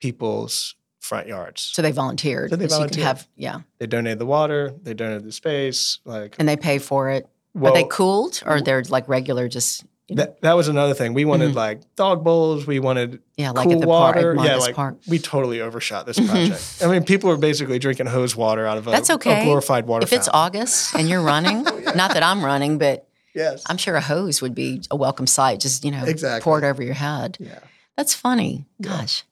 people's 0.00 0.74
front 1.00 1.26
yards. 1.28 1.62
So 1.74 1.82
they 1.82 1.92
volunteered. 1.92 2.50
So 2.50 2.56
they 2.56 2.66
so 2.68 2.76
you 2.78 2.84
could 2.88 2.94
volunteered. 2.96 3.06
have, 3.06 3.28
yeah. 3.36 3.60
They 3.78 3.86
donated 3.86 4.18
the 4.18 4.26
water. 4.26 4.72
They 4.82 4.94
donated 4.94 5.24
the 5.24 5.32
space. 5.32 6.00
Like, 6.04 6.36
And 6.38 6.48
they 6.48 6.56
pay 6.56 6.78
for 6.78 7.10
it. 7.10 7.28
well, 7.54 7.72
Are 7.72 7.76
they 7.76 7.84
cooled 7.88 8.42
or 8.44 8.60
they're 8.60 8.82
like 8.88 9.08
regular, 9.08 9.48
just, 9.48 9.84
you 10.08 10.16
know, 10.16 10.22
that 10.24 10.40
that 10.42 10.56
was 10.56 10.68
another 10.68 10.94
thing. 10.94 11.14
We 11.14 11.24
wanted 11.24 11.52
Mhm. 11.52 11.56
like 11.56 11.80
dog 11.96 12.22
bowls. 12.24 12.66
We 12.66 12.78
wanted 12.78 13.20
yeah, 13.36 13.50
like 13.50 13.64
cool 13.64 13.74
at 13.74 13.80
the 13.80 13.86
water. 13.88 14.34
park, 14.36 14.46
yeah, 14.48 14.56
like 14.56 14.74
Park. 14.76 14.96
we 15.08 15.18
totally 15.18 15.60
overshot 15.60 16.06
this 16.06 16.18
Mhm. 16.18 16.28
project. 16.28 16.78
I 16.82 16.86
mean, 16.86 17.04
people 17.04 17.28
were 17.28 17.36
basically 17.36 17.78
drinking 17.78 18.06
hose 18.06 18.36
water 18.36 18.66
out 18.66 18.78
of 18.78 18.86
a, 18.86 18.90
That's 18.90 19.10
a 19.10 19.14
okay. 19.14 19.44
glorified 19.44 19.86
water 19.86 20.04
If 20.04 20.12
it's. 20.12 20.28
August 20.32 20.94
and 20.94 21.08
you're 21.08 21.22
running, 21.22 21.66
Oh, 21.68 21.92
not 21.96 22.14
that 22.14 22.22
I'm 22.22 22.44
running, 22.44 22.78
but 22.78 23.06
yes, 23.34 23.62
I'm 23.66 23.76
sure 23.78 23.96
a 23.96 24.00
hose 24.00 24.40
would 24.42 24.54
be 24.54 24.80
a 24.90 24.96
welcome 24.96 25.26
sight. 25.26 25.60
Just, 25.60 25.84
you 25.84 25.90
know, 25.90 26.04
Exactly. 26.04 26.42
pour 26.44 26.58
it 26.58 26.64
over 26.64 26.82
your 26.82 26.94
head. 26.94 27.36
yeah. 27.40 27.58
That's 27.96 28.12
funny. 28.14 28.66
Yeah. 28.78 28.90
Gosh. 28.98 29.24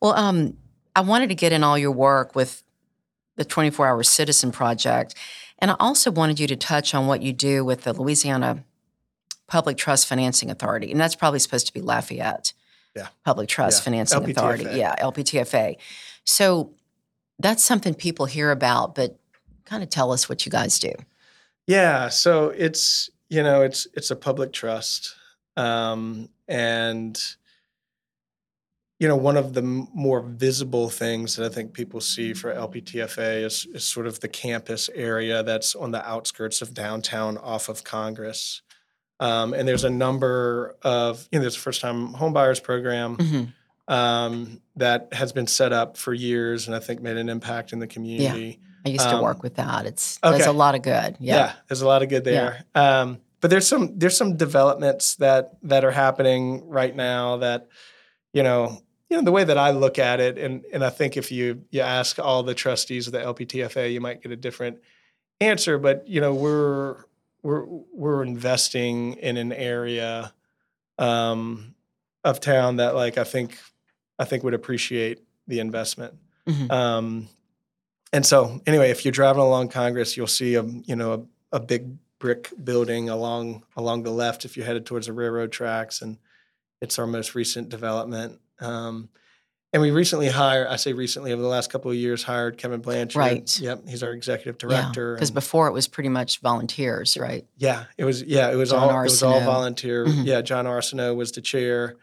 Well, 0.00 0.12
um, 0.14 0.56
I 0.94 1.00
wanted 1.00 1.28
to 1.30 1.34
get 1.34 1.52
in 1.52 1.64
all 1.64 1.78
your 1.78 1.90
work 1.92 2.36
with 2.36 2.62
the 3.36 3.44
24 3.46 3.86
Hour 3.88 4.02
Citizen 4.02 4.52
Project. 4.52 5.14
And 5.58 5.70
I 5.70 5.76
also 5.80 6.10
wanted 6.10 6.38
you 6.38 6.46
to 6.48 6.56
touch 6.56 6.94
on 6.94 7.06
what 7.06 7.22
you 7.22 7.32
do 7.32 7.64
with 7.64 7.82
the 7.84 7.92
Louisiana 7.94 8.62
Public 9.50 9.76
Trust 9.76 10.06
Financing 10.06 10.48
Authority. 10.48 10.92
And 10.92 11.00
that's 11.00 11.16
probably 11.16 11.40
supposed 11.40 11.66
to 11.66 11.72
be 11.74 11.80
Lafayette 11.80 12.52
Yeah. 12.96 13.08
Public 13.24 13.48
Trust 13.48 13.80
Yeah. 13.80 13.84
Financing 13.84 14.30
Authority. 14.30 14.64
Yeah, 14.72 14.94
LPTFA. 15.00 15.76
So 16.24 16.72
that's 17.40 17.64
something 17.64 17.94
people 17.94 18.26
hear 18.26 18.52
about, 18.52 18.94
but 18.94 19.18
kind 19.64 19.82
of 19.82 19.90
tell 19.90 20.12
us 20.12 20.28
what 20.28 20.46
you 20.46 20.52
guys 20.52 20.78
do. 20.78 20.92
Yeah, 21.66 22.08
so 22.08 22.48
it's 22.50 23.10
you 23.28 23.42
know 23.42 23.62
it's 23.62 23.86
it's 23.94 24.10
a 24.10 24.16
public 24.16 24.52
trust, 24.52 25.14
um, 25.56 26.28
and 26.48 27.20
you 28.98 29.06
know 29.08 29.16
one 29.16 29.36
of 29.36 29.54
the 29.54 29.62
more 29.62 30.20
visible 30.20 30.90
things 30.90 31.36
that 31.36 31.46
I 31.46 31.54
think 31.54 31.72
people 31.72 32.00
see 32.00 32.34
for 32.34 32.52
LPTFA 32.52 33.44
is 33.44 33.66
is 33.72 33.84
sort 33.84 34.06
of 34.06 34.18
the 34.20 34.28
campus 34.28 34.90
area 34.94 35.42
that's 35.42 35.74
on 35.74 35.90
the 35.92 36.04
outskirts 36.08 36.60
of 36.62 36.74
downtown, 36.74 37.38
off 37.38 37.68
of 37.68 37.84
Congress, 37.84 38.62
um, 39.20 39.54
and 39.54 39.68
there's 39.68 39.84
a 39.84 39.90
number 39.90 40.74
of 40.82 41.28
you 41.30 41.38
know 41.38 41.42
there's 41.42 41.56
a 41.56 41.60
first 41.60 41.80
time 41.80 42.12
home 42.14 42.32
buyers 42.32 42.58
program 42.58 43.16
Mhm. 43.16 43.52
um, 43.88 44.60
that 44.76 45.08
has 45.12 45.32
been 45.32 45.46
set 45.46 45.72
up 45.72 45.96
for 45.96 46.12
years, 46.12 46.66
and 46.66 46.74
I 46.74 46.80
think 46.80 47.00
made 47.02 47.16
an 47.16 47.28
impact 47.28 47.72
in 47.72 47.78
the 47.78 47.86
community. 47.86 48.58
I 48.86 48.88
used 48.88 49.04
to 49.08 49.16
Um, 49.16 49.22
work 49.22 49.42
with 49.42 49.56
that. 49.56 49.84
It's 49.86 50.18
there's 50.22 50.46
a 50.46 50.52
lot 50.52 50.74
of 50.74 50.82
good. 50.82 51.16
Yeah. 51.20 51.36
Yeah. 51.36 51.52
there's 51.68 51.82
a 51.82 51.86
lot 51.86 52.02
of 52.02 52.08
good 52.08 52.24
there. 52.24 52.64
Um, 52.74 53.18
but 53.40 53.50
there's 53.50 53.66
some 53.68 53.98
there's 53.98 54.16
some 54.16 54.36
developments 54.36 55.16
that 55.16 55.52
that 55.62 55.84
are 55.84 55.90
happening 55.90 56.66
right 56.68 56.94
now 56.96 57.36
that 57.38 57.68
you 58.32 58.42
know 58.42 58.80
you 59.10 59.16
know 59.16 59.22
the 59.22 59.32
way 59.32 59.44
that 59.44 59.58
I 59.58 59.70
look 59.72 59.98
at 59.98 60.20
it, 60.20 60.38
and 60.38 60.64
and 60.72 60.82
I 60.84 60.88
think 60.90 61.16
if 61.16 61.30
you 61.32 61.62
you 61.70 61.80
ask 61.82 62.18
all 62.18 62.42
the 62.42 62.54
trustees 62.54 63.06
of 63.06 63.12
the 63.12 63.18
LPTFA, 63.20 63.92
you 63.92 64.00
might 64.00 64.22
get 64.22 64.30
a 64.32 64.36
different 64.36 64.78
answer. 65.40 65.78
But 65.78 66.06
you 66.08 66.20
know 66.20 66.32
we're 66.34 66.96
we're 67.42 67.64
we're 67.92 68.22
investing 68.22 69.14
in 69.14 69.36
an 69.36 69.52
area 69.52 70.32
um, 70.98 71.74
of 72.24 72.40
town 72.40 72.76
that 72.76 72.94
like 72.94 73.18
I 73.18 73.24
think 73.24 73.58
I 74.18 74.24
think 74.24 74.44
would 74.44 74.54
appreciate 74.54 75.20
the 75.46 75.60
investment. 75.60 76.14
Mhm. 76.46 76.70
Um, 76.70 77.28
and 78.12 78.26
so, 78.26 78.60
anyway, 78.66 78.90
if 78.90 79.04
you're 79.04 79.12
driving 79.12 79.42
along 79.42 79.68
Congress, 79.68 80.16
you'll 80.16 80.26
see 80.26 80.54
a 80.54 80.62
you 80.62 80.96
know 80.96 81.26
a, 81.52 81.56
a 81.56 81.60
big 81.60 81.96
brick 82.18 82.52
building 82.62 83.08
along 83.08 83.64
along 83.76 84.02
the 84.02 84.10
left 84.10 84.44
if 84.44 84.56
you're 84.56 84.66
headed 84.66 84.86
towards 84.86 85.06
the 85.06 85.12
railroad 85.12 85.52
tracks, 85.52 86.02
and 86.02 86.18
it's 86.80 86.98
our 86.98 87.06
most 87.06 87.34
recent 87.34 87.68
development. 87.68 88.40
Um, 88.60 89.08
and 89.72 89.80
we 89.82 89.90
recently 89.90 90.28
hired, 90.28 90.66
I 90.66 90.76
say 90.76 90.92
recently, 90.92 91.32
over 91.32 91.40
the 91.42 91.48
last 91.48 91.70
couple 91.70 91.90
of 91.90 91.96
years, 91.96 92.22
hired 92.22 92.58
Kevin 92.58 92.80
Blanchard. 92.80 93.16
Right. 93.16 93.60
Yep, 93.60 93.88
he's 93.88 94.02
our 94.02 94.12
executive 94.12 94.56
Yeah. 94.62 94.68
director. 94.68 95.14
Because 95.14 95.28
and- 95.30 95.34
before 95.34 95.68
it 95.68 95.72
was 95.72 95.86
pretty 95.88 96.08
much 96.08 96.40
volunteers, 96.40 97.16
right? 97.16 97.46
yeah, 97.56 97.84
it 97.96 98.04
was. 98.04 98.22
Yeah, 98.22 98.50
it 98.50 98.56
was 98.56 98.70
John 98.70 98.90
all. 98.90 99.00
It 99.00 99.02
was 99.04 99.22
all 99.22 99.40
volunteer. 99.40 100.06
Mhm. 100.06 100.24
Yeah, 100.26 100.40
John 100.42 100.64
Arsenault 100.66 101.14
was 101.16 101.32
the 101.32 101.40
chair, 101.40 101.96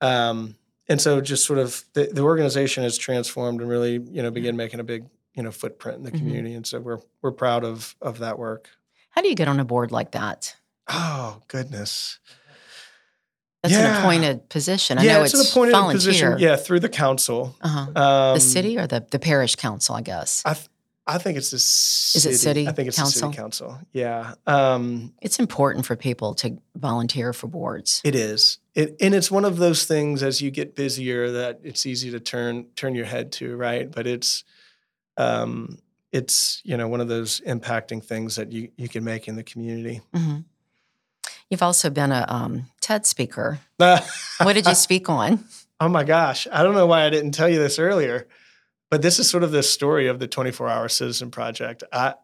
um, 0.00 0.56
and 0.88 1.00
so 1.00 1.20
just 1.20 1.44
sort 1.46 1.58
of 1.58 1.84
the, 1.92 2.08
the 2.12 2.22
organization 2.22 2.82
has 2.82 2.98
transformed 2.98 3.60
and 3.60 3.70
really, 3.70 3.92
you 4.10 4.22
know, 4.22 4.30
began 4.30 4.56
making 4.56 4.80
a 4.80 4.84
big 4.84 5.04
you 5.34 5.42
know 5.42 5.50
footprint 5.50 5.98
in 5.98 6.04
the 6.04 6.10
Mhm. 6.12 6.18
community, 6.18 6.54
and 6.54 6.66
so 6.66 6.80
we're 6.80 6.98
we're 7.22 7.32
proud 7.32 7.64
of 7.64 7.94
of 8.02 8.18
that 8.18 8.38
work. 8.38 8.68
How 9.10 9.22
do 9.22 9.28
you 9.28 9.34
get 9.34 9.48
on 9.48 9.60
a 9.60 9.64
board 9.64 9.92
like 9.92 10.12
that? 10.12 10.56
Oh 10.88 11.40
goodness. 11.48 12.18
That's 13.62 13.74
Yeah. 13.74 13.94
an 13.96 14.00
appointed 14.00 14.48
position. 14.48 14.98
I 14.98 15.04
yeah, 15.04 15.12
know 15.18 15.22
it's, 15.22 15.34
it's, 15.34 15.48
an 15.48 15.52
appointed 15.52 15.72
volunteer. 15.72 15.94
position. 15.98 16.38
Yeah, 16.38 16.56
through 16.56 16.80
the 16.80 16.88
council. 16.88 17.54
Uh-huh. 17.60 17.80
Um, 17.94 18.34
the 18.34 18.40
city 18.40 18.76
or 18.78 18.86
the, 18.86 19.06
the 19.10 19.18
parish 19.20 19.54
council, 19.56 19.94
I 19.94 20.02
guess. 20.02 20.42
I 20.44 20.54
th- 20.54 20.66
I 21.04 21.18
think 21.18 21.36
it's 21.36 21.50
the 21.50 21.58
city. 21.58 22.34
it 22.34 22.38
city 22.38 22.68
I 22.68 22.72
think 22.72 22.86
it's 22.88 22.96
council? 22.96 23.28
the 23.28 23.32
city 23.32 23.42
council. 23.42 23.78
Yeah. 23.92 24.34
Um, 24.46 25.12
it's 25.20 25.40
important 25.40 25.84
for 25.84 25.96
people 25.96 26.34
to 26.36 26.58
volunteer 26.76 27.32
for 27.32 27.48
boards. 27.48 28.00
It 28.04 28.14
is. 28.14 28.58
It, 28.76 28.96
and 29.00 29.12
it's 29.12 29.28
one 29.30 29.44
of 29.44 29.56
those 29.58 29.84
things 29.84 30.22
as 30.22 30.40
you 30.40 30.52
get 30.52 30.76
busier 30.76 31.30
that 31.32 31.60
it's 31.64 31.86
easy 31.86 32.12
to 32.12 32.20
turn 32.20 32.66
turn 32.76 32.94
your 32.94 33.04
head 33.06 33.32
to, 33.32 33.56
right? 33.56 33.90
But 33.90 34.06
it's 34.06 34.44
um 35.16 35.78
it's, 36.12 36.60
you 36.64 36.76
know, 36.76 36.86
one 36.88 37.00
of 37.00 37.08
those 37.08 37.40
impacting 37.40 38.04
things 38.04 38.36
that 38.36 38.52
you 38.52 38.70
you 38.76 38.88
can 38.88 39.02
make 39.02 39.26
in 39.26 39.34
the 39.34 39.42
community. 39.44 40.00
hmm 40.14 40.38
You've 41.52 41.62
also 41.62 41.90
been 41.90 42.12
a 42.12 42.24
um, 42.28 42.70
TED 42.80 43.04
speaker. 43.04 43.60
What 44.38 44.54
did 44.54 44.66
you 44.66 44.74
speak 44.74 45.10
on? 45.10 45.44
oh 45.80 45.88
my 45.88 46.02
gosh. 46.02 46.48
I 46.50 46.62
don't 46.62 46.72
know 46.72 46.86
why 46.86 47.04
I 47.04 47.10
didn't 47.10 47.32
tell 47.32 47.48
you 47.48 47.58
this 47.58 47.78
earlier. 47.78 48.26
But 48.88 49.02
this 49.02 49.18
is 49.18 49.28
sort 49.28 49.42
of 49.42 49.52
the 49.52 49.62
story 49.62 50.06
of 50.06 50.18
the 50.18 50.26
24-hour 50.26 50.88
citizen 50.88 51.30
project. 51.30 51.84
I 51.92 52.14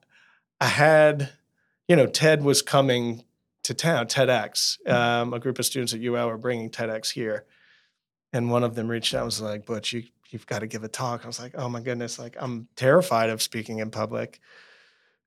I 0.62 0.64
had, 0.64 1.29
you 1.89 1.95
know, 1.95 2.07
TED 2.07 2.43
was 2.43 2.62
coming 2.62 3.22
to 3.64 3.74
town, 3.74 4.07
TEDx. 4.07 4.89
Um, 4.91 5.35
a 5.35 5.39
group 5.39 5.59
of 5.59 5.66
students 5.66 5.93
at 5.93 6.01
UL 6.01 6.29
were 6.29 6.39
bringing 6.39 6.70
TEDx 6.70 7.11
here. 7.11 7.45
And 8.33 8.51
one 8.51 8.64
of 8.64 8.76
them 8.76 8.89
reached 8.89 9.12
out 9.12 9.18
and 9.18 9.26
was 9.26 9.43
like, 9.43 9.66
Butch, 9.66 9.93
you, 9.93 10.05
you've 10.31 10.47
got 10.47 10.61
to 10.61 10.66
give 10.66 10.85
a 10.85 10.89
talk. 10.89 11.24
I 11.24 11.26
was 11.26 11.39
like, 11.39 11.53
oh 11.55 11.68
my 11.68 11.81
goodness, 11.81 12.18
like 12.18 12.37
I'm 12.41 12.66
terrified 12.76 13.29
of 13.29 13.43
speaking 13.43 13.81
in 13.81 13.91
public. 13.91 14.41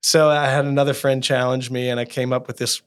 So 0.02 0.32
I 0.32 0.48
had 0.48 0.66
another 0.66 0.96
friend 0.96 1.24
challenge 1.24 1.70
me 1.70 1.90
and 1.90 2.00
I 2.00 2.06
came 2.06 2.34
up 2.34 2.48
with 2.48 2.58
this 2.58 2.82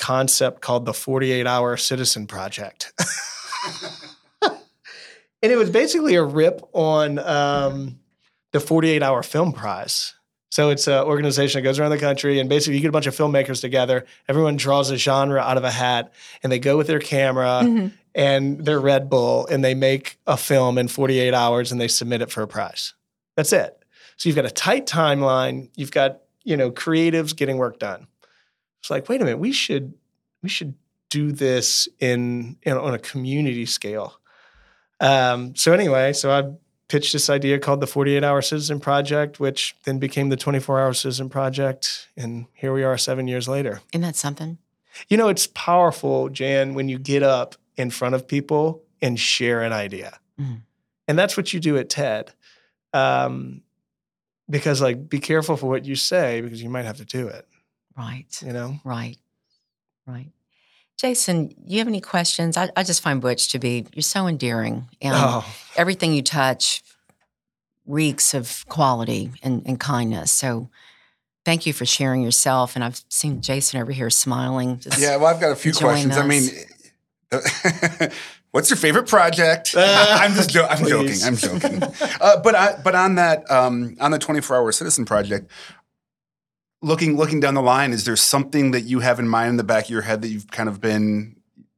concept 0.00 0.60
called 0.62 0.84
the 0.86 0.94
48 0.94 1.46
hour 1.46 1.76
citizen 1.76 2.26
project. 2.26 2.92
and 4.42 5.52
it 5.52 5.56
was 5.56 5.70
basically 5.70 6.14
a 6.16 6.22
rip 6.22 6.60
on 6.72 7.18
um, 7.18 7.98
the 8.52 8.60
48 8.60 9.02
hour 9.02 9.22
film 9.22 9.52
prize. 9.52 10.14
So 10.50 10.70
it's 10.70 10.88
an 10.88 11.04
organization 11.04 11.58
that 11.60 11.62
goes 11.62 11.78
around 11.78 11.92
the 11.92 11.98
country, 11.98 12.40
and 12.40 12.48
basically 12.48 12.74
you 12.74 12.80
get 12.80 12.88
a 12.88 12.92
bunch 12.92 13.06
of 13.06 13.14
filmmakers 13.16 13.60
together. 13.60 14.04
Everyone 14.28 14.56
draws 14.56 14.90
a 14.90 14.96
genre 14.96 15.40
out 15.40 15.56
of 15.56 15.62
a 15.62 15.70
hat, 15.70 16.12
and 16.42 16.50
they 16.50 16.58
go 16.58 16.76
with 16.76 16.88
their 16.88 16.98
camera 16.98 17.60
Mhm. 17.62 17.92
and 18.16 18.64
their 18.64 18.80
Red 18.80 19.08
Bull, 19.08 19.46
and 19.46 19.64
they 19.64 19.74
make 19.74 20.18
a 20.26 20.36
film 20.36 20.76
in 20.76 20.88
48 20.88 21.34
hours, 21.34 21.70
and 21.70 21.80
they 21.80 21.86
submit 21.86 22.20
it 22.20 22.32
for 22.32 22.42
a 22.42 22.48
prize. 22.48 22.94
That's 23.36 23.52
it. 23.52 23.76
So 24.16 24.28
you've 24.28 24.34
got 24.36 24.44
a 24.44 24.50
tight 24.50 24.86
timeline. 24.86 25.68
You've 25.76 25.92
got 25.92 26.20
you 26.42 26.56
know 26.56 26.70
creatives 26.72 27.36
getting 27.36 27.56
work 27.58 27.78
done. 27.78 28.06
It's 28.80 28.90
like, 28.90 29.08
wait 29.08 29.20
a 29.20 29.24
minute, 29.24 29.38
we 29.38 29.52
should 29.52 29.94
we 30.42 30.48
should 30.48 30.74
do 31.10 31.32
this 31.32 31.88
in, 31.98 32.56
in 32.62 32.76
on 32.76 32.94
a 32.94 32.98
community 32.98 33.66
scale. 33.66 34.14
Um, 35.00 35.54
so 35.56 35.72
anyway, 35.72 36.12
so 36.12 36.30
I 36.30 36.50
pitched 36.88 37.12
this 37.12 37.28
idea 37.30 37.58
called 37.58 37.80
the 37.80 37.86
48 37.86 38.24
Hour 38.24 38.42
Citizen 38.42 38.80
Project, 38.80 39.38
which 39.40 39.74
then 39.84 39.98
became 39.98 40.28
the 40.28 40.36
24 40.36 40.80
Hour 40.80 40.94
Citizen 40.94 41.28
Project, 41.28 42.08
and 42.16 42.46
here 42.54 42.72
we 42.72 42.82
are 42.84 42.96
seven 42.98 43.28
years 43.28 43.48
later. 43.48 43.80
Isn't 43.92 44.02
that 44.02 44.16
something? 44.16 44.58
You 45.08 45.16
know, 45.16 45.28
it's 45.28 45.46
powerful, 45.48 46.28
Jan, 46.30 46.74
when 46.74 46.88
you 46.88 46.98
get 46.98 47.22
up 47.22 47.54
in 47.76 47.90
front 47.90 48.14
of 48.14 48.26
people 48.26 48.82
and 49.00 49.18
share 49.18 49.62
an 49.62 49.72
idea, 49.72 50.18
Mhm. 50.38 50.62
and 51.08 51.18
that's 51.18 51.36
what 51.36 51.52
you 51.52 51.60
do 51.60 51.76
at 51.78 51.88
TED. 51.90 52.32
Um, 52.92 53.62
because, 54.48 54.80
like, 54.80 55.08
be 55.08 55.20
careful 55.20 55.56
for 55.56 55.66
what 55.68 55.84
you 55.84 55.94
say 55.94 56.40
because 56.40 56.60
you 56.62 56.68
might 56.68 56.84
have 56.84 56.96
to 56.96 57.04
do 57.04 57.28
it. 57.28 57.46
Right. 58.00 58.42
You 58.44 58.52
know. 58.52 58.76
Right. 58.84 59.18
Right. 60.06 60.30
Jason, 60.98 61.54
you 61.66 61.78
have 61.78 61.88
any 61.88 62.00
questions? 62.00 62.56
I, 62.56 62.70
I 62.76 62.82
just 62.82 63.02
find 63.02 63.20
Butch 63.20 63.48
to 63.52 63.58
be, 63.58 63.86
you're 63.94 64.02
so 64.02 64.26
endearing. 64.26 64.88
And 65.00 65.14
oh, 65.16 65.46
everything 65.76 66.12
you 66.14 66.22
touch 66.22 66.82
reeks 67.86 68.34
of 68.34 68.64
quality 68.68 69.30
and, 69.42 69.62
and 69.66 69.78
kindness. 69.78 70.30
So 70.32 70.68
thank 71.44 71.64
you 71.66 71.72
for 71.72 71.86
sharing 71.86 72.22
yourself. 72.22 72.74
And 72.74 72.84
I've 72.84 73.02
seen 73.08 73.40
Jason 73.40 73.80
over 73.80 73.92
here 73.92 74.10
smiling. 74.10 74.78
just- 74.78 74.98
Yeah, 74.98 75.16
well, 75.16 75.26
I've 75.34 75.40
got 75.40 75.52
a 75.52 75.56
few 75.56 75.72
Join 75.72 76.10
questions. 76.10 76.16
I 76.18 76.26
mean, 76.26 76.50
what's 78.50 78.68
your 78.70 78.76
favorite 78.76 79.08
project? 79.08 79.74
I'm 79.78 80.34
just 80.34 80.50
jo- 80.50 80.66
I'm 80.68 80.84
joking. 80.86 81.16
I'm 81.24 81.36
joking. 81.36 81.82
Uh, 82.20 82.40
but 82.40 82.54
I, 82.54 82.78
but 82.82 82.94
on 82.94 83.14
that 83.16 83.50
um, 83.50 83.96
on 84.00 84.10
the 84.10 84.18
24 84.18 84.56
hour 84.56 84.72
citizen 84.72 85.04
project, 85.04 85.50
looking 86.82 87.16
looking 87.16 87.40
down 87.40 87.54
the 87.54 87.62
line, 87.62 87.92
is 87.92 88.04
there 88.04 88.16
something 88.16 88.70
that 88.70 88.82
you 88.82 89.00
have 89.00 89.18
in 89.18 89.28
mind 89.28 89.50
in 89.50 89.56
the 89.56 89.64
back 89.64 89.84
of 89.84 89.90
your 89.90 90.02
head 90.02 90.22
that 90.22 90.28
you've 90.28 90.50
kind 90.50 90.68
of 90.68 90.80
been 90.80 91.36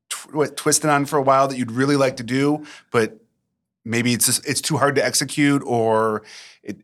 tw- 0.08 0.34
what, 0.34 0.56
twisting 0.56 0.90
on 0.90 1.06
for 1.06 1.18
a 1.18 1.22
while 1.22 1.48
that 1.48 1.56
you'd 1.56 1.72
really 1.72 1.96
like 1.96 2.16
to 2.18 2.22
do, 2.22 2.64
but 2.90 3.18
maybe 3.84 4.12
it's 4.12 4.26
just, 4.26 4.46
it's 4.46 4.60
too 4.60 4.76
hard 4.76 4.94
to 4.94 5.04
execute, 5.04 5.62
or 5.64 6.22
it, 6.62 6.76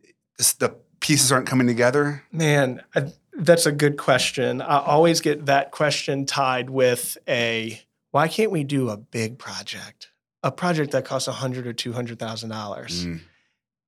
the 0.58 0.74
pieces 1.00 1.30
aren't 1.30 1.46
coming 1.46 1.66
together? 1.66 2.24
Man, 2.32 2.82
I, 2.94 3.12
that's 3.34 3.66
a 3.66 3.72
good 3.72 3.96
question. 3.96 4.60
I 4.60 4.78
always 4.80 5.20
get 5.20 5.46
that 5.46 5.70
question 5.70 6.26
tied 6.26 6.70
with 6.70 7.16
a 7.28 7.80
why 8.10 8.26
can't 8.26 8.50
we 8.50 8.64
do 8.64 8.88
a 8.88 8.96
big 8.96 9.38
project, 9.38 10.08
a 10.42 10.50
project 10.50 10.90
that 10.90 11.04
costs 11.04 11.28
a 11.28 11.32
hundred 11.32 11.66
or 11.66 11.72
two 11.72 11.92
hundred 11.92 12.18
thousand 12.18 12.50
dollars, 12.50 13.06
Mm, 13.06 13.20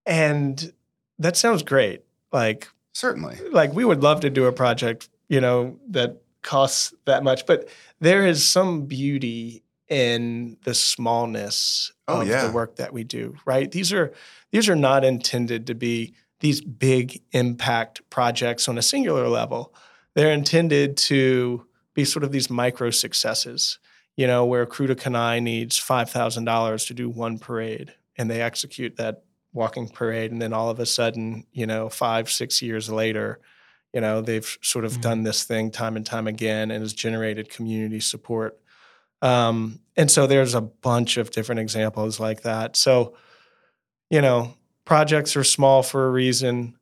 and 0.06 0.72
that 1.18 1.36
sounds 1.36 1.62
great. 1.62 2.04
Like, 2.32 2.68
certainly. 2.92 3.36
like 3.50 3.72
we 3.72 3.84
would 3.84 4.02
love 4.02 4.20
to 4.20 4.30
do 4.30 4.46
a 4.46 4.52
project, 4.52 5.08
you 5.28 5.40
know, 5.40 5.78
that 5.90 6.22
costs 6.42 6.94
that 7.04 7.22
much, 7.22 7.46
but 7.46 7.68
there 8.00 8.26
is 8.26 8.44
some 8.46 8.86
beauty 8.86 9.62
in 9.88 10.56
the 10.64 10.74
smallness 10.74 11.92
Oh, 12.08 12.22
of 12.22 12.28
yeah. 12.28 12.46
the 12.46 12.52
work 12.52 12.76
that 12.76 12.92
we 12.92 13.04
do. 13.04 13.36
Right? 13.44 13.70
These 13.70 13.92
are 13.92 14.12
these 14.52 14.68
are 14.68 14.76
not 14.76 15.04
intended 15.04 15.66
to 15.68 15.74
be 15.74 16.14
these 16.40 16.60
big 16.60 17.20
impact 17.32 18.00
projects 18.10 18.68
on 18.68 18.78
a 18.78 18.82
singular 18.82 19.28
level. 19.28 19.74
They're 20.14 20.32
intended 20.32 20.96
to 20.96 21.66
be 21.94 22.04
sort 22.04 22.24
of 22.24 22.32
these 22.32 22.48
micro 22.50 22.90
successes, 22.90 23.78
you 24.16 24.26
know, 24.26 24.44
where 24.46 24.64
Krewe 24.66 24.86
de 24.88 24.94
Canailles 24.94 25.40
needs 25.42 25.78
$5,000 25.80 26.86
to 26.86 26.94
do 26.94 27.08
one 27.10 27.38
parade 27.38 27.92
and 28.16 28.30
they 28.30 28.40
execute 28.40 28.96
that 28.96 29.22
walking 29.52 29.88
parade. 29.88 30.30
And 30.32 30.40
then 30.40 30.52
all 30.52 30.70
of 30.70 30.78
a 30.80 30.86
sudden, 30.86 31.44
you 31.52 31.66
know, 31.66 31.88
five, 31.88 32.30
six 32.30 32.62
years 32.62 32.88
later, 32.88 33.40
you 33.92 34.00
know, 34.00 34.20
they've 34.20 34.56
sort 34.62 34.84
of 34.84 34.92
Mhm. 34.98 35.00
done 35.00 35.22
this 35.24 35.42
thing 35.42 35.70
time 35.70 35.96
and 35.96 36.06
time 36.06 36.26
again 36.28 36.70
and 36.70 36.82
has 36.82 36.92
generated 36.92 37.48
community 37.50 38.00
support. 38.00 38.58
Um, 39.22 39.80
and 39.96 40.10
so 40.10 40.26
there's 40.26 40.54
a 40.54 40.60
bunch 40.60 41.16
of 41.16 41.30
different 41.30 41.60
examples 41.60 42.20
like 42.20 42.42
that. 42.42 42.76
So, 42.76 43.14
you 44.08 44.20
know, 44.22 44.54
projects 44.84 45.36
are 45.36 45.44
small 45.44 45.82
for 45.82 46.06
a 46.06 46.10
reason. 46.10 46.76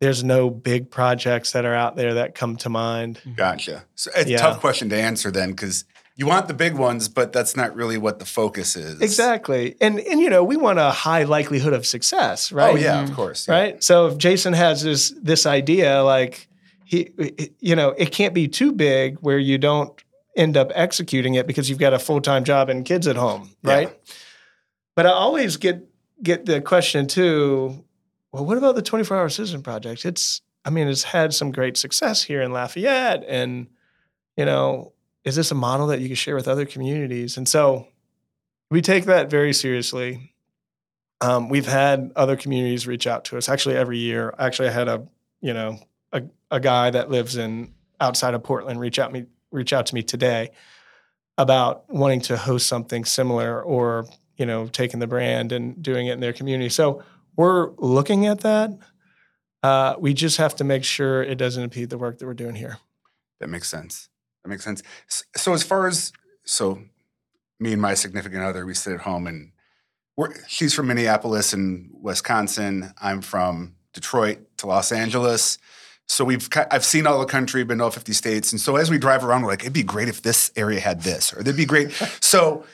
There's 0.00 0.24
no 0.24 0.50
big 0.50 0.90
projects 0.90 1.52
that 1.52 1.64
are 1.64 1.74
out 1.74 1.96
there 1.96 2.14
that 2.14 2.34
come 2.34 2.56
to 2.56 2.68
mind. 2.68 3.20
Gotcha. 3.36 3.84
So 3.94 4.10
it's 4.16 4.28
Yeah. 4.28 4.36
a 4.38 4.40
tough 4.40 4.60
question 4.60 4.88
to 4.88 4.96
answer 5.00 5.30
then, 5.30 5.50
because 5.50 5.84
you 6.16 6.26
want 6.26 6.46
the 6.48 6.54
big 6.54 6.74
ones, 6.74 7.08
but 7.08 7.32
that's 7.32 7.56
not 7.56 7.74
really 7.74 7.98
what 7.98 8.18
the 8.20 8.24
focus 8.24 8.76
is. 8.76 9.00
Exactly. 9.00 9.74
And 9.80 9.98
and 10.00 10.20
you 10.20 10.30
know, 10.30 10.44
we 10.44 10.56
want 10.56 10.78
a 10.78 10.90
high 10.90 11.24
likelihood 11.24 11.72
of 11.72 11.84
success, 11.86 12.52
right? 12.52 12.72
Oh 12.74 12.76
yeah, 12.76 13.02
Mhm. 13.02 13.10
of 13.10 13.14
course. 13.16 13.48
yeah. 13.48 13.54
Right? 13.54 13.84
So 13.84 14.06
if 14.06 14.18
Jason 14.18 14.52
has 14.52 14.82
this 14.82 15.12
this 15.20 15.44
idea 15.46 16.02
like 16.04 16.48
he 16.84 17.10
you 17.60 17.74
know, 17.74 17.90
it 17.90 18.12
can't 18.12 18.34
be 18.34 18.46
too 18.48 18.70
big 18.72 19.18
where 19.20 19.38
you 19.38 19.58
don't 19.58 19.90
end 20.36 20.56
up 20.56 20.70
executing 20.74 21.34
it 21.34 21.46
because 21.46 21.68
you've 21.70 21.78
got 21.78 21.92
a 21.94 21.98
full-time 21.98 22.44
job 22.44 22.68
and 22.68 22.84
kids 22.84 23.06
at 23.06 23.16
home, 23.16 23.50
Yeah. 23.62 23.72
right? 23.74 23.98
But 24.96 25.06
I 25.06 25.10
always 25.10 25.56
get 25.56 25.84
get 26.22 26.46
the 26.46 26.60
question 26.60 27.06
too, 27.08 27.84
well, 28.32 28.44
what 28.44 28.56
about 28.56 28.76
the 28.76 28.82
24-hour 28.82 29.28
citizen 29.28 29.62
project? 29.62 30.04
It's 30.04 30.42
I 30.64 30.70
mean, 30.70 30.88
it's 30.88 31.02
had 31.02 31.34
some 31.34 31.50
great 31.52 31.76
success 31.76 32.22
here 32.22 32.40
in 32.40 32.52
Lafayette 32.52 33.24
and 33.28 33.66
you 34.36 34.44
know, 34.44 34.92
is 35.24 35.36
this 35.36 35.50
a 35.50 35.54
model 35.54 35.86
that 35.88 36.00
you 36.00 36.08
can 36.08 36.16
share 36.16 36.34
with 36.34 36.48
other 36.48 36.66
communities? 36.66 37.36
And 37.36 37.48
so 37.48 37.88
we 38.70 38.82
take 38.82 39.04
that 39.04 39.30
very 39.30 39.52
seriously. 39.52 40.34
Um, 41.20 41.48
we've 41.48 41.66
had 41.66 42.12
other 42.16 42.36
communities 42.36 42.86
reach 42.86 43.06
out 43.06 43.24
to 43.26 43.38
us 43.38 43.48
actually 43.48 43.76
every 43.76 43.98
year. 43.98 44.34
Actually, 44.38 44.68
I 44.68 44.72
had 44.72 44.88
a 44.88 45.06
you 45.40 45.54
know 45.54 45.78
a, 46.12 46.22
a 46.50 46.60
guy 46.60 46.90
that 46.90 47.10
lives 47.10 47.36
in 47.36 47.72
outside 48.00 48.34
of 48.34 48.42
Portland 48.42 48.80
reach 48.80 48.98
out 48.98 49.12
me 49.12 49.26
reach 49.50 49.72
out 49.72 49.86
to 49.86 49.94
me 49.94 50.02
today 50.02 50.50
about 51.38 51.88
wanting 51.88 52.20
to 52.20 52.36
host 52.36 52.66
something 52.66 53.04
similar 53.04 53.62
or 53.62 54.06
you 54.36 54.44
know 54.44 54.66
taking 54.66 55.00
the 55.00 55.06
brand 55.06 55.52
and 55.52 55.82
doing 55.82 56.08
it 56.08 56.12
in 56.12 56.20
their 56.20 56.32
community. 56.32 56.68
So 56.68 57.02
we're 57.36 57.70
looking 57.78 58.26
at 58.26 58.40
that. 58.40 58.70
Uh, 59.62 59.94
we 59.98 60.12
just 60.12 60.36
have 60.36 60.54
to 60.56 60.64
make 60.64 60.84
sure 60.84 61.22
it 61.22 61.36
doesn't 61.36 61.62
impede 61.62 61.88
the 61.88 61.96
work 61.96 62.18
that 62.18 62.26
we're 62.26 62.34
doing 62.34 62.54
here. 62.54 62.78
That 63.40 63.48
makes 63.48 63.68
sense. 63.68 64.08
That 64.44 64.50
makes 64.50 64.64
sense. 64.64 64.82
So 65.36 65.54
as 65.54 65.62
far 65.62 65.86
as 65.86 66.12
so, 66.44 66.80
me 67.58 67.72
and 67.72 67.80
my 67.80 67.94
significant 67.94 68.42
other, 68.42 68.66
we 68.66 68.74
sit 68.74 68.92
at 68.92 69.00
home 69.00 69.26
and 69.26 69.52
we're 70.16 70.34
she's 70.46 70.74
from 70.74 70.88
Minneapolis 70.88 71.52
and 71.54 71.90
Wisconsin. 71.94 72.92
I'm 73.00 73.22
from 73.22 73.74
Detroit 73.94 74.38
to 74.58 74.66
Los 74.66 74.92
Angeles. 74.92 75.58
So 76.06 76.24
we've 76.26 76.46
I've 76.70 76.84
seen 76.84 77.06
all 77.06 77.18
the 77.18 77.24
country, 77.26 77.64
been 77.64 77.78
to 77.78 77.84
all 77.84 77.90
50 77.90 78.12
states, 78.12 78.52
and 78.52 78.60
so 78.60 78.76
as 78.76 78.90
we 78.90 78.98
drive 78.98 79.24
around, 79.24 79.42
we're 79.42 79.48
like, 79.48 79.62
it'd 79.62 79.72
be 79.72 79.82
great 79.82 80.08
if 80.08 80.20
this 80.20 80.52
area 80.54 80.78
had 80.78 81.00
this, 81.00 81.32
or 81.32 81.40
it'd 81.40 81.56
be 81.56 81.64
great. 81.64 81.90
so, 82.20 82.66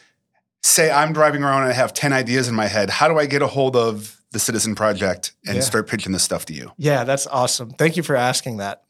say 0.65 0.91
I'm 0.91 1.13
driving 1.13 1.45
around 1.45 1.63
and 1.63 1.71
I 1.71 1.75
have 1.75 1.95
10 1.95 2.13
ideas 2.13 2.49
in 2.49 2.57
my 2.57 2.67
head. 2.67 2.91
How 2.91 3.07
do 3.07 3.17
I 3.19 3.27
get 3.27 3.41
a 3.43 3.47
hold 3.47 3.77
of 3.77 4.21
the 4.33 4.41
Citizen 4.41 4.75
Project 4.75 5.33
and 5.47 5.55
Yeah. 5.57 5.63
start 5.63 5.89
pitching 5.89 6.11
this 6.13 6.25
stuff 6.25 6.45
to 6.47 6.53
you? 6.53 6.73
Yeah, 6.77 7.05
that's 7.05 7.29
awesome. 7.29 7.71
Thank 7.71 7.97
you 7.97 8.03
for 8.03 8.17
asking 8.17 8.57
that. 8.57 8.83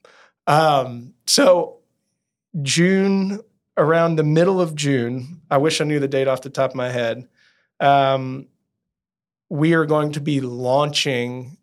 Um, 0.47 1.13
so, 1.27 1.80
June, 2.63 3.41
around 3.77 4.17
the 4.17 4.25
middle 4.25 4.61
of 4.61 4.75
June, 4.75 5.41
I 5.51 5.59
wish 5.59 5.81
I 5.81 5.85
knew 5.85 6.01
the 6.01 6.09
date 6.09 6.29
off 6.29 6.43
the 6.43 6.51
top 6.51 6.71
of 6.71 6.77
my 6.77 6.91
head. 6.91 7.29
Um, 7.79 8.47
we 9.49 9.75
are 9.75 9.87
going 9.87 10.13
to 10.13 10.21
be 10.21 10.41
launching 10.41 11.57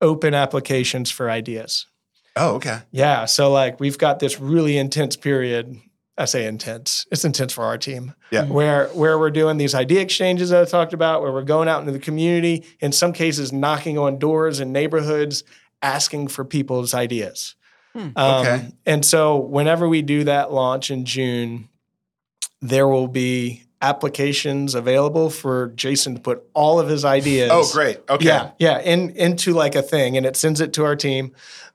open 0.00 0.34
applications 0.34 1.10
for 1.10 1.30
ideas. 1.30 1.86
Oh, 2.36 2.56
okay. 2.56 2.80
Yeah. 2.90 3.24
So, 3.24 3.50
like, 3.50 3.80
we've 3.80 3.96
got 3.96 4.18
this 4.18 4.38
really 4.38 4.76
intense 4.76 5.16
period. 5.16 5.80
I 6.18 6.24
say 6.24 6.46
intense, 6.46 7.06
it's 7.10 7.24
intense 7.24 7.52
for 7.52 7.64
our 7.64 7.76
team. 7.76 8.14
Yeah. 8.30 8.44
Where, 8.46 8.88
where 8.88 9.18
we're 9.18 9.30
doing 9.30 9.58
these 9.58 9.74
idea 9.74 10.00
exchanges 10.00 10.48
that 10.50 10.62
I 10.62 10.64
talked 10.64 10.94
about, 10.94 11.20
where 11.20 11.32
we're 11.32 11.42
going 11.42 11.68
out 11.68 11.80
into 11.80 11.92
the 11.92 11.98
community, 11.98 12.64
in 12.80 12.92
some 12.92 13.12
cases, 13.12 13.52
knocking 13.52 13.98
on 13.98 14.18
doors 14.18 14.58
in 14.58 14.72
neighborhoods, 14.72 15.44
asking 15.82 16.28
for 16.28 16.44
people's 16.44 16.94
ideas. 16.94 17.54
Hmm. 17.96 18.08
Um, 18.16 18.40
Okay. 18.46 18.68
And 18.84 19.04
so, 19.04 19.36
whenever 19.38 19.88
we 19.88 20.02
do 20.02 20.24
that 20.24 20.52
launch 20.52 20.90
in 20.90 21.04
June, 21.04 21.68
there 22.60 22.86
will 22.86 23.08
be 23.08 23.62
applications 23.80 24.74
available 24.74 25.30
for 25.30 25.68
Jason 25.68 26.14
to 26.14 26.20
put 26.20 26.44
all 26.54 26.78
of 26.80 26.88
his 26.88 27.04
ideas. 27.04 27.50
Oh, 27.52 27.68
great. 27.72 28.00
Okay. 28.08 28.26
Yeah, 28.26 28.50
yeah, 28.58 28.80
in, 28.80 29.10
into 29.10 29.52
like 29.52 29.74
a 29.74 29.82
thing, 29.82 30.16
and 30.16 30.26
it 30.26 30.36
sends 30.36 30.60
it 30.60 30.72
to 30.74 30.84
our 30.84 30.96
team. 30.96 31.32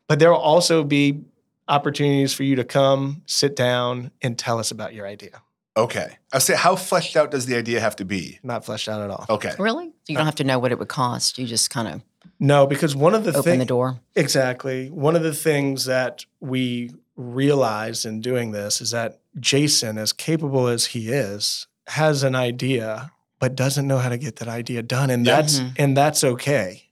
But 0.08 0.20
there 0.20 0.32
will 0.32 0.38
also 0.40 0.84
be 0.84 1.22
opportunities 1.68 2.34
for 2.34 2.44
you 2.44 2.56
to 2.58 2.64
come, 2.64 3.22
sit 3.26 3.56
down, 3.56 4.12
and 4.22 4.38
tell 4.38 4.60
us 4.60 4.72
about 4.72 4.94
your 4.94 5.08
idea. 5.08 5.42
Okay. 5.78 6.18
I 6.34 6.40
say, 6.40 6.56
how 6.56 6.76
fleshed 6.76 7.16
out 7.16 7.32
does 7.32 7.46
the 7.46 7.56
idea 7.56 7.80
have 7.80 7.96
to 7.98 8.06
be? 8.06 8.40
Not 8.44 8.66
fleshed 8.66 8.90
out 8.90 9.02
at 9.02 9.10
all. 9.10 9.26
Okay. 9.30 9.54
Really? 9.58 9.94
You 10.08 10.18
don't 10.18 10.26
have 10.26 10.36
to 10.36 10.44
know 10.44 10.60
what 10.60 10.72
it 10.74 10.80
would 10.80 10.90
cost. 10.90 11.38
You 11.38 11.48
just 11.48 11.70
kind 11.70 11.88
of 11.88 12.02
No, 12.40 12.66
because 12.68 12.96
one 12.96 13.14
of 13.16 13.24
the 13.24 13.32
open 13.32 13.44
things 13.44 13.60
the 13.60 13.66
door. 13.66 14.00
exactly 14.16 14.90
one 14.90 15.16
of 15.16 15.24
the 15.24 15.34
things 15.34 15.86
that 15.86 16.26
we 16.40 16.92
realized 17.16 18.06
in 18.06 18.22
doing 18.22 18.52
this 18.52 18.82
is 18.82 18.92
that 18.92 19.20
Jason, 19.40 19.98
as 19.98 20.12
capable 20.14 20.68
as 20.68 20.88
he 20.88 21.10
is, 21.10 21.68
has 21.88 22.24
an 22.24 22.36
idea 22.36 23.12
but 23.40 23.56
doesn't 23.56 23.88
know 23.88 23.98
how 23.98 24.10
to 24.10 24.18
get 24.20 24.36
that 24.38 24.48
idea 24.48 24.84
done, 24.84 25.10
and 25.10 25.26
Yeah. 25.26 25.36
that's 25.38 25.60
Mhm. 25.60 25.74
and 25.78 25.98
that's 25.98 26.24
okay. 26.24 26.84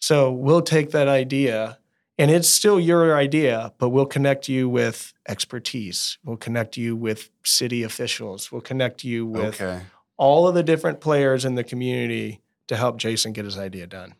So 0.00 0.32
we'll 0.32 0.62
take 0.62 0.90
that 0.90 1.06
idea, 1.06 1.78
and 2.18 2.28
it's 2.30 2.48
still 2.48 2.80
your 2.80 3.16
idea, 3.16 3.72
but 3.78 3.90
we'll 3.90 4.06
connect 4.06 4.48
you 4.48 4.68
with 4.68 5.12
expertise. 5.28 6.18
We'll 6.24 6.36
connect 6.36 6.76
you 6.76 6.96
with 6.96 7.30
city 7.44 7.84
officials. 7.84 8.50
We'll 8.50 8.62
connect 8.62 9.04
you 9.04 9.26
with 9.26 9.60
Okay. 9.60 9.82
all 10.16 10.48
of 10.48 10.54
the 10.56 10.64
different 10.64 11.00
players 11.00 11.44
in 11.44 11.54
the 11.54 11.62
community 11.64 12.40
to 12.66 12.76
help 12.76 12.96
Jason 12.98 13.32
get 13.32 13.44
his 13.44 13.56
idea 13.58 13.86
done. 13.86 14.14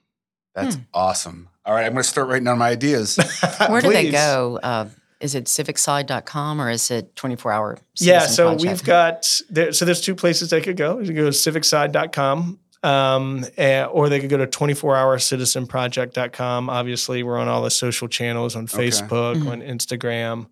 That's 0.55 0.75
Hmm. 0.77 0.83
awesome. 0.93 1.49
All 1.65 1.75
right. 1.75 1.87
I'm 1.87 1.93
going 1.93 2.03
to 2.03 2.09
start 2.09 2.29
writing 2.29 2.45
down 2.45 2.59
my 2.59 2.69
ideas. 2.71 3.17
Where 3.69 3.81
do 3.81 3.93
they 3.93 4.11
go? 4.11 4.59
Uh, 4.63 4.89
is 5.21 5.35
it 5.37 5.45
civicside.com 5.45 6.61
or 6.61 6.69
is 6.71 6.91
it 6.91 7.15
24 7.15 7.53
hour? 7.53 7.79
Yeah, 8.01 8.27
so 8.27 8.49
Project? 8.49 8.69
we've 8.69 8.83
got 8.85 9.41
there, 9.51 9.73
so 9.73 9.85
there's 9.85 10.01
two 10.01 10.17
places 10.17 10.51
they 10.51 10.61
could 10.61 10.77
go. 10.77 10.99
You 10.99 11.07
can 11.07 11.15
go 11.15 11.25
to 11.25 11.31
civicside.com 11.31 12.59
um, 12.83 13.47
eh, 13.57 13.85
or 13.85 14.09
they 14.09 14.19
could 14.19 14.31
go 14.31 14.39
to 14.39 14.47
24hourcitizenproject.com. 14.49 16.69
Obviously, 16.71 17.23
we're 17.23 17.39
on 17.39 17.47
all 17.49 17.63
the 17.63 17.71
social 17.71 18.09
channels 18.09 18.57
on 18.57 18.65
Okay. 18.65 18.89
Facebook, 18.89 19.37
Mhm. 19.37 19.51
on 19.51 19.63
Instagram. 19.63 20.47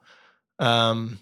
Um, 0.59 1.19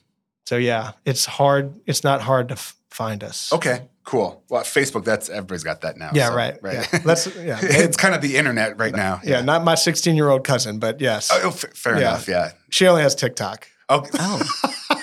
so 0.46 0.56
yeah, 0.56 0.92
it's 1.04 1.24
hard. 1.24 1.74
It's 1.86 2.04
not 2.04 2.20
hard 2.20 2.48
to 2.48 2.54
f- 2.54 2.74
find 2.90 3.24
us. 3.24 3.52
Okay. 3.52 3.82
Cool. 4.08 4.42
Well, 4.48 4.62
Facebook, 4.62 5.04
that's 5.04 5.28
everybody's 5.28 5.64
got 5.64 5.82
that 5.82 5.98
now. 5.98 6.12
Yeah, 6.14 6.28
so- 6.30 6.34
right. 6.34 6.56
Right. 6.62 6.88
Yeah. 6.90 7.00
Let's 7.04 7.26
yeah. 7.36 7.58
it's 7.60 7.98
kind 7.98 8.14
of 8.14 8.22
the 8.22 8.38
internet 8.38 8.78
right 8.78 8.94
now. 8.94 9.20
yeah, 9.22 9.42
not 9.42 9.64
my 9.64 9.74
16 9.74 10.16
year 10.16 10.30
old 10.30 10.44
cousin, 10.44 10.78
but 10.78 10.98
yes, 10.98 11.28
Oh, 11.30 11.48
f- 11.48 11.74
fair 11.74 11.94
Yeah. 11.96 12.00
enough. 12.12 12.26
Yeah. 12.26 12.52
she 12.70 12.86
only 12.86 13.02
has 13.02 13.14
TikTok. 13.14 13.68
Okay. 13.90 14.08
Oh, 14.18 14.42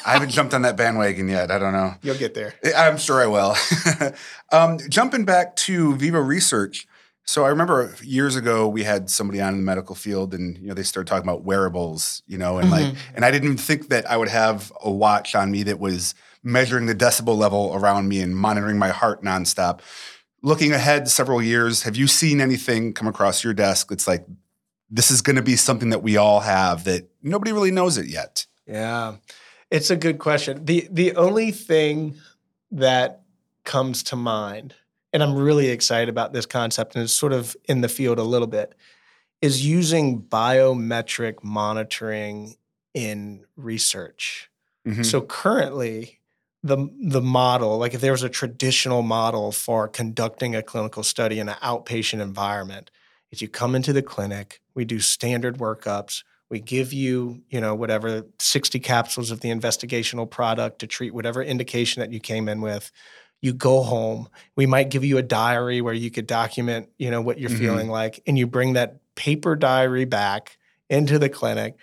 I 0.07 0.13
haven't 0.13 0.29
jumped 0.29 0.55
on 0.55 0.63
that 0.63 0.75
bandwagon 0.75 1.27
yet. 1.29 1.51
I 1.51 1.59
don't 1.59 1.73
know. 1.73 1.93
You'll 2.01 2.17
get 2.17 2.33
there. 2.33 2.53
I'm 2.75 2.97
sure 2.97 3.21
I 3.21 3.27
will. 3.27 3.55
um, 4.51 4.79
jumping 4.89 5.23
back 5.25 5.55
to 5.57 5.95
Vivo 5.97 6.19
Research. 6.19 6.87
So 7.25 7.43
I 7.45 7.49
remember 7.49 7.95
years 8.03 8.35
ago 8.35 8.67
we 8.67 8.83
had 8.83 9.09
somebody 9.09 9.41
on 9.41 9.53
in 9.53 9.59
the 9.59 9.63
medical 9.65 9.95
field, 9.95 10.33
and 10.35 10.57
you 10.59 10.67
know 10.67 10.73
they 10.75 10.83
started 10.83 11.07
talking 11.09 11.27
about 11.27 11.43
wearables, 11.43 12.21
you 12.27 12.37
know, 12.37 12.57
and 12.59 12.69
like, 12.69 12.93
and 13.15 13.25
I 13.25 13.31
didn't 13.31 13.45
even 13.45 13.57
think 13.57 13.89
that 13.89 14.09
I 14.09 14.17
would 14.17 14.29
have 14.29 14.71
a 14.83 14.91
watch 14.91 15.33
on 15.35 15.49
me 15.51 15.63
that 15.63 15.79
was 15.79 16.13
measuring 16.45 16.85
the 16.85 16.95
decibel 16.95 17.35
level 17.35 17.71
around 17.75 18.07
me 18.07 18.21
and 18.21 18.37
monitoring 18.37 18.77
my 18.77 18.89
heart 18.89 19.23
nonstop. 19.23 19.81
Looking 20.41 20.71
ahead 20.71 21.09
several 21.09 21.41
years, 21.41 21.83
have 21.83 21.95
you 21.95 22.07
seen 22.07 22.39
anything 22.39 22.93
come 22.93 23.07
across 23.07 23.43
your 23.43 23.53
desk 23.53 23.89
that's 23.89 24.07
like, 24.07 24.25
this 24.89 25.09
is 25.09 25.23
going 25.23 25.35
to 25.35 25.41
be 25.41 25.55
something 25.55 25.89
that 25.89 26.03
we 26.03 26.15
all 26.15 26.41
have 26.41 26.83
that 26.83 27.09
nobody 27.23 27.51
really 27.51 27.71
knows 27.71 27.97
it 27.97 28.05
yet? 28.05 28.45
Yeah. 28.67 29.15
It's 29.71 29.89
a 29.89 29.95
good 29.95 30.19
question. 30.19 30.63
The 30.63 30.87
the 30.91 31.15
only 31.15 31.51
thing 31.51 32.15
that 32.71 33.23
comes 33.63 34.03
to 34.03 34.15
mind, 34.15 34.75
and 35.11 35.23
I'm 35.23 35.33
really 35.35 35.69
excited 35.69 36.07
about 36.07 36.33
this 36.33 36.45
concept, 36.45 36.95
and 36.95 37.03
it's 37.03 37.13
sort 37.13 37.33
of 37.33 37.57
in 37.65 37.81
the 37.81 37.89
field 37.89 38.19
a 38.19 38.23
little 38.23 38.47
bit, 38.47 38.75
is 39.41 39.65
using 39.65 40.21
biometric 40.21 41.43
monitoring 41.43 42.55
in 42.93 43.43
research. 43.55 44.51
Mhm. 44.87 45.03
So 45.03 45.21
currently, 45.21 46.19
the 46.65 46.89
the 46.99 47.21
model, 47.21 47.77
like 47.77 47.93
if 47.93 48.01
there 48.01 48.11
was 48.11 48.23
a 48.23 48.29
traditional 48.29 49.03
model 49.03 49.51
for 49.51 49.87
conducting 49.87 50.55
a 50.55 50.63
clinical 50.63 51.03
study 51.03 51.39
in 51.39 51.47
an 51.47 51.55
outpatient 51.61 52.21
environment, 52.21 52.89
is 53.31 53.41
you 53.41 53.47
come 53.47 53.75
into 53.75 53.93
the 53.93 54.01
clinic, 54.01 54.61
we 54.73 54.83
do 54.83 54.99
standard 54.99 55.59
workups, 55.59 56.23
we 56.49 56.59
give 56.59 56.91
you, 56.91 57.43
you 57.49 57.61
know, 57.61 57.75
whatever 57.75 58.23
60 58.39 58.79
capsules 58.79 59.29
of 59.29 59.41
the 59.41 59.49
investigational 59.49 60.29
product 60.29 60.79
to 60.79 60.87
treat 60.87 61.13
whatever 61.13 61.43
indication 61.43 61.99
that 61.99 62.11
you 62.11 62.19
came 62.19 62.49
in 62.49 62.61
with. 62.61 62.91
You 63.41 63.53
go 63.53 63.83
home. 63.83 64.27
We 64.55 64.65
might 64.65 64.89
give 64.89 65.05
you 65.05 65.19
a 65.19 65.23
diary 65.23 65.81
where 65.81 65.93
you 65.93 66.09
could 66.09 66.25
document, 66.25 66.89
you 66.97 67.11
know, 67.11 67.21
what 67.21 67.39
you're 67.39 67.49
Mhm. 67.51 67.59
feeling 67.59 67.89
like, 67.89 68.21
and 68.25 68.39
you 68.39 68.47
bring 68.47 68.73
that 68.73 68.97
paper 69.15 69.55
diary 69.55 70.05
back 70.05 70.57
into 70.89 71.19
the 71.19 71.29
clinic. 71.29 71.75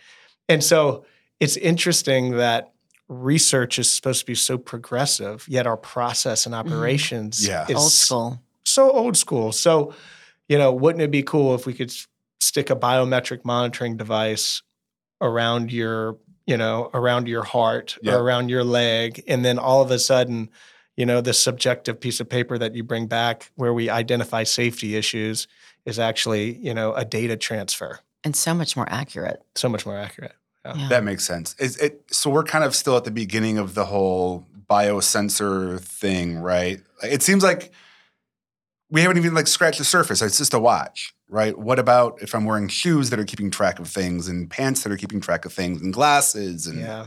And 0.48 0.62
so 0.62 1.04
it's 1.38 1.56
interesting 1.56 2.32
that 2.32 2.71
research 3.12 3.78
is 3.78 3.90
supposed 3.90 4.20
to 4.20 4.26
be 4.26 4.34
so 4.34 4.58
progressive, 4.58 5.46
yet 5.48 5.66
our 5.66 5.76
process 5.76 6.46
and 6.46 6.54
mm-hmm. 6.54 6.68
operations 6.72 7.46
Yeah. 7.46 7.66
is 7.68 7.76
old 7.76 7.92
school. 7.92 8.42
so 8.64 8.90
old 8.90 9.16
school. 9.16 9.52
So, 9.52 9.94
you 10.48 10.58
know, 10.58 10.72
wouldn't 10.72 11.02
it 11.02 11.10
be 11.10 11.22
cool 11.22 11.54
if 11.54 11.66
we 11.66 11.74
could 11.74 11.92
stick 12.40 12.70
a 12.70 12.76
biometric 12.76 13.44
monitoring 13.44 13.96
device 13.96 14.62
around 15.20 15.72
your, 15.72 16.18
you 16.46 16.56
know, 16.56 16.90
around 16.94 17.28
your 17.28 17.42
heart 17.44 17.98
Yeah. 18.02 18.14
or 18.14 18.22
around 18.22 18.48
your 18.48 18.64
leg, 18.64 19.22
and 19.28 19.44
then 19.44 19.58
all 19.58 19.82
of 19.82 19.90
a 19.90 19.98
sudden, 19.98 20.50
you 20.96 21.06
know, 21.06 21.20
the 21.20 21.32
subjective 21.32 22.00
piece 22.00 22.20
of 22.20 22.28
paper 22.28 22.58
that 22.58 22.74
you 22.74 22.82
bring 22.82 23.06
back 23.06 23.50
where 23.54 23.72
we 23.72 23.88
identify 23.88 24.42
safety 24.42 24.96
issues 24.96 25.46
is 25.86 25.98
actually, 25.98 26.56
you 26.58 26.74
know, 26.74 26.92
a 26.94 27.04
data 27.04 27.36
transfer. 27.36 28.00
And 28.24 28.36
so 28.36 28.54
much 28.54 28.76
more 28.76 28.86
accurate. 28.88 29.42
So 29.54 29.68
much 29.68 29.86
more 29.86 29.96
accurate. 29.96 30.34
Yeah. 30.64 30.88
That 30.88 31.04
makes 31.04 31.24
sense. 31.24 31.54
Is 31.58 31.76
it 31.78 32.02
so 32.10 32.30
we're 32.30 32.44
kind 32.44 32.64
of 32.64 32.74
still 32.74 32.96
at 32.96 33.04
the 33.04 33.10
beginning 33.10 33.58
of 33.58 33.74
the 33.74 33.84
whole 33.84 34.46
biosensor 34.70 35.80
thing, 35.80 36.38
right? 36.38 36.80
It 37.02 37.22
seems 37.22 37.42
like 37.42 37.72
we 38.90 39.00
haven't 39.00 39.16
even 39.18 39.34
like 39.34 39.46
scratched 39.46 39.78
the 39.78 39.84
surface. 39.84 40.22
It's 40.22 40.38
just 40.38 40.54
a 40.54 40.58
watch, 40.60 41.14
right? 41.28 41.56
What 41.58 41.78
about 41.78 42.20
if 42.22 42.34
I'm 42.34 42.44
wearing 42.44 42.68
shoes 42.68 43.10
that 43.10 43.18
are 43.18 43.24
keeping 43.24 43.50
track 43.50 43.78
of 43.78 43.88
things 43.88 44.28
and 44.28 44.48
pants 44.50 44.82
that 44.82 44.92
are 44.92 44.96
keeping 44.96 45.20
track 45.20 45.44
of 45.44 45.52
things 45.52 45.80
and 45.82 45.92
glasses 45.92 46.66
and 46.66 46.80
Yeah. 46.80 47.06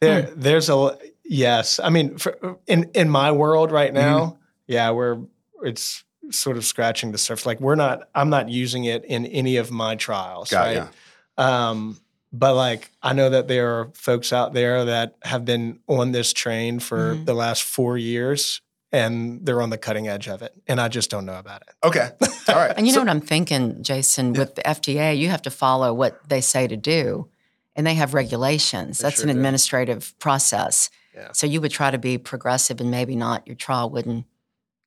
There, 0.00 0.22
there's 0.36 0.68
a 0.68 0.98
yes. 1.24 1.80
I 1.82 1.88
mean, 1.88 2.18
for, 2.18 2.58
in 2.66 2.90
in 2.94 3.08
my 3.08 3.32
world 3.32 3.70
right 3.72 3.92
Mm-hmm. 3.94 3.96
now, 4.08 4.38
yeah, 4.66 4.90
we're 4.90 5.20
it's 5.62 6.04
sort 6.30 6.56
of 6.58 6.66
scratching 6.66 7.12
the 7.12 7.18
surface. 7.18 7.46
Like 7.46 7.60
we're 7.60 7.76
not. 7.76 8.08
I'm 8.14 8.28
not 8.28 8.50
using 8.50 8.84
it 8.84 9.04
in 9.06 9.24
any 9.26 9.56
of 9.56 9.70
my 9.70 9.94
trials, 9.94 10.50
Got 10.50 10.60
right? 10.66 10.76
ya. 10.76 10.86
Um, 11.38 11.98
but 12.38 12.54
like 12.54 12.90
I 13.02 13.12
know 13.12 13.30
that 13.30 13.48
there 13.48 13.78
are 13.80 13.90
folks 13.94 14.32
out 14.32 14.52
there 14.52 14.84
that 14.84 15.16
have 15.22 15.44
been 15.44 15.80
on 15.86 16.12
this 16.12 16.32
train 16.32 16.80
for 16.80 17.14
Mhm. 17.16 17.26
the 17.26 17.34
last 17.34 17.62
four 17.62 17.96
years, 17.98 18.60
and 18.92 19.44
they're 19.44 19.62
on 19.62 19.70
the 19.70 19.78
cutting 19.78 20.08
edge 20.08 20.28
of 20.28 20.42
it, 20.42 20.52
and 20.66 20.80
I 20.80 20.88
just 20.88 21.10
don't 21.10 21.24
know 21.26 21.38
about 21.38 21.62
it. 21.62 21.74
Okay. 21.86 22.10
All 22.48 22.54
right. 22.56 22.72
And 22.76 22.86
you 22.86 22.92
So- 22.92 23.00
know 23.00 23.04
what 23.06 23.10
I'm 23.16 23.20
thinking, 23.20 23.82
Jason, 23.82 24.32
with 24.32 24.54
the 24.54 24.62
FDA, 24.66 25.14
you 25.16 25.28
have 25.28 25.42
to 25.42 25.50
follow 25.50 25.92
what 25.94 26.20
they 26.28 26.40
say 26.40 26.66
to 26.68 26.76
do. 26.76 27.28
And 27.78 27.86
they 27.86 27.94
have 27.94 28.14
regulations. 28.14 28.98
They 28.98 29.02
That's 29.02 29.16
sure 29.16 29.24
an 29.28 29.34
do. 29.34 29.38
administrative 29.38 30.18
process. 30.18 30.88
Yeah. 31.14 31.28
So 31.32 31.46
you 31.46 31.60
would 31.60 31.72
try 31.72 31.90
to 31.90 31.98
be 31.98 32.16
progressive 32.16 32.80
and 32.80 32.90
maybe 32.90 33.14
not, 33.16 33.46
your 33.46 33.54
trial 33.56 33.90
wouldn't 33.90 34.24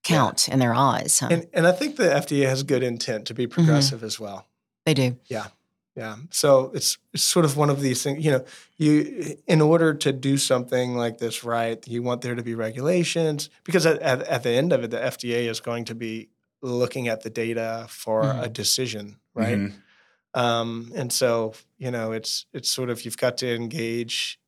count 0.03 0.47
in 0.49 0.57
their 0.57 0.73
eyes. 0.73 1.19
Huh? 1.19 1.27
And 1.29 1.47
and 1.53 1.67
I 1.67 1.71
think 1.71 1.97
the 1.97 2.09
FDA 2.11 2.47
has 2.47 2.63
good 2.63 2.81
intent 2.81 3.25
to 3.27 3.33
be 3.35 3.45
Mm-hmm. 3.45 3.53
progressive 3.53 4.03
as 4.03 4.19
well. 4.19 4.47
They 4.85 4.95
do. 4.95 5.17
Yeah. 5.27 5.47
Yeah. 5.95 6.15
So 6.29 6.71
it's, 6.73 6.97
it's 7.13 7.23
sort 7.23 7.45
of 7.45 7.57
one 7.57 7.69
of 7.69 7.81
these 7.81 8.03
things, 8.03 8.23
you 8.23 8.31
know, 8.31 8.45
you 8.77 9.35
in 9.47 9.59
order 9.61 9.93
to 9.93 10.11
do 10.13 10.37
something 10.37 10.95
like 10.95 11.17
this 11.17 11.43
right, 11.43 11.85
you 11.87 12.01
want 12.03 12.21
there 12.21 12.35
to 12.35 12.43
be 12.43 12.55
regulations 12.55 13.49
because 13.65 13.85
at, 13.85 13.99
at, 14.01 14.21
at 14.23 14.43
the 14.43 14.51
end 14.51 14.71
of 14.71 14.83
it, 14.83 14.91
the 14.91 14.97
FDA 15.03 15.49
is 15.49 15.59
going 15.59 15.85
to 15.85 15.95
be 15.95 16.29
looking 16.61 17.07
at 17.09 17.23
the 17.23 17.29
data 17.29 17.87
for 17.89 18.23
Mhm. 18.23 18.43
a 18.43 18.49
decision, 18.49 19.19
right? 19.33 19.57
Mhm. 19.57 19.73
Um, 20.35 20.91
and 20.95 21.11
so, 21.11 21.53
you 21.77 21.91
know, 21.91 22.11
it's 22.13 22.45
it's 22.53 22.69
sort 22.69 22.89
of 22.89 23.03
you've 23.03 23.17
got 23.17 23.37
to 23.37 23.53
engage, 23.53 24.39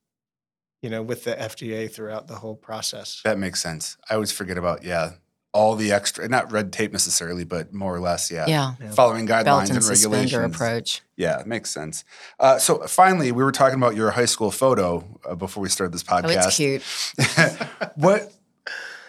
you 0.82 0.90
know, 0.90 1.02
with 1.02 1.24
the 1.24 1.40
FDA 1.40 1.88
throughout 1.92 2.28
the 2.28 2.36
whole 2.36 2.56
process. 2.56 3.22
That 3.24 3.40
makes 3.40 3.62
sense. 3.62 3.98
I 4.10 4.14
always 4.14 4.32
forget 4.32 4.58
about 4.58 4.84
yeah 4.84 5.14
all 5.54 5.76
the 5.76 5.92
extra, 5.92 6.28
not 6.30 6.52
red 6.52 6.72
tape 6.72 6.92
necessarily, 6.94 7.44
but 7.44 7.74
more 7.74 7.94
or 7.94 8.00
less, 8.00 8.32
yeah, 8.32 8.46
Yeah. 8.48 8.74
Yeah. 8.82 8.92
following 8.92 9.28
guidelines 9.28 9.44
Belt 9.46 9.70
and 9.70 9.78
and 9.80 9.86
regulations. 9.90 10.56
approach. 10.56 11.02
Yeah, 11.18 11.40
it 11.42 11.48
makes 11.48 11.70
sense. 11.70 12.04
Uh, 12.40 12.58
so 12.58 12.80
finally, 12.88 13.32
we 13.34 13.44
were 13.44 13.52
talking 13.52 13.78
about 13.78 13.96
your 13.96 14.12
high 14.12 14.26
school 14.26 14.50
photo 14.52 15.04
uh, 15.30 15.36
before 15.36 15.62
we 15.62 15.68
started 15.70 15.94
this 15.94 16.04
podcast 16.04 16.24
Oh, 16.24 16.30
podcast. 16.30 16.48
it's 16.48 17.58
cute. 17.60 17.68
what 17.96 18.32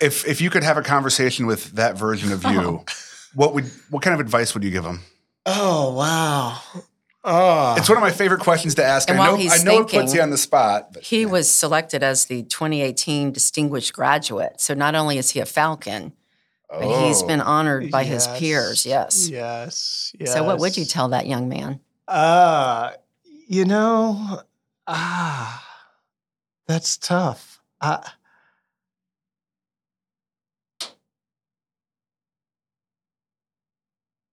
if 0.01 0.27
if 0.27 0.41
you 0.41 0.51
could 0.51 0.65
have 0.65 0.77
a 0.77 0.83
conversation 0.83 1.47
with 1.47 1.73
that 1.73 1.97
version 1.97 2.33
of 2.33 2.45
you? 2.45 2.85
What 3.35 3.55
would 3.55 3.65
what 3.89 4.03
kind 4.03 4.13
of 4.13 4.21
advice 4.21 4.53
would 4.53 4.63
you 4.63 4.71
give 4.71 4.85
him? 4.85 5.01
Oh 5.47 5.95
wow. 5.95 6.59
Oh, 7.25 7.77
It's 7.79 7.89
one 7.89 7.97
of 7.97 8.03
my 8.03 8.11
favorite 8.11 8.41
questions 8.41 8.75
to 8.75 8.85
ask. 8.85 9.09
And 9.09 9.17
I 9.17 9.21
while 9.23 9.33
know 9.33 9.39
he's 9.39 9.59
I 9.61 9.65
know 9.65 9.77
it 9.79 9.83
puts 9.85 9.93
thinking, 9.93 10.17
you 10.17 10.21
on 10.23 10.29
the 10.31 10.37
spot. 10.37 10.93
But 10.93 11.05
He 11.05 11.25
was 11.25 11.49
selected 11.51 12.03
as 12.03 12.27
the 12.27 12.43
2018 12.43 13.33
Distinguished 13.33 13.93
Graduate. 13.95 14.61
So 14.61 14.75
not 14.75 14.95
only 14.95 15.17
is 15.17 15.31
he 15.31 15.41
a 15.41 15.47
Falcon, 15.47 16.13
but 16.79 17.07
he's 17.07 17.23
Oh. 17.23 17.27
been 17.27 17.41
honored 17.41 17.91
by 17.91 18.05
his 18.05 18.27
peers. 18.29 18.87
Yes. 18.87 19.29
Yes. 19.29 20.13
Yes. 20.19 20.33
So 20.33 20.43
what 20.45 20.59
would 20.59 20.77
you 20.77 20.85
tell 20.85 21.09
that 21.09 21.27
young 21.27 21.49
man? 21.49 21.81
Uh, 22.09 22.93
you 23.49 23.65
know, 23.65 24.43
ah, 24.87 25.65
that's 26.67 26.97
tough. 26.97 27.61
I, 27.81 28.11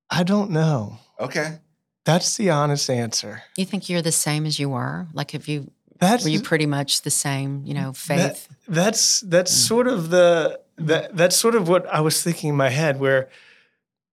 I 0.10 0.24
don't 0.24 0.52
know. 0.52 0.98
okay. 1.20 1.60
That's 2.06 2.38
the 2.38 2.50
honest 2.50 2.90
answer. 2.90 3.44
You 3.56 3.66
think 3.66 3.88
you're 3.88 4.02
the 4.02 4.12
same 4.12 4.46
as 4.48 4.58
you 4.58 4.70
were? 4.70 5.08
Like, 5.14 5.32
have 5.32 5.48
you 5.48 5.70
That's 6.00 6.24
were 6.24 6.30
you 6.30 6.42
pretty 6.42 6.66
much 6.66 7.02
the 7.04 7.12
same? 7.12 7.64
You 7.66 7.74
know, 7.74 7.94
faith. 7.94 8.48
that's 8.68 9.20
that's 9.22 9.52
Mm. 9.54 9.68
sort 9.68 9.88
of 9.88 10.10
the 10.10 10.60
that 10.78 11.16
that's 11.16 11.36
sort 11.36 11.56
of 11.56 11.68
what 11.68 11.86
I 11.88 12.00
was 12.02 12.22
thinking 12.24 12.50
in 12.52 12.56
my 12.56 12.70
head 12.70 13.00
where 13.00 13.30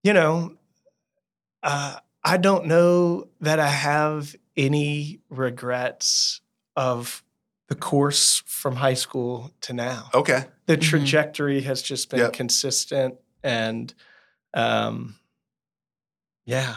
you 0.02 0.12
know 0.12 0.56
uh, 1.62 1.96
I 2.24 2.36
don't 2.36 2.66
know 2.66 3.28
that 3.40 3.58
I 3.60 3.68
have 3.68 4.34
any 4.56 5.20
regrets 5.30 6.40
of 6.76 7.22
the 7.68 7.74
course 7.74 8.42
from 8.46 8.76
high 8.76 8.94
school 8.94 9.50
to 9.62 9.72
now. 9.72 10.08
Okay. 10.14 10.44
The 10.66 10.76
Mhm. 10.76 10.82
trajectory 10.82 11.62
has 11.62 11.82
just 11.82 12.10
been 12.10 12.20
Yep. 12.20 12.32
consistent 12.32 13.14
and 13.42 13.92
um 14.54 15.16
yeah. 16.44 16.76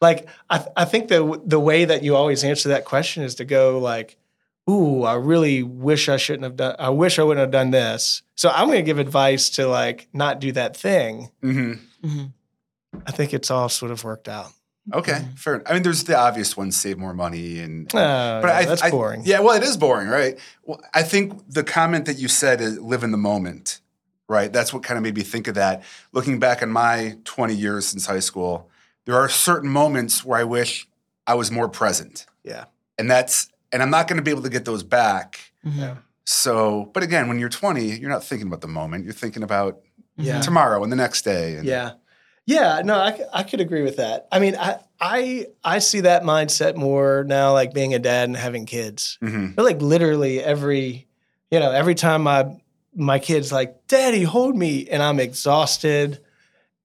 Like 0.00 0.28
I 0.48 0.64
I 0.76 0.84
think 0.86 1.08
the 1.08 1.40
the 1.44 1.60
way 1.60 1.84
that 1.84 2.02
you 2.02 2.16
always 2.16 2.42
answer 2.44 2.70
that 2.70 2.84
question 2.84 3.22
is 3.22 3.34
to 3.36 3.44
go 3.44 3.78
like 3.78 4.16
ooh, 4.68 5.02
I 5.04 5.14
really 5.14 5.62
wish 5.62 6.08
I 6.08 6.16
shouldn't 6.16 6.44
have 6.44 6.56
done 6.56 6.76
I 6.78 6.90
wish 6.90 7.18
I 7.18 7.22
wouldn't 7.22 7.40
have 7.42 7.50
done 7.50 7.70
this. 7.70 8.22
So 8.34 8.48
I'm 8.50 8.66
going 8.66 8.78
to 8.78 8.82
give 8.82 8.98
advice 8.98 9.50
to 9.50 9.66
like 9.66 10.08
not 10.12 10.40
do 10.40 10.52
that 10.52 10.76
thing. 10.76 11.30
hmm 11.42 11.74
hmm 12.02 12.24
I 13.06 13.12
think 13.12 13.32
it's 13.32 13.50
all 13.50 13.68
sort 13.68 13.92
of 13.92 14.02
worked 14.02 14.28
out. 14.28 14.50
Okay. 14.92 15.12
Mhm. 15.12 15.38
Fair. 15.38 15.62
I 15.66 15.74
mean, 15.74 15.82
there's 15.84 16.02
the 16.04 16.16
obvious 16.18 16.56
ones: 16.56 16.76
save 16.76 16.98
more 16.98 17.14
money 17.14 17.60
and. 17.60 17.86
Uh, 17.94 18.40
but 18.42 18.50
I, 18.50 18.64
that's 18.64 18.82
I- 18.82 18.90
boring. 18.90 19.22
Yeah, 19.24 19.40
well, 19.40 19.56
it 19.56 19.62
is 19.62 19.76
boring, 19.76 20.08
right? 20.08 20.38
Well, 20.64 20.80
I 20.92 21.02
think 21.04 21.40
the 21.48 21.62
comment 21.62 22.06
that 22.06 22.18
you 22.18 22.26
said 22.26 22.60
is 22.60 22.80
live 22.80 23.04
in 23.04 23.12
the 23.12 23.18
moment, 23.18 23.80
right? 24.28 24.52
That's 24.52 24.72
what 24.72 24.82
kind 24.82 24.96
of 24.98 25.04
made 25.04 25.14
me 25.14 25.22
think 25.22 25.46
of 25.46 25.54
that. 25.54 25.84
Looking 26.12 26.40
back 26.40 26.62
on 26.62 26.70
my 26.70 27.16
20 27.24 27.54
years 27.54 27.86
since 27.86 28.06
high 28.06 28.18
school, 28.20 28.68
there 29.04 29.14
are 29.14 29.28
certain 29.28 29.70
moments 29.70 30.24
where 30.24 30.40
I 30.40 30.44
wish 30.44 30.88
I 31.26 31.34
was 31.34 31.52
more 31.52 31.68
present. 31.68 32.26
Yeah. 32.42 32.64
And 32.98 33.08
that's, 33.08 33.48
and 33.72 33.82
I'm 33.82 33.90
not 33.90 34.08
going 34.08 34.16
to 34.16 34.22
be 34.22 34.30
able 34.30 34.42
to 34.42 34.48
get 34.50 34.64
those 34.64 34.82
back. 34.82 35.52
hmm 35.62 35.78
Yeah. 35.78 35.96
So, 36.24 36.90
but 36.94 37.02
again, 37.02 37.28
when 37.28 37.38
you're 37.40 37.48
20, 37.48 37.98
you're 37.98 38.10
not 38.10 38.22
thinking 38.24 38.46
about 38.46 38.60
the 38.60 38.68
moment. 38.68 39.04
You're 39.04 39.12
thinking 39.14 39.42
about 39.42 39.80
Yeah. 40.16 40.40
tomorrow 40.40 40.82
and 40.82 40.92
the 40.92 40.96
next 40.96 41.22
day. 41.22 41.54
And, 41.56 41.66
Yeah. 41.66 41.92
Yeah, 42.46 42.82
no, 42.84 42.94
I, 42.98 43.20
I 43.32 43.42
could 43.44 43.60
agree 43.60 43.82
with 43.82 43.96
that. 43.96 44.26
I 44.32 44.40
mean, 44.40 44.56
I, 44.56 44.78
I 45.00 45.46
I 45.62 45.78
see 45.78 46.00
that 46.00 46.22
mindset 46.24 46.74
more 46.74 47.22
now, 47.24 47.52
like 47.52 47.72
being 47.74 47.94
a 47.94 47.98
dad 47.98 48.28
and 48.28 48.36
having 48.36 48.66
kids. 48.66 49.18
Mhm. 49.22 49.54
But 49.54 49.64
like 49.64 49.80
literally 49.80 50.42
every, 50.42 51.06
you 51.50 51.60
know, 51.60 51.70
every 51.70 51.94
time 51.94 52.22
my 52.22 52.56
my 52.94 53.18
kid's 53.20 53.52
like, 53.52 53.86
"Daddy, 53.86 54.24
hold 54.24 54.56
me," 54.56 54.88
and 54.88 55.00
I'm 55.02 55.20
exhausted, 55.20 56.18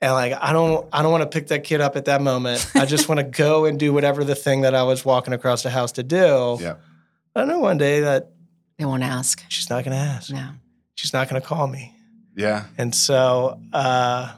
and 0.01 0.11
like 0.13 0.33
I 0.39 0.53
don't 0.53 0.87
I 0.93 1.01
don't 1.01 1.11
want 1.11 1.29
to 1.29 1.39
pick 1.39 1.47
that 1.47 1.63
kid 1.63 1.81
up 1.81 1.95
at 1.95 2.05
that 2.05 2.21
moment. 2.21 2.69
I 2.75 2.85
just 2.85 3.07
want 3.09 3.19
to 3.19 3.23
go 3.43 3.65
and 3.65 3.79
do 3.79 3.93
whatever 3.93 4.23
the 4.23 4.35
thing 4.35 4.61
that 4.61 4.75
I 4.75 4.83
was 4.83 5.03
walking 5.05 5.33
across 5.33 5.63
the 5.63 5.69
house 5.69 5.93
to 5.93 6.03
do. 6.03 6.57
Yeah. 6.59 6.75
I 7.35 7.45
know 7.45 7.59
one 7.59 7.77
day 7.77 8.01
that 8.01 8.31
They 8.77 8.85
won't 8.85 9.03
ask. 9.03 9.41
she's 9.49 9.69
not 9.69 9.83
going 9.83 9.95
to 9.97 10.01
ask. 10.03 10.31
No. 10.31 10.49
She's 10.95 11.11
not 11.13 11.29
going 11.29 11.41
to 11.41 11.47
call 11.47 11.67
me. 11.67 11.93
Yeah. 12.35 12.65
And 12.77 12.93
so, 12.95 13.59
uh, 13.73 14.33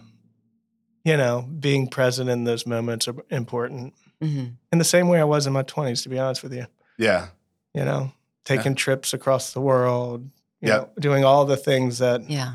you 1.03 1.15
know, 1.17 1.41
being 1.59 1.87
present 1.87 2.29
in 2.29 2.43
those 2.43 2.65
moments 2.65 3.07
are 3.07 3.15
important. 3.29 3.93
hmm 4.21 4.45
In 4.71 4.79
the 4.79 4.83
same 4.83 5.07
way 5.09 5.19
I 5.19 5.23
was 5.25 5.47
in 5.47 5.53
my 5.53 5.63
20s, 5.63 6.03
to 6.03 6.09
be 6.09 6.17
honest 6.19 6.43
with 6.43 6.53
you. 6.53 6.65
Yeah. 6.97 7.27
You 7.73 7.85
know, 7.85 8.11
taking 8.45 8.75
trips 8.75 9.13
across 9.13 9.53
the 9.53 9.61
world, 9.61 10.29
you 10.61 10.69
Yep. 10.69 10.81
know, 10.81 10.89
doing 10.99 11.23
all 11.23 11.45
the 11.45 11.57
things 11.57 11.99
that 11.99 12.27
Yeah. 12.29 12.53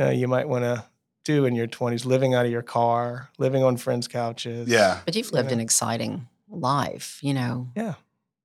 uh, 0.00 0.10
you 0.10 0.28
might 0.28 0.48
want 0.48 0.64
to 0.64 0.84
do 1.24 1.44
in 1.44 1.54
your 1.54 1.66
20s, 1.66 2.04
living 2.04 2.34
out 2.34 2.46
of 2.46 2.52
your 2.52 2.62
car, 2.62 3.28
living 3.38 3.62
on 3.62 3.76
friends' 3.76 4.08
couches. 4.08 4.68
Yeah. 4.68 5.00
But 5.04 5.14
you've 5.16 5.32
lived 5.32 5.50
Yeah. 5.50 5.54
an 5.54 5.60
exciting 5.60 6.28
life. 6.48 7.18
You 7.22 7.34
know. 7.34 7.68
Yeah. 7.76 7.94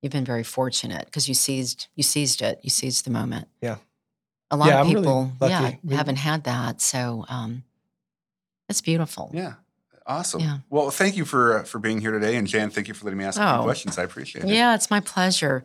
You've 0.02 0.12
been 0.12 0.26
very 0.26 0.44
fortunate 0.44 1.06
because 1.06 1.28
you 1.28 1.34
seized 1.34 1.88
you 1.96 2.04
seized 2.04 2.42
it. 2.42 2.60
You 2.62 2.70
seized 2.70 3.06
the 3.06 3.12
moment. 3.12 3.48
Yeah. 3.62 3.78
A 4.52 4.58
lot 4.58 4.68
Yeah, 4.68 4.76
of 4.82 4.88
I'm 4.88 4.94
really 4.94 5.02
people, 5.04 5.32
yeah. 5.42 5.72
We- 5.84 5.96
haven't 5.96 6.18
had 6.18 6.44
that. 6.44 6.80
So 6.82 7.26
um, 7.30 7.64
it's 8.70 8.82
beautiful. 8.82 9.32
Yeah. 9.34 9.54
Awesome. 10.08 10.40
Yeah. 10.42 10.58
Well, 10.70 10.92
thank 10.92 11.18
you 11.18 11.26
for 11.26 11.60
uh, 11.60 11.64
for 11.64 11.80
being 11.80 12.00
here 12.00 12.12
today, 12.12 12.36
and 12.36 12.48
Jan, 12.48 12.70
thank 12.70 12.88
you 12.88 12.94
for 12.94 13.06
letting 13.06 13.18
me 13.18 13.26
ask 13.26 13.40
a 13.40 13.58
Oh. 13.60 13.64
questions. 13.64 13.98
I 13.98 14.04
appreciate 14.04 14.46
it. 14.46 14.52
Yeah, 14.52 14.76
it's 14.76 14.92
my 14.92 15.00
pleasure. 15.00 15.64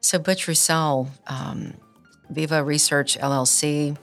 So, 0.00 0.18
Butch 0.18 0.48
Roussel, 0.48 1.10
um, 1.26 1.74
Viva 2.30 2.64
Research 2.64 3.18
LLC, 3.18 3.98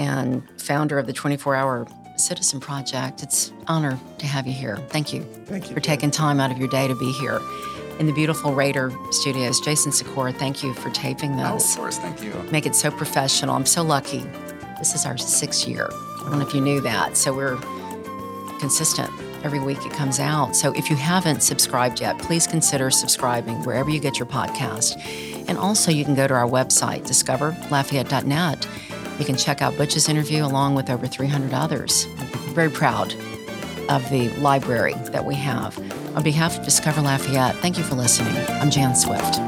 and 0.00 0.42
founder 0.60 0.98
of 0.98 1.06
the 1.06 1.12
24 1.12 1.54
Hour 1.54 1.86
Citizen 2.16 2.58
Project, 2.58 3.22
it's 3.22 3.50
an 3.50 3.64
honor 3.68 3.98
to 4.18 4.26
have 4.26 4.46
you 4.46 4.52
here. 4.52 4.76
Thank 4.88 5.12
you 5.12 5.22
Thank 5.46 5.68
you. 5.68 5.74
for 5.74 5.80
taking 5.80 6.10
time 6.10 6.40
out 6.40 6.50
of 6.50 6.58
your 6.58 6.68
day 6.68 6.88
to 6.88 6.94
be 6.96 7.12
here 7.12 7.40
in 7.98 8.06
the 8.06 8.12
beautiful 8.12 8.54
Rader 8.54 8.92
Studios. 9.10 9.60
Jason 9.60 9.92
Sikora, 9.92 10.32
thank 10.32 10.62
you 10.62 10.72
for 10.74 10.90
taping 10.90 11.38
Oh, 11.40 11.54
this. 11.54 11.74
of 11.74 11.80
course. 11.80 11.98
Thank 11.98 12.22
you. 12.22 12.32
Make 12.50 12.66
it 12.66 12.74
so 12.74 12.90
professional. 12.90 13.54
I'm 13.54 13.66
so 13.66 13.82
lucky. 13.82 14.24
This 14.78 14.94
is 14.94 15.04
our 15.04 15.18
sixth 15.18 15.68
year. 15.68 15.88
I 15.92 16.28
don't 16.30 16.38
know 16.38 16.46
if 16.46 16.54
you 16.54 16.60
knew 16.62 16.80
that. 16.80 17.16
So 17.16 17.32
we're 17.34 17.56
consistent. 18.58 19.10
Every 19.44 19.60
week 19.60 19.78
it 19.86 19.92
comes 19.92 20.18
out. 20.20 20.54
So 20.56 20.72
if 20.72 20.90
you 20.90 20.96
haven't 20.96 21.42
subscribed 21.42 22.00
yet, 22.00 22.18
please 22.18 22.46
consider 22.46 22.90
subscribing 22.90 23.62
wherever 23.64 23.88
you 23.90 24.00
get 24.00 24.18
your 24.18 24.26
podcast. 24.26 24.96
And 25.48 25.56
also, 25.58 25.90
you 25.90 26.04
can 26.04 26.14
go 26.14 26.26
to 26.28 26.34
our 26.34 26.46
website, 26.46 27.02
discoverlafayette.net. 27.06 28.66
You 29.20 29.26
can 29.26 29.36
check 29.36 29.60
out 29.60 29.76
Butch's 29.76 30.08
interview 30.08 30.46
along 30.46 30.76
with 30.76 30.88
over 30.88 31.06
300 31.06 31.52
others. 31.52 32.06
I'm 32.16 32.54
very 32.54 32.70
proud 32.70 33.12
of 33.90 34.08
the 34.08 34.30
library 34.38 34.94
that 35.12 35.26
we 35.26 35.34
have. 35.34 35.78
On 36.16 36.22
behalf 36.22 36.58
of 36.58 36.64
Discover 36.64 37.02
Lafayette, 37.02 37.54
thank 37.56 37.76
you 37.76 37.84
for 37.84 37.96
listening. 37.96 38.34
I'm 38.48 38.70
Jan 38.70 38.96
Swift. 38.96 39.38